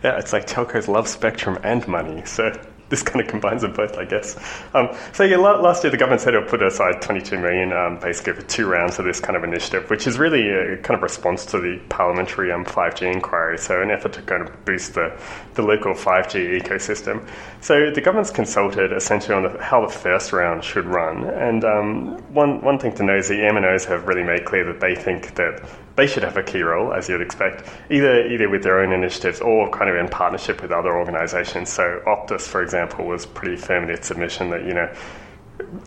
Yeah, 0.02 0.18
it's 0.18 0.32
like 0.32 0.46
telcos 0.46 0.88
love 0.88 1.06
spectrum 1.06 1.58
and 1.62 1.86
money. 1.86 2.24
So 2.26 2.52
this 2.94 3.02
kind 3.02 3.20
of 3.20 3.26
combines 3.26 3.62
them 3.62 3.72
both, 3.72 3.98
I 3.98 4.04
guess. 4.04 4.36
Um, 4.72 4.88
so 5.12 5.24
yeah, 5.24 5.36
last 5.36 5.82
year 5.82 5.90
the 5.90 5.96
government 5.96 6.20
said 6.20 6.34
it 6.34 6.38
would 6.38 6.48
put 6.48 6.62
aside 6.62 7.02
22 7.02 7.38
million, 7.38 7.72
um, 7.72 7.98
basically 7.98 8.34
for 8.34 8.42
two 8.42 8.66
rounds 8.68 9.00
of 9.00 9.04
this 9.04 9.18
kind 9.18 9.36
of 9.36 9.42
initiative, 9.42 9.90
which 9.90 10.06
is 10.06 10.16
really 10.16 10.48
a 10.48 10.76
kind 10.78 10.96
of 10.96 11.02
response 11.02 11.44
to 11.46 11.58
the 11.58 11.80
parliamentary 11.88 12.52
um, 12.52 12.64
5G 12.64 13.12
inquiry. 13.12 13.58
So 13.58 13.82
an 13.82 13.90
effort 13.90 14.12
to 14.12 14.22
kind 14.22 14.42
of 14.42 14.64
boost 14.64 14.94
the, 14.94 15.18
the 15.54 15.62
local 15.62 15.92
5G 15.92 16.62
ecosystem. 16.62 17.28
So 17.60 17.90
the 17.90 18.00
government's 18.00 18.30
consulted 18.30 18.92
essentially 18.92 19.34
on 19.34 19.42
the, 19.42 19.62
how 19.62 19.84
the 19.84 19.92
first 19.92 20.32
round 20.32 20.62
should 20.62 20.86
run. 20.86 21.24
And 21.24 21.64
um, 21.64 22.18
one 22.32 22.62
one 22.62 22.78
thing 22.78 22.94
to 22.94 23.02
know 23.02 23.16
is 23.16 23.28
the 23.28 23.34
MNOs 23.34 23.86
have 23.86 24.06
really 24.06 24.22
made 24.22 24.44
clear 24.44 24.64
that 24.64 24.80
they 24.80 24.94
think 24.94 25.34
that 25.34 25.68
they 25.96 26.06
should 26.06 26.24
have 26.24 26.36
a 26.36 26.42
key 26.42 26.62
role, 26.62 26.92
as 26.92 27.08
you'd 27.08 27.20
expect, 27.20 27.68
either 27.90 28.26
either 28.26 28.48
with 28.48 28.62
their 28.62 28.80
own 28.80 28.92
initiatives 28.92 29.40
or 29.40 29.70
kind 29.70 29.90
of 29.90 29.96
in 29.96 30.08
partnership 30.08 30.60
with 30.62 30.72
other 30.72 30.96
organisations. 30.96 31.70
So 31.70 32.02
Optus, 32.06 32.42
for 32.42 32.62
example, 32.62 33.06
was 33.06 33.26
pretty 33.26 33.56
firm 33.56 33.84
in 33.84 33.90
its 33.90 34.08
submission 34.08 34.50
that 34.50 34.64
you 34.64 34.74
know 34.74 34.92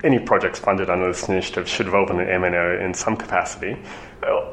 any 0.03 0.19
projects 0.19 0.59
funded 0.59 0.89
under 0.89 1.07
this 1.07 1.27
initiative 1.27 1.67
should 1.67 1.87
involve 1.87 2.09
an 2.09 2.17
MNO 2.17 2.83
in 2.83 2.93
some 2.93 3.17
capacity. 3.17 3.77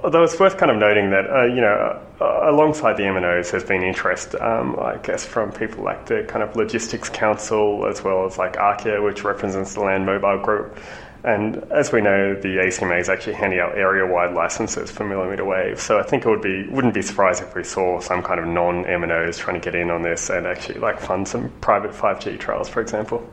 Although 0.02 0.22
it's 0.24 0.38
worth 0.38 0.58
kind 0.58 0.70
of 0.70 0.76
noting 0.76 1.10
that, 1.10 1.30
uh, 1.30 1.44
you 1.44 1.60
know, 1.60 2.00
uh, 2.20 2.50
alongside 2.50 2.96
the 2.96 3.04
MNOs, 3.04 3.50
there's 3.50 3.64
been 3.64 3.82
interest, 3.82 4.34
um, 4.36 4.76
I 4.78 4.98
guess, 4.98 5.24
from 5.24 5.52
people 5.52 5.82
like 5.82 6.06
the 6.06 6.24
kind 6.28 6.42
of 6.42 6.54
Logistics 6.54 7.08
Council, 7.08 7.86
as 7.86 8.02
well 8.02 8.26
as 8.26 8.38
like 8.38 8.56
ARCIA, 8.56 9.02
which 9.02 9.24
represents 9.24 9.74
the 9.74 9.80
Land 9.80 10.04
Mobile 10.04 10.38
Group. 10.38 10.78
And 11.24 11.56
as 11.72 11.90
we 11.90 12.02
know, 12.02 12.34
the 12.34 12.58
ACMA 12.58 13.00
is 13.00 13.08
actually 13.08 13.32
handing 13.32 13.58
out 13.58 13.78
area-wide 13.78 14.34
licenses 14.34 14.90
for 14.90 15.04
millimeter 15.04 15.44
wave. 15.44 15.80
So 15.80 15.98
I 15.98 16.02
think 16.02 16.26
it 16.26 16.28
would 16.28 16.42
be 16.42 16.68
wouldn't 16.68 16.92
be 16.92 17.00
surprised 17.00 17.42
if 17.42 17.54
we 17.54 17.64
saw 17.64 17.98
some 18.00 18.22
kind 18.22 18.38
of 18.38 18.46
non-MNOs 18.46 19.38
trying 19.38 19.58
to 19.58 19.64
get 19.64 19.74
in 19.74 19.90
on 19.90 20.02
this 20.02 20.28
and 20.28 20.46
actually 20.46 20.80
like 20.80 21.00
fund 21.00 21.26
some 21.26 21.50
private 21.62 21.92
5G 21.92 22.38
trials, 22.38 22.68
for 22.68 22.82
example. 22.82 23.26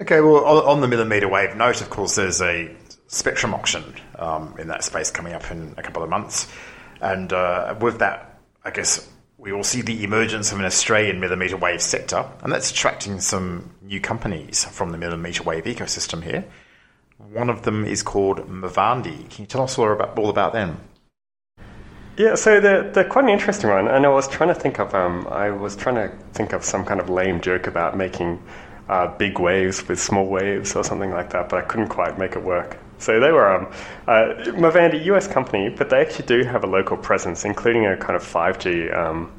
Okay, 0.00 0.20
well, 0.20 0.44
on 0.66 0.80
the 0.80 0.88
millimeter 0.88 1.28
wave 1.28 1.54
note, 1.54 1.80
of 1.82 1.90
course, 1.90 2.16
there's 2.16 2.42
a 2.42 2.74
spectrum 3.06 3.54
auction 3.54 3.84
um, 4.18 4.56
in 4.58 4.66
that 4.68 4.82
space 4.82 5.10
coming 5.10 5.34
up 5.34 5.48
in 5.52 5.74
a 5.76 5.82
couple 5.82 6.02
of 6.02 6.08
months. 6.08 6.48
And 7.00 7.32
uh, 7.32 7.76
with 7.80 8.00
that, 8.00 8.40
I 8.64 8.70
guess 8.70 9.08
we 9.40 9.52
will 9.52 9.64
see 9.64 9.80
the 9.80 10.04
emergence 10.04 10.52
of 10.52 10.58
an 10.58 10.66
Australian 10.66 11.18
millimeter 11.18 11.56
wave 11.56 11.80
sector, 11.80 12.26
and 12.42 12.52
that's 12.52 12.70
attracting 12.70 13.20
some 13.20 13.70
new 13.80 13.98
companies 13.98 14.64
from 14.64 14.90
the 14.90 14.98
millimeter 14.98 15.42
wave 15.42 15.64
ecosystem 15.64 16.22
here. 16.22 16.44
One 17.16 17.48
of 17.48 17.62
them 17.62 17.86
is 17.86 18.02
called 18.02 18.46
Movandi. 18.48 19.30
Can 19.30 19.42
you 19.42 19.46
tell 19.46 19.62
us 19.62 19.78
all 19.78 19.90
about, 19.90 20.18
all 20.18 20.28
about 20.28 20.52
them? 20.52 20.78
Yeah, 22.18 22.34
so 22.34 22.60
they're, 22.60 22.90
they're 22.90 23.08
quite 23.08 23.24
an 23.24 23.30
interesting 23.30 23.70
one, 23.70 23.88
and 23.88 24.04
I 24.04 24.10
was 24.10 24.28
trying 24.28 24.52
to 24.52 24.54
think 24.54 24.78
of 24.78 24.94
um, 24.94 25.26
I 25.30 25.50
was 25.50 25.74
trying 25.74 25.94
to 25.94 26.14
think 26.34 26.52
of 26.52 26.62
some 26.62 26.84
kind 26.84 27.00
of 27.00 27.08
lame 27.08 27.40
joke 27.40 27.66
about 27.66 27.96
making 27.96 28.42
uh, 28.90 29.06
big 29.16 29.38
waves 29.38 29.88
with 29.88 29.98
small 29.98 30.26
waves 30.26 30.76
or 30.76 30.84
something 30.84 31.12
like 31.12 31.30
that, 31.30 31.48
but 31.48 31.64
I 31.64 31.66
couldn't 31.66 31.88
quite 31.88 32.18
make 32.18 32.36
it 32.36 32.42
work. 32.42 32.76
So 33.00 33.18
they 33.18 33.32
were 33.32 33.52
um, 33.56 33.72
uh, 34.06 34.34
US 35.14 35.26
company, 35.26 35.68
but 35.68 35.90
they 35.90 36.00
actually 36.00 36.26
do 36.26 36.44
have 36.44 36.64
a 36.64 36.66
local 36.66 36.96
presence, 36.96 37.44
including 37.44 37.86
a 37.86 37.96
kind 37.96 38.14
of 38.14 38.22
5G 38.22 38.96
um, 38.96 39.32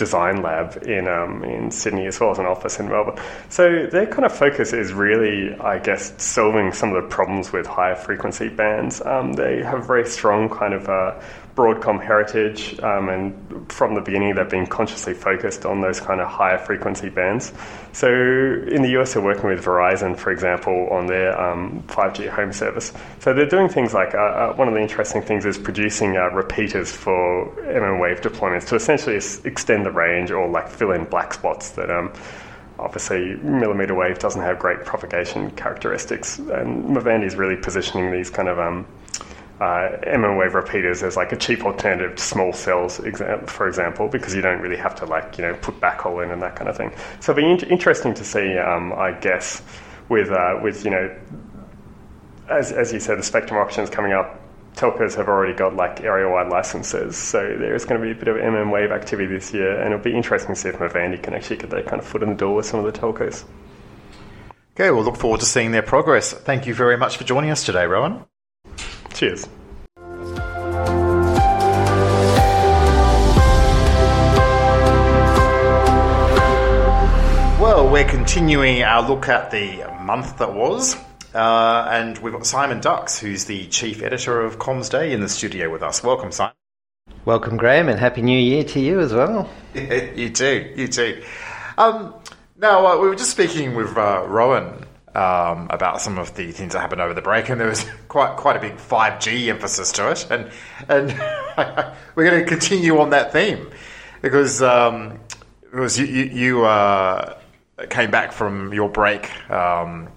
design 0.00 0.40
lab 0.42 0.82
in 0.84 1.06
um, 1.06 1.44
in 1.44 1.70
Sydney 1.70 2.06
as 2.06 2.18
well 2.18 2.30
as 2.30 2.38
an 2.38 2.46
office 2.46 2.80
in 2.80 2.88
Melbourne. 2.88 3.18
So 3.50 3.86
their 3.86 4.06
kind 4.06 4.24
of 4.24 4.32
focus 4.32 4.72
is 4.72 4.94
really, 4.94 5.54
I 5.60 5.78
guess, 5.78 6.14
solving 6.20 6.72
some 6.72 6.94
of 6.94 7.02
the 7.02 7.08
problems 7.08 7.52
with 7.52 7.66
higher 7.66 7.94
frequency 7.94 8.48
bands. 8.48 9.02
Um, 9.04 9.34
they 9.34 9.62
have 9.62 9.86
very 9.86 10.06
strong 10.06 10.48
kind 10.48 10.72
of 10.72 10.88
uh, 10.88 11.20
Broadcom 11.60 12.02
heritage, 12.02 12.80
um, 12.80 13.10
and 13.10 13.70
from 13.70 13.94
the 13.94 14.00
beginning 14.00 14.34
they've 14.34 14.48
been 14.48 14.66
consciously 14.66 15.12
focused 15.12 15.66
on 15.66 15.82
those 15.82 16.00
kind 16.00 16.18
of 16.18 16.26
higher 16.26 16.56
frequency 16.56 17.10
bands. 17.10 17.52
So 17.92 18.08
in 18.08 18.80
the 18.80 18.98
US, 18.98 19.12
they're 19.12 19.22
working 19.22 19.50
with 19.50 19.62
Verizon, 19.62 20.16
for 20.16 20.32
example, 20.32 20.88
on 20.90 21.06
their 21.06 21.38
um, 21.38 21.82
5G 21.88 22.30
home 22.30 22.54
service. 22.54 22.94
So 23.18 23.34
they're 23.34 23.44
doing 23.44 23.68
things 23.68 23.92
like 23.92 24.14
uh, 24.14 24.18
uh, 24.18 24.54
one 24.54 24.68
of 24.68 24.74
the 24.74 24.80
interesting 24.80 25.20
things 25.20 25.44
is 25.44 25.58
producing 25.58 26.16
uh, 26.16 26.30
repeaters 26.30 26.92
for 26.92 27.54
MM 27.56 28.00
wave 28.00 28.22
deployments 28.22 28.66
to 28.68 28.74
essentially 28.76 29.16
extend 29.44 29.84
the 29.84 29.90
range 29.90 30.30
or 30.30 30.48
like 30.48 30.66
fill 30.66 30.92
in 30.92 31.04
black 31.04 31.34
spots 31.34 31.72
that. 31.72 31.90
Um, 31.90 32.10
obviously 32.78 33.36
millimeter 33.42 33.94
wave 33.94 34.18
doesn't 34.18 34.40
have 34.40 34.58
great 34.58 34.86
propagation 34.86 35.50
characteristics, 35.50 36.38
and 36.38 36.82
Movandi 36.84 37.26
is 37.26 37.36
really 37.36 37.56
positioning 37.56 38.10
these 38.10 38.30
kind 38.30 38.48
of 38.48 38.58
um, 38.58 38.86
uh, 39.60 39.98
MM 40.06 40.38
wave 40.38 40.54
repeaters 40.54 41.02
as 41.02 41.16
like 41.16 41.32
a 41.32 41.36
cheap 41.36 41.64
alternative 41.64 42.16
to 42.16 42.22
small 42.22 42.52
cells, 42.52 42.98
for 43.46 43.68
example, 43.68 44.08
because 44.08 44.34
you 44.34 44.40
don't 44.40 44.60
really 44.60 44.76
have 44.76 44.94
to 44.96 45.04
like 45.04 45.36
you 45.36 45.44
know 45.44 45.54
put 45.54 45.78
backhaul 45.80 46.24
in 46.24 46.30
and 46.30 46.40
that 46.40 46.56
kind 46.56 46.68
of 46.68 46.76
thing. 46.76 46.92
So 47.20 47.32
it'll 47.32 47.42
be 47.42 47.50
in- 47.50 47.70
interesting 47.70 48.14
to 48.14 48.24
see, 48.24 48.56
um, 48.56 48.92
I 48.94 49.12
guess, 49.12 49.62
with 50.08 50.30
uh, 50.30 50.58
with 50.62 50.84
you 50.84 50.90
know, 50.90 51.14
as 52.48 52.72
as 52.72 52.92
you 52.92 53.00
said, 53.00 53.18
the 53.18 53.22
spectrum 53.22 53.60
auctions 53.60 53.90
coming 53.90 54.12
up. 54.12 54.38
Telcos 54.76 55.16
have 55.16 55.26
already 55.26 55.52
got 55.52 55.74
like 55.74 56.00
area-wide 56.02 56.48
licenses, 56.48 57.16
so 57.16 57.40
there's 57.58 57.84
going 57.84 58.00
to 58.00 58.06
be 58.06 58.12
a 58.12 58.14
bit 58.14 58.28
of 58.28 58.36
MM 58.36 58.72
wave 58.72 58.92
activity 58.92 59.26
this 59.26 59.52
year, 59.52 59.78
and 59.80 59.92
it'll 59.92 60.02
be 60.02 60.14
interesting 60.14 60.54
to 60.54 60.60
see 60.60 60.68
if 60.68 60.76
Movandi 60.76 61.20
can 61.20 61.34
actually 61.34 61.56
get 61.56 61.70
their 61.70 61.82
kind 61.82 62.00
of 62.00 62.06
foot 62.06 62.22
in 62.22 62.28
the 62.30 62.36
door 62.36 62.54
with 62.54 62.66
some 62.66 62.82
of 62.82 62.90
the 62.90 62.98
telcos. 62.98 63.44
Okay, 64.76 64.92
we'll 64.92 65.02
look 65.02 65.16
forward 65.16 65.40
to 65.40 65.46
seeing 65.46 65.72
their 65.72 65.82
progress. 65.82 66.32
Thank 66.32 66.68
you 66.68 66.72
very 66.72 66.96
much 66.96 67.16
for 67.16 67.24
joining 67.24 67.50
us 67.50 67.64
today, 67.66 67.84
Rowan. 67.84 68.24
Cheers. 69.20 69.46
Well, 77.60 77.90
we're 77.90 78.08
continuing 78.08 78.82
our 78.82 79.06
look 79.06 79.28
at 79.28 79.50
the 79.50 79.84
month 80.00 80.38
that 80.38 80.54
was. 80.54 80.96
Uh, 81.34 81.86
and 81.90 82.16
we've 82.20 82.32
got 82.32 82.46
Simon 82.46 82.80
Dux, 82.80 83.18
who's 83.18 83.44
the 83.44 83.66
chief 83.66 84.00
editor 84.00 84.40
of 84.40 84.58
Comms 84.58 84.88
Day, 84.88 85.12
in 85.12 85.20
the 85.20 85.28
studio 85.28 85.68
with 85.68 85.82
us. 85.82 86.02
Welcome, 86.02 86.32
Simon. 86.32 86.54
Welcome, 87.26 87.58
Graham, 87.58 87.90
and 87.90 88.00
Happy 88.00 88.22
New 88.22 88.38
Year 88.38 88.64
to 88.64 88.80
you 88.80 89.00
as 89.00 89.12
well. 89.12 89.50
you 89.74 90.30
too, 90.30 90.72
you 90.74 90.88
too. 90.88 91.22
Um, 91.76 92.14
now, 92.56 92.86
uh, 92.86 92.98
we 92.98 93.06
were 93.06 93.16
just 93.16 93.32
speaking 93.32 93.74
with 93.74 93.94
uh, 93.98 94.24
Rowan 94.26 94.86
um, 95.14 95.66
about 95.70 96.00
some 96.00 96.18
of 96.18 96.34
the 96.34 96.52
things 96.52 96.72
that 96.72 96.80
happened 96.80 97.00
over 97.00 97.14
the 97.14 97.22
break, 97.22 97.48
and 97.48 97.60
there 97.60 97.68
was 97.68 97.84
quite 98.08 98.36
quite 98.36 98.56
a 98.56 98.60
big 98.60 98.76
five 98.78 99.20
G 99.20 99.50
emphasis 99.50 99.92
to 99.92 100.10
it, 100.10 100.26
and 100.30 100.50
and 100.88 101.08
we're 102.14 102.28
going 102.30 102.44
to 102.44 102.48
continue 102.48 102.98
on 102.98 103.10
that 103.10 103.32
theme 103.32 103.70
because 104.22 104.62
um, 104.62 105.18
because 105.62 105.98
you 105.98 106.06
you, 106.06 106.24
you 106.24 106.64
uh, 106.64 107.36
came 107.88 108.10
back 108.10 108.32
from 108.32 108.72
your 108.72 108.88
break 108.88 109.30
um, 109.50 110.08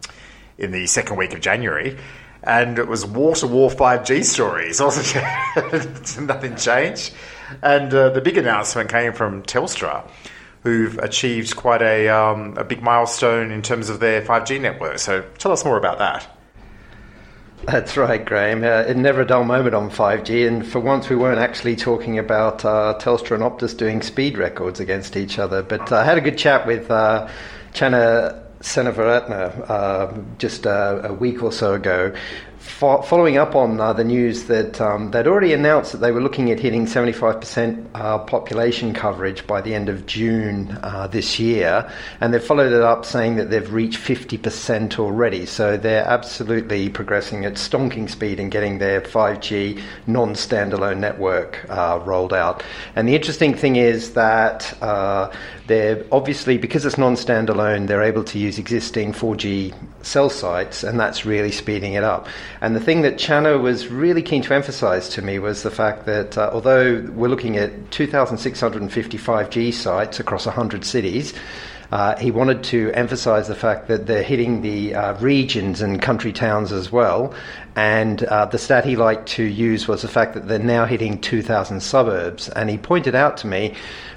in 0.57 0.71
the 0.71 0.85
second 0.87 1.17
week 1.17 1.33
of 1.33 1.41
January. 1.41 1.97
And 2.45 2.77
it 2.77 2.89
was 2.89 3.05
war 3.05 3.35
to 3.35 3.47
war 3.47 3.69
5G 3.69 4.25
stories? 4.25 4.81
Nothing 6.19 6.57
changed. 6.57 7.13
And 7.61 7.93
uh, 7.93 8.09
the 8.09 8.19
big 8.19 8.37
announcement 8.37 8.89
came 8.89 9.13
from 9.13 9.43
Telstra, 9.43 10.09
who've 10.63 10.97
achieved 10.99 11.55
quite 11.55 11.81
a, 11.81 12.07
um, 12.09 12.57
a 12.57 12.63
big 12.63 12.81
milestone 12.81 13.51
in 13.51 13.61
terms 13.61 13.89
of 13.89 13.99
their 13.99 14.21
5G 14.21 14.59
network. 14.61 14.99
So 14.99 15.21
tell 15.37 15.51
us 15.51 15.63
more 15.65 15.77
about 15.77 15.99
that. 15.99 16.27
That's 17.65 17.95
right, 17.95 18.23
Graham. 18.23 18.63
Uh, 18.63 18.83
it 18.89 18.97
never 18.97 19.21
a 19.21 19.25
dull 19.25 19.45
moment 19.45 19.73
on 19.73 19.89
5G, 19.89 20.45
and 20.47 20.67
for 20.67 20.79
once 20.79 21.09
we 21.09 21.15
weren't 21.15 21.39
actually 21.39 21.77
talking 21.77 22.19
about 22.19 22.65
uh, 22.65 22.97
Telstra 22.99 23.35
and 23.35 23.43
Optus 23.43 23.75
doing 23.75 24.01
speed 24.01 24.37
records 24.37 24.81
against 24.81 25.15
each 25.15 25.39
other. 25.39 25.63
But 25.63 25.89
uh, 25.89 25.97
I 25.97 26.03
had 26.03 26.17
a 26.17 26.21
good 26.21 26.37
chat 26.37 26.67
with 26.67 26.91
uh, 26.91 27.29
Seneviratne 27.73 29.69
uh, 29.69 30.13
just 30.37 30.67
uh, 30.67 31.01
a 31.05 31.13
week 31.13 31.41
or 31.41 31.53
so 31.53 31.73
ago, 31.73 32.13
fo- 32.63 33.01
following 33.01 33.37
up 33.37 33.55
on 33.55 33.79
uh, 33.79 33.93
the 33.93 34.03
news 34.03 34.45
that 34.45 34.79
um, 34.79 35.11
they'd 35.11 35.27
already 35.27 35.53
announced 35.53 35.91
that 35.91 35.97
they 35.99 36.11
were 36.11 36.21
looking 36.21 36.49
at 36.49 36.59
hitting 36.59 36.85
75% 36.85 37.85
uh, 37.93 38.19
population 38.19 38.93
coverage 38.93 39.45
by 39.45 39.61
the 39.61 39.75
end 39.75 39.89
of 39.89 40.05
June 40.05 40.77
uh, 40.81 41.07
this 41.07 41.39
year, 41.39 41.89
and 42.21 42.33
they've 42.33 42.43
followed 42.43 42.71
it 42.71 42.81
up 42.81 43.05
saying 43.05 43.35
that 43.35 43.49
they've 43.49 43.71
reached 43.71 43.99
50% 43.99 44.97
already. 44.97 45.45
So 45.45 45.77
they're 45.77 46.05
absolutely 46.05 46.89
progressing 46.89 47.43
at 47.45 47.53
stonking 47.53 48.09
speed 48.09 48.39
and 48.39 48.49
getting 48.49 48.79
their 48.79 49.01
5G 49.01 49.81
non 50.07 50.33
standalone 50.33 50.99
network 50.99 51.65
uh, 51.69 51.99
rolled 52.05 52.33
out. 52.33 52.63
And 52.95 53.07
the 53.07 53.15
interesting 53.15 53.53
thing 53.53 53.75
is 53.75 54.13
that 54.13 54.81
uh, 54.81 55.31
they're 55.67 56.05
obviously, 56.11 56.57
because 56.57 56.85
it's 56.85 56.97
non 56.97 57.15
standalone, 57.15 57.87
they're 57.87 58.03
able 58.03 58.23
to 58.25 58.39
use 58.39 58.57
existing 58.57 59.13
4G 59.13 59.73
cell 60.05 60.29
sites, 60.29 60.83
and 60.83 60.99
that's 60.99 61.25
really 61.25 61.51
speeding 61.51 61.93
it 61.93 62.03
up. 62.03 62.27
And 62.63 62.77
the 62.77 62.79
thing 62.79 63.01
that 63.01 63.17
Channa 63.17 63.57
was 63.57 63.89
really 63.89 64.21
keen 64.21 64.41
to 64.43 64.53
emphasize 64.53 65.09
to 65.09 65.21
me 65.21 65.37
was 65.37 65.63
the 65.63 65.69
fact 65.69 66.05
that 66.05 66.37
uh, 66.37 66.49
although 66.53 67.01
we're 67.13 67.27
looking 67.27 67.57
at 67.57 67.91
2,655 67.91 69.49
G 69.49 69.69
sites 69.69 70.21
across 70.21 70.45
100 70.45 70.85
cities, 70.85 71.33
uh, 71.91 72.15
he 72.15 72.31
wanted 72.31 72.63
to 72.63 72.89
emphasize 72.93 73.49
the 73.49 73.55
fact 73.55 73.89
that 73.89 74.07
they're 74.07 74.23
hitting 74.23 74.61
the 74.61 74.95
uh, 74.95 75.19
regions 75.19 75.81
and 75.81 76.01
country 76.01 76.31
towns 76.31 76.71
as 76.71 76.89
well. 76.89 77.35
And 77.75 78.23
uh, 78.23 78.45
the 78.45 78.57
stat 78.57 78.85
he 78.85 78.95
liked 78.95 79.27
to 79.31 79.43
use 79.43 79.85
was 79.85 80.01
the 80.01 80.07
fact 80.07 80.33
that 80.33 80.47
they're 80.47 80.57
now 80.57 80.85
hitting 80.85 81.19
2,000 81.19 81.81
suburbs. 81.81 82.47
And 82.47 82.69
he 82.69 82.77
pointed 82.77 83.13
out 83.13 83.35
to 83.39 83.47
me 83.47 83.75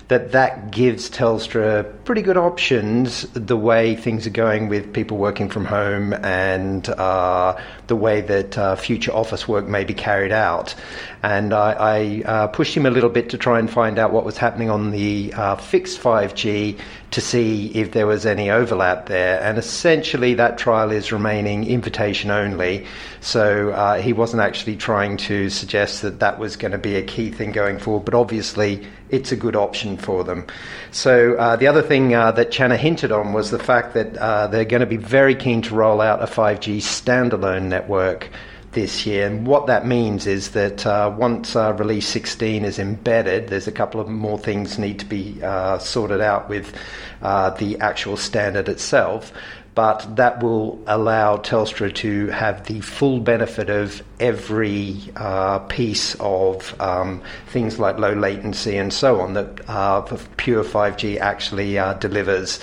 that 0.09 0.33
that 0.33 0.71
gives 0.71 1.11
Telstra 1.11 1.85
pretty 2.05 2.23
good 2.23 2.37
options 2.37 3.23
the 3.33 3.57
way 3.57 3.97
things 3.97 4.27
are 4.27 4.31
going 4.31 4.69
with 4.69 4.93
people 4.93 5.17
working 5.17 5.49
from 5.49 5.65
home 5.65 6.13
and 6.13 6.89
uh, 6.89 7.61
the 7.89 7.97
way 7.97 8.21
that 8.21 8.57
uh, 8.57 8.77
future 8.77 9.13
office 9.13 9.49
work 9.49 9.67
may 9.67 9.83
be 9.83 9.95
carried 9.95 10.31
out. 10.31 10.77
And 11.25 11.53
I, 11.53 11.73
I 11.73 12.23
uh, 12.25 12.47
pushed 12.49 12.77
him 12.77 12.87
a 12.87 12.91
little 12.91 13.11
bit 13.11 13.31
to 13.31 13.39
try 13.39 13.59
and 13.59 13.69
find 13.69 13.99
out 13.99 14.13
what 14.13 14.25
was 14.25 14.37
happening 14.37 14.71
on 14.71 14.93
the 14.93 15.33
uh, 15.35 15.57
fixed 15.57 16.01
5G 16.01 16.79
to 17.17 17.23
see 17.23 17.69
if 17.69 17.93
there 17.93 18.07
was 18.07 18.27
any 18.27 18.51
overlap 18.51 19.07
there. 19.07 19.41
And 19.41 19.57
essentially, 19.57 20.35
that 20.35 20.59
trial 20.59 20.93
is 20.93 21.11
remaining 21.11 21.67
invitation 21.67 22.31
only. 22.31 22.85
So 23.23 23.71
uh, 23.71 24.03
he 24.03 24.13
wasn't 24.13 24.43
actually 24.43 24.77
trying 24.77 25.17
to 25.29 25.49
suggest 25.49 26.03
that 26.03 26.21
that 26.21 26.39
was 26.39 26.57
going 26.57 26.73
to 26.73 26.79
be 26.79 26.95
a 26.97 27.03
key 27.03 27.31
thing 27.31 27.53
going 27.53 27.79
forward, 27.79 28.05
but 28.05 28.13
obviously 28.13 28.87
it's 29.09 29.33
a 29.33 29.37
good 29.37 29.57
option 29.57 29.97
for 29.97 30.25
them. 30.25 30.47
So 30.91 31.37
uh, 31.37 31.57
the 31.57 31.69
other 31.69 31.81
thing 31.81 32.15
uh, 32.15 32.33
that 32.33 32.51
Channa 32.51 32.77
hinted 32.77 33.13
on 33.13 33.33
was 33.33 33.51
the 33.51 33.59
fact 33.59 33.95
that 33.95 34.19
uh, 34.19 34.49
they're 34.49 34.67
going 34.67 34.81
to 34.81 34.87
be 34.87 34.99
very 34.99 35.35
keen 35.35 35.63
to 35.63 35.75
roll 35.75 36.03
out 36.03 36.23
a 36.23 36.27
5G 36.27 36.77
standalone 36.83 37.63
network 37.63 38.29
this 38.77 39.07
year. 39.07 39.27
And 39.27 39.47
what 39.47 39.67
that 39.67 39.87
means 39.87 40.27
is 40.27 40.51
that 40.51 40.87
uh, 40.87 41.13
once 41.19 41.57
uh, 41.57 41.73
release 41.73 42.07
16 42.07 42.65
is 42.65 42.79
embedded, 42.79 43.49
there's 43.49 43.67
a 43.67 43.73
couple 43.73 44.01
of 44.01 44.07
more 44.07 44.39
things 44.39 44.79
need 44.79 45.01
to 45.01 45.07
be 45.07 45.43
uh, 45.43 45.79
sorted 45.79 46.21
out 46.21 46.49
with 46.49 46.77
uh, 47.23 47.51
the 47.51 47.81
actual 47.81 48.19
standard 48.19 48.69
itself. 48.69 49.33
But 49.75 50.17
that 50.17 50.43
will 50.43 50.79
allow 50.87 51.39
Telstra 51.39 51.93
to 51.97 52.29
have 52.29 52.67
the 52.67 52.81
full 52.81 53.21
benefit 53.21 53.71
of 53.71 54.03
every 54.21 54.97
uh, 55.17 55.61
piece 55.61 56.15
of 56.21 56.79
um, 56.81 57.23
things 57.49 57.79
like 57.79 57.99
low 57.99 58.13
latency 58.13 58.77
and 58.77 58.93
so 58.93 59.21
on 59.21 59.35
that 59.35 59.69
uh, 59.69 60.03
pure 60.37 60.65
5G 60.65 61.19
actually 61.19 61.75
delivers 61.99 62.61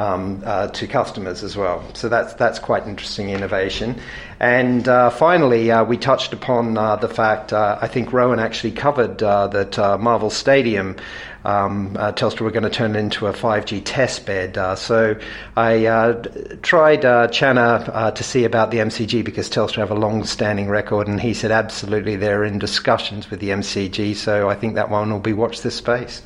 um, 0.00 0.42
uh, 0.46 0.68
to 0.68 0.86
customers 0.86 1.42
as 1.42 1.56
well. 1.56 1.84
So 1.94 2.08
that's 2.08 2.32
that's 2.34 2.58
quite 2.58 2.86
interesting 2.86 3.28
innovation. 3.28 4.00
And 4.40 4.88
uh, 4.88 5.10
finally, 5.10 5.70
uh, 5.70 5.84
we 5.84 5.98
touched 5.98 6.32
upon 6.32 6.78
uh, 6.78 6.96
the 6.96 7.08
fact 7.08 7.52
uh, 7.52 7.78
I 7.82 7.86
think 7.86 8.10
Rowan 8.10 8.40
actually 8.40 8.72
covered 8.72 9.18
that 9.18 9.76
Marvel 10.00 10.30
Stadium. 10.30 10.96
Um, 11.42 11.94
Telstra 11.94 12.42
were 12.42 12.50
going 12.50 12.64
to 12.64 12.70
turn 12.70 12.94
it 12.94 12.98
into 12.98 13.26
a 13.26 13.32
5G 13.32 13.80
test 13.84 14.26
bed. 14.26 14.56
so 14.76 15.18
I 15.56 16.14
tried 16.62 17.02
Channa 17.32 18.12
to 18.14 18.24
see 18.24 18.44
about 18.44 18.70
the 18.70 18.78
MCG 18.78 19.24
because 19.24 19.50
Telstra 19.50 19.78
have 19.78 19.90
a 19.90 19.94
long-standing 19.94 20.68
record, 20.68 21.08
and 21.08 21.20
he 21.20 21.34
said 21.34 21.50
absolutely 21.50 22.16
they're 22.16 22.44
in 22.44 22.58
discussions 22.58 23.30
with 23.30 23.40
the 23.40 23.50
MCG. 23.50 24.16
So 24.16 24.48
I 24.48 24.54
think 24.54 24.74
that 24.74 24.90
one 24.90 25.10
will 25.10 25.20
be 25.20 25.32
watch 25.34 25.62
this 25.62 25.76
space. 25.76 26.22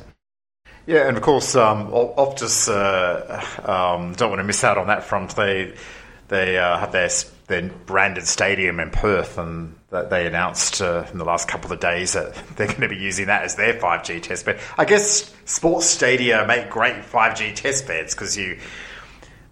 Yeah, 0.87 1.07
and 1.07 1.17
of 1.17 1.23
course, 1.23 1.55
um, 1.55 1.87
Optus 1.89 2.69
uh, 2.69 3.69
um, 3.69 4.13
don't 4.13 4.29
want 4.29 4.39
to 4.39 4.43
miss 4.43 4.63
out 4.63 4.77
on 4.77 4.87
that 4.87 5.03
front. 5.03 5.35
They 5.35 5.73
they 6.27 6.57
uh, 6.57 6.77
have 6.77 6.91
their 6.91 7.09
their 7.47 7.69
branded 7.85 8.27
stadium 8.27 8.79
in 8.79 8.91
Perth, 8.91 9.37
and 9.37 9.75
they 9.89 10.27
announced 10.27 10.81
uh, 10.81 11.05
in 11.11 11.17
the 11.17 11.25
last 11.25 11.47
couple 11.47 11.71
of 11.71 11.79
days 11.79 12.13
that 12.13 12.33
they're 12.55 12.67
going 12.67 12.81
to 12.81 12.89
be 12.89 12.97
using 12.97 13.27
that 13.27 13.43
as 13.43 13.55
their 13.55 13.73
5G 13.73 14.21
test 14.21 14.45
bed. 14.45 14.59
I 14.77 14.85
guess 14.85 15.33
sports 15.45 15.87
stadia 15.87 16.45
make 16.45 16.69
great 16.69 16.97
5G 16.97 17.55
test 17.55 17.87
beds 17.87 18.13
because 18.13 18.37
you 18.37 18.59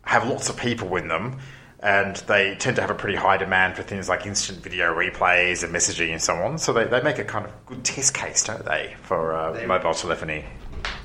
have 0.04 0.28
lots 0.28 0.50
of 0.50 0.58
people 0.58 0.96
in 0.98 1.08
them. 1.08 1.40
And 1.80 2.16
they 2.16 2.56
tend 2.56 2.78
to 2.78 2.82
have 2.82 2.92
a 2.92 2.96
pretty 2.96 3.18
high 3.18 3.36
demand 3.36 3.76
for 3.76 3.84
things 3.84 4.08
like 4.08 4.26
instant 4.26 4.60
video 4.64 4.96
replays 4.96 5.66
and 5.66 5.76
messaging 5.76 6.12
and 6.12 6.22
so 6.22 6.34
on. 6.36 6.58
So 6.58 6.72
they, 6.72 6.86
they 6.86 7.02
make 7.02 7.20
a 7.20 7.26
kind 7.26 7.46
of 7.46 7.52
good 7.66 7.84
test 7.84 8.14
case, 8.14 8.46
don't 8.46 8.64
they, 8.64 8.96
for 9.02 9.36
uh, 9.36 9.68
mobile 9.68 9.94
telephony? 9.94 10.46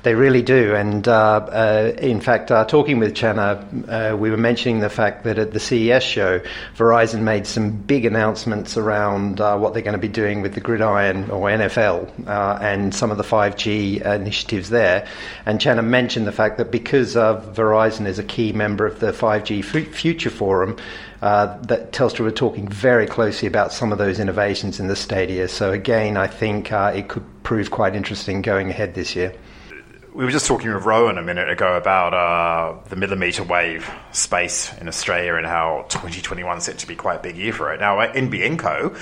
They 0.03 0.15
really 0.15 0.41
do. 0.41 0.75
And 0.75 1.07
uh, 1.07 1.11
uh, 1.11 1.93
in 1.99 2.21
fact, 2.21 2.51
uh, 2.51 2.63
talking 2.65 2.99
with 2.99 3.15
Channa, 3.15 3.67
uh, 3.87 4.15
we 4.17 4.31
were 4.31 4.37
mentioning 4.37 4.79
the 4.79 4.89
fact 4.89 5.25
that 5.25 5.37
at 5.37 5.51
the 5.51 5.59
CES 5.59 6.03
show, 6.03 6.41
Verizon 6.77 7.21
made 7.21 7.45
some 7.45 7.71
big 7.71 8.05
announcements 8.05 8.77
around 8.77 9.41
uh, 9.41 9.57
what 9.57 9.73
they're 9.73 9.83
going 9.83 9.93
to 9.93 9.99
be 9.99 10.07
doing 10.07 10.41
with 10.41 10.53
the 10.53 10.61
Gridiron 10.61 11.29
or 11.29 11.49
NFL 11.49 12.27
uh, 12.27 12.57
and 12.61 12.95
some 12.95 13.11
of 13.11 13.17
the 13.17 13.23
5G 13.23 14.01
initiatives 14.01 14.69
there. 14.69 15.05
And 15.45 15.59
Channa 15.59 15.83
mentioned 15.83 16.25
the 16.25 16.31
fact 16.31 16.57
that 16.59 16.71
because 16.71 17.15
Verizon 17.15 18.05
is 18.05 18.19
a 18.19 18.23
key 18.23 18.53
member 18.53 18.85
of 18.85 18.99
the 19.01 19.11
5G 19.11 19.59
F- 19.59 19.93
Future 19.93 20.29
Forum, 20.29 20.77
that 21.19 21.91
Telstra 21.91 22.21
were 22.21 22.31
talking 22.31 22.69
very 22.69 23.05
closely 23.05 23.49
about 23.49 23.73
some 23.73 23.91
of 23.91 23.97
those 23.97 24.19
innovations 24.19 24.79
in 24.79 24.87
the 24.87 24.95
Stadia. 24.95 25.49
So 25.49 25.73
again, 25.73 26.15
I 26.15 26.27
think 26.27 26.71
it 26.71 27.09
could 27.09 27.25
prove 27.43 27.69
quite 27.69 27.95
interesting 27.95 28.41
going 28.41 28.69
ahead 28.69 28.95
this 28.95 29.17
year 29.17 29.33
we 30.13 30.25
were 30.25 30.31
just 30.31 30.47
talking 30.47 30.73
with 30.73 30.85
Rowan 30.85 31.17
a 31.17 31.21
minute 31.21 31.49
ago 31.49 31.75
about 31.75 32.13
uh, 32.13 32.77
the 32.89 32.95
millimeter 32.95 33.43
wave 33.43 33.89
space 34.11 34.75
in 34.79 34.87
Australia 34.87 35.35
and 35.35 35.45
how 35.45 35.85
2021 35.89 36.57
is 36.57 36.63
set 36.63 36.79
to 36.79 36.87
be 36.87 36.95
quite 36.95 37.19
a 37.19 37.21
big 37.21 37.37
year 37.37 37.53
for 37.53 37.73
it. 37.73 37.79
Now, 37.79 37.97
NBN 37.97 38.59
Co. 38.59 38.95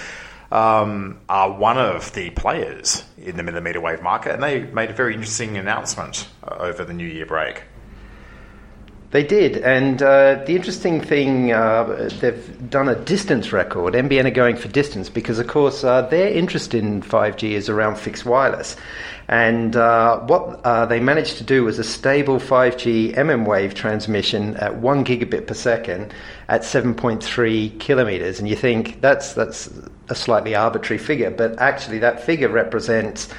Um, 0.49 1.19
are 1.27 1.51
one 1.51 1.77
of 1.77 2.13
the 2.13 2.29
players 2.29 3.03
in 3.17 3.35
the 3.35 3.43
millimeter 3.43 3.81
wave 3.81 4.01
market, 4.01 4.33
and 4.33 4.41
they 4.41 4.61
made 4.61 4.89
a 4.89 4.93
very 4.93 5.13
interesting 5.13 5.57
announcement 5.57 6.29
uh, 6.41 6.55
over 6.59 6.85
the 6.85 6.93
New 6.93 7.07
Year 7.07 7.25
break. 7.25 7.63
They 9.11 9.23
did, 9.23 9.57
and 9.59 10.01
uh, 10.01 10.43
the 10.45 10.53
interesting 10.53 10.99
thing, 10.99 11.53
uh, 11.53 12.09
they've 12.19 12.69
done 12.69 12.89
a 12.89 12.95
distance 12.95 13.53
record. 13.53 13.93
NBN 13.93 14.25
are 14.25 14.31
going 14.31 14.57
for 14.57 14.67
distance 14.67 15.07
because, 15.07 15.39
of 15.39 15.47
course, 15.47 15.85
uh, 15.85 16.01
their 16.01 16.27
interest 16.27 16.73
in 16.73 17.01
5G 17.01 17.51
is 17.51 17.69
around 17.69 17.97
fixed 17.97 18.25
wireless. 18.25 18.75
And 19.29 19.77
uh, 19.77 20.19
what 20.19 20.59
uh, 20.65 20.85
they 20.87 20.99
managed 20.99 21.37
to 21.37 21.45
do 21.45 21.63
was 21.63 21.79
a 21.79 21.85
stable 21.85 22.37
5G 22.37 23.15
MM 23.15 23.45
wave 23.45 23.73
transmission 23.73 24.57
at 24.57 24.75
one 24.75 25.05
gigabit 25.05 25.47
per 25.47 25.53
second 25.53 26.13
at 26.49 26.61
7.3 26.61 27.79
kilometers. 27.79 28.39
And 28.39 28.49
you 28.49 28.57
think 28.57 28.99
that's 28.99 29.33
that's 29.33 29.69
a 30.09 30.15
slightly 30.15 30.53
arbitrary 30.53 30.97
figure, 30.97 31.31
but 31.31 31.57
actually 31.59 31.99
that 31.99 32.21
figure 32.21 32.49
represents. 32.49 33.29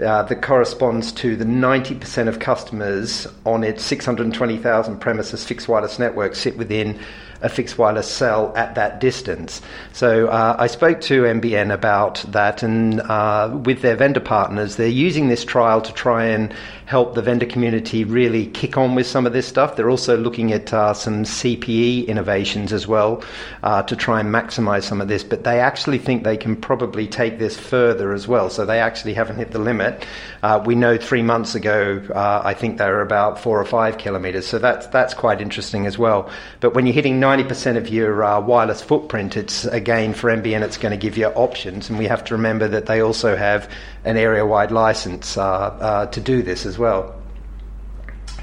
Uh, 0.00 0.22
that 0.22 0.42
corresponds 0.42 1.10
to 1.10 1.34
the 1.34 1.44
90% 1.44 2.28
of 2.28 2.38
customers 2.38 3.26
on 3.44 3.64
its 3.64 3.84
620,000 3.84 4.98
premises 4.98 5.44
fixed 5.44 5.66
wireless 5.66 5.98
network 5.98 6.36
sit 6.36 6.56
within 6.56 6.96
a 7.40 7.48
fixed 7.48 7.78
wireless 7.78 8.10
cell 8.10 8.52
at 8.56 8.74
that 8.74 9.00
distance. 9.00 9.60
So 9.92 10.28
uh, 10.28 10.56
I 10.58 10.66
spoke 10.66 11.00
to 11.02 11.22
NBN 11.22 11.72
about 11.72 12.24
that, 12.28 12.62
and 12.62 13.00
uh, 13.00 13.58
with 13.64 13.82
their 13.82 13.96
vendor 13.96 14.20
partners, 14.20 14.76
they're 14.76 14.88
using 14.88 15.28
this 15.28 15.44
trial 15.44 15.80
to 15.82 15.92
try 15.92 16.24
and 16.24 16.54
help 16.88 17.14
the 17.14 17.20
vendor 17.20 17.44
community 17.44 18.02
really 18.02 18.46
kick 18.46 18.78
on 18.78 18.94
with 18.94 19.06
some 19.06 19.26
of 19.26 19.34
this 19.34 19.46
stuff. 19.46 19.76
They're 19.76 19.90
also 19.90 20.16
looking 20.16 20.52
at 20.52 20.72
uh, 20.72 20.94
some 20.94 21.24
CPE 21.24 22.06
innovations 22.06 22.72
as 22.72 22.88
well 22.88 23.22
uh, 23.62 23.82
to 23.82 23.94
try 23.94 24.20
and 24.20 24.30
maximize 24.30 24.84
some 24.84 25.02
of 25.02 25.06
this, 25.06 25.22
but 25.22 25.44
they 25.44 25.60
actually 25.60 25.98
think 25.98 26.24
they 26.24 26.38
can 26.38 26.56
probably 26.56 27.06
take 27.06 27.38
this 27.38 27.58
further 27.58 28.14
as 28.14 28.26
well. 28.26 28.48
So 28.48 28.64
they 28.64 28.80
actually 28.80 29.12
haven't 29.12 29.36
hit 29.36 29.50
the 29.50 29.58
limit. 29.58 30.06
Uh, 30.42 30.62
we 30.64 30.74
know 30.74 30.96
three 30.96 31.22
months 31.22 31.54
ago, 31.54 32.02
uh, 32.14 32.40
I 32.42 32.54
think 32.54 32.78
they 32.78 32.86
were 32.86 33.02
about 33.02 33.38
four 33.38 33.60
or 33.60 33.66
five 33.66 33.98
kilometers, 33.98 34.46
so 34.46 34.58
that's, 34.58 34.86
that's 34.86 35.12
quite 35.12 35.42
interesting 35.42 35.84
as 35.86 35.98
well. 35.98 36.30
But 36.60 36.72
when 36.72 36.86
you're 36.86 36.94
hitting 36.94 37.20
90% 37.28 37.76
of 37.76 37.90
your 37.90 38.24
uh, 38.24 38.40
wireless 38.40 38.80
footprint, 38.80 39.36
it's 39.36 39.66
again 39.66 40.14
for 40.14 40.30
NBN, 40.30 40.62
it's 40.62 40.78
going 40.78 40.92
to 40.92 40.96
give 40.96 41.18
you 41.18 41.26
options, 41.26 41.90
and 41.90 41.98
we 41.98 42.06
have 42.06 42.24
to 42.24 42.34
remember 42.34 42.68
that 42.68 42.86
they 42.86 43.00
also 43.02 43.36
have 43.36 43.70
an 44.04 44.16
area 44.16 44.46
wide 44.46 44.72
license 44.72 45.36
uh, 45.36 45.42
uh, 45.42 46.06
to 46.06 46.22
do 46.22 46.42
this 46.42 46.64
as 46.64 46.78
well. 46.78 47.20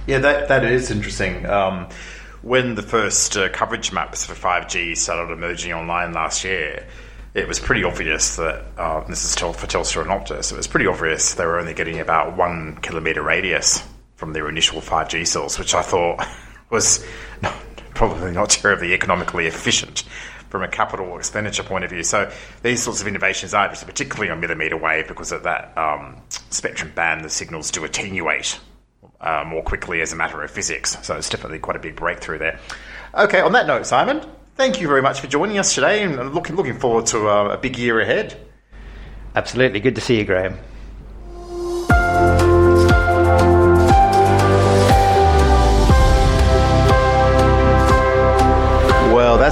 Yeah, 0.06 0.20
that, 0.20 0.50
that 0.50 0.64
is 0.64 0.92
interesting. 0.92 1.48
Um, 1.48 1.90
when 2.44 2.76
the 2.76 2.84
first 2.84 3.36
uh, 3.36 3.50
coverage 3.50 3.92
maps 3.92 4.24
for 4.24 4.36
5G 4.36 4.96
started 4.96 5.34
emerging 5.34 5.74
online 5.74 6.14
last 6.14 6.44
year, 6.44 6.86
it 7.34 7.48
was 7.48 7.60
pretty 7.60 7.84
obvious 7.84 8.36
that 8.36 8.66
uh, 8.78 9.04
this 9.08 9.26
is 9.26 9.34
for 9.34 9.66
Telstra 9.66 10.04
and 10.04 10.12
Optus. 10.12 10.52
It 10.52 10.58
was 10.58 10.68
pretty 10.68 10.86
obvious 10.86 11.34
they 11.34 11.46
were 11.48 11.60
only 11.60 11.74
getting 11.74 12.00
about 12.00 12.38
one 12.38 12.78
kilometre 12.84 13.24
radius 13.24 13.84
from 14.16 14.34
their 14.34 14.48
initial 14.48 14.80
5G 14.80 15.26
cells, 15.26 15.58
which 15.58 15.74
I 15.74 15.82
thought 15.82 16.24
was 16.70 17.04
probably 17.96 18.32
not 18.32 18.50
terribly 18.62 18.94
economically 18.94 19.48
efficient 19.48 20.04
from 20.50 20.64
a 20.64 20.68
capital 20.68 21.18
expenditure 21.18 21.64
point 21.64 21.84
of 21.84 21.90
view. 21.90 22.04
So 22.04 22.32
these 22.62 22.82
sorts 22.82 23.02
of 23.02 23.08
innovations 23.08 23.54
are 23.54 23.66
interesting, 23.66 23.88
particularly 23.88 24.30
on 24.30 24.40
millimetre 24.40 24.78
wave, 24.78 25.08
because 25.08 25.32
of 25.32 25.44
that 25.44 25.76
um, 25.78 26.22
spectrum 26.50 26.92
band, 26.96 27.26
the 27.26 27.30
signals 27.30 27.72
do 27.72 27.84
attenuate 27.84 28.60
uh, 29.20 29.44
more 29.46 29.64
quickly 29.64 30.02
as 30.02 30.14
a 30.14 30.16
matter 30.16 30.42
of 30.44 30.52
physics. 30.52 30.98
So 31.02 31.16
it's 31.16 31.30
definitely 31.30 31.60
quite 31.60 31.76
a 31.76 31.80
big 31.80 31.96
breakthrough 31.96 32.38
there. 32.38 32.60
Okay, 33.16 33.42
on 33.42 33.54
that 33.54 33.68
note, 33.68 33.86
Simon, 33.86 34.22
thank 34.56 34.80
you 34.80 34.88
very 34.88 35.02
much 35.02 35.20
for 35.20 35.28
joining 35.28 35.58
us 35.58 35.74
today, 35.74 36.04
and 36.04 36.34
looking 36.34 36.56
looking 36.56 36.78
forward 36.80 37.08
to 37.08 37.28
a, 37.28 37.50
a 37.52 37.58
big 37.58 37.78
year 37.78 38.00
ahead. 38.00 38.38
Absolutely, 39.36 39.80
good 39.80 39.96
to 39.96 40.02
see 40.02 40.18
you, 40.18 40.26
Graham. 40.26 40.58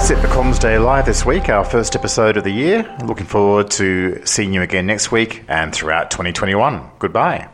That's 0.03 0.11
it 0.11 0.19
for 0.19 0.27
Comms 0.35 0.59
Day 0.59 0.77
Live 0.77 1.05
this 1.05 1.25
week, 1.25 1.47
our 1.47 1.63
first 1.63 1.95
episode 1.95 2.35
of 2.35 2.43
the 2.43 2.51
year. 2.51 2.83
Looking 3.05 3.25
forward 3.25 3.71
to 3.71 4.21
seeing 4.25 4.51
you 4.51 4.61
again 4.61 4.85
next 4.85 5.13
week 5.13 5.45
and 5.47 5.73
throughout 5.73 6.11
2021. 6.11 6.89
Goodbye. 6.99 7.52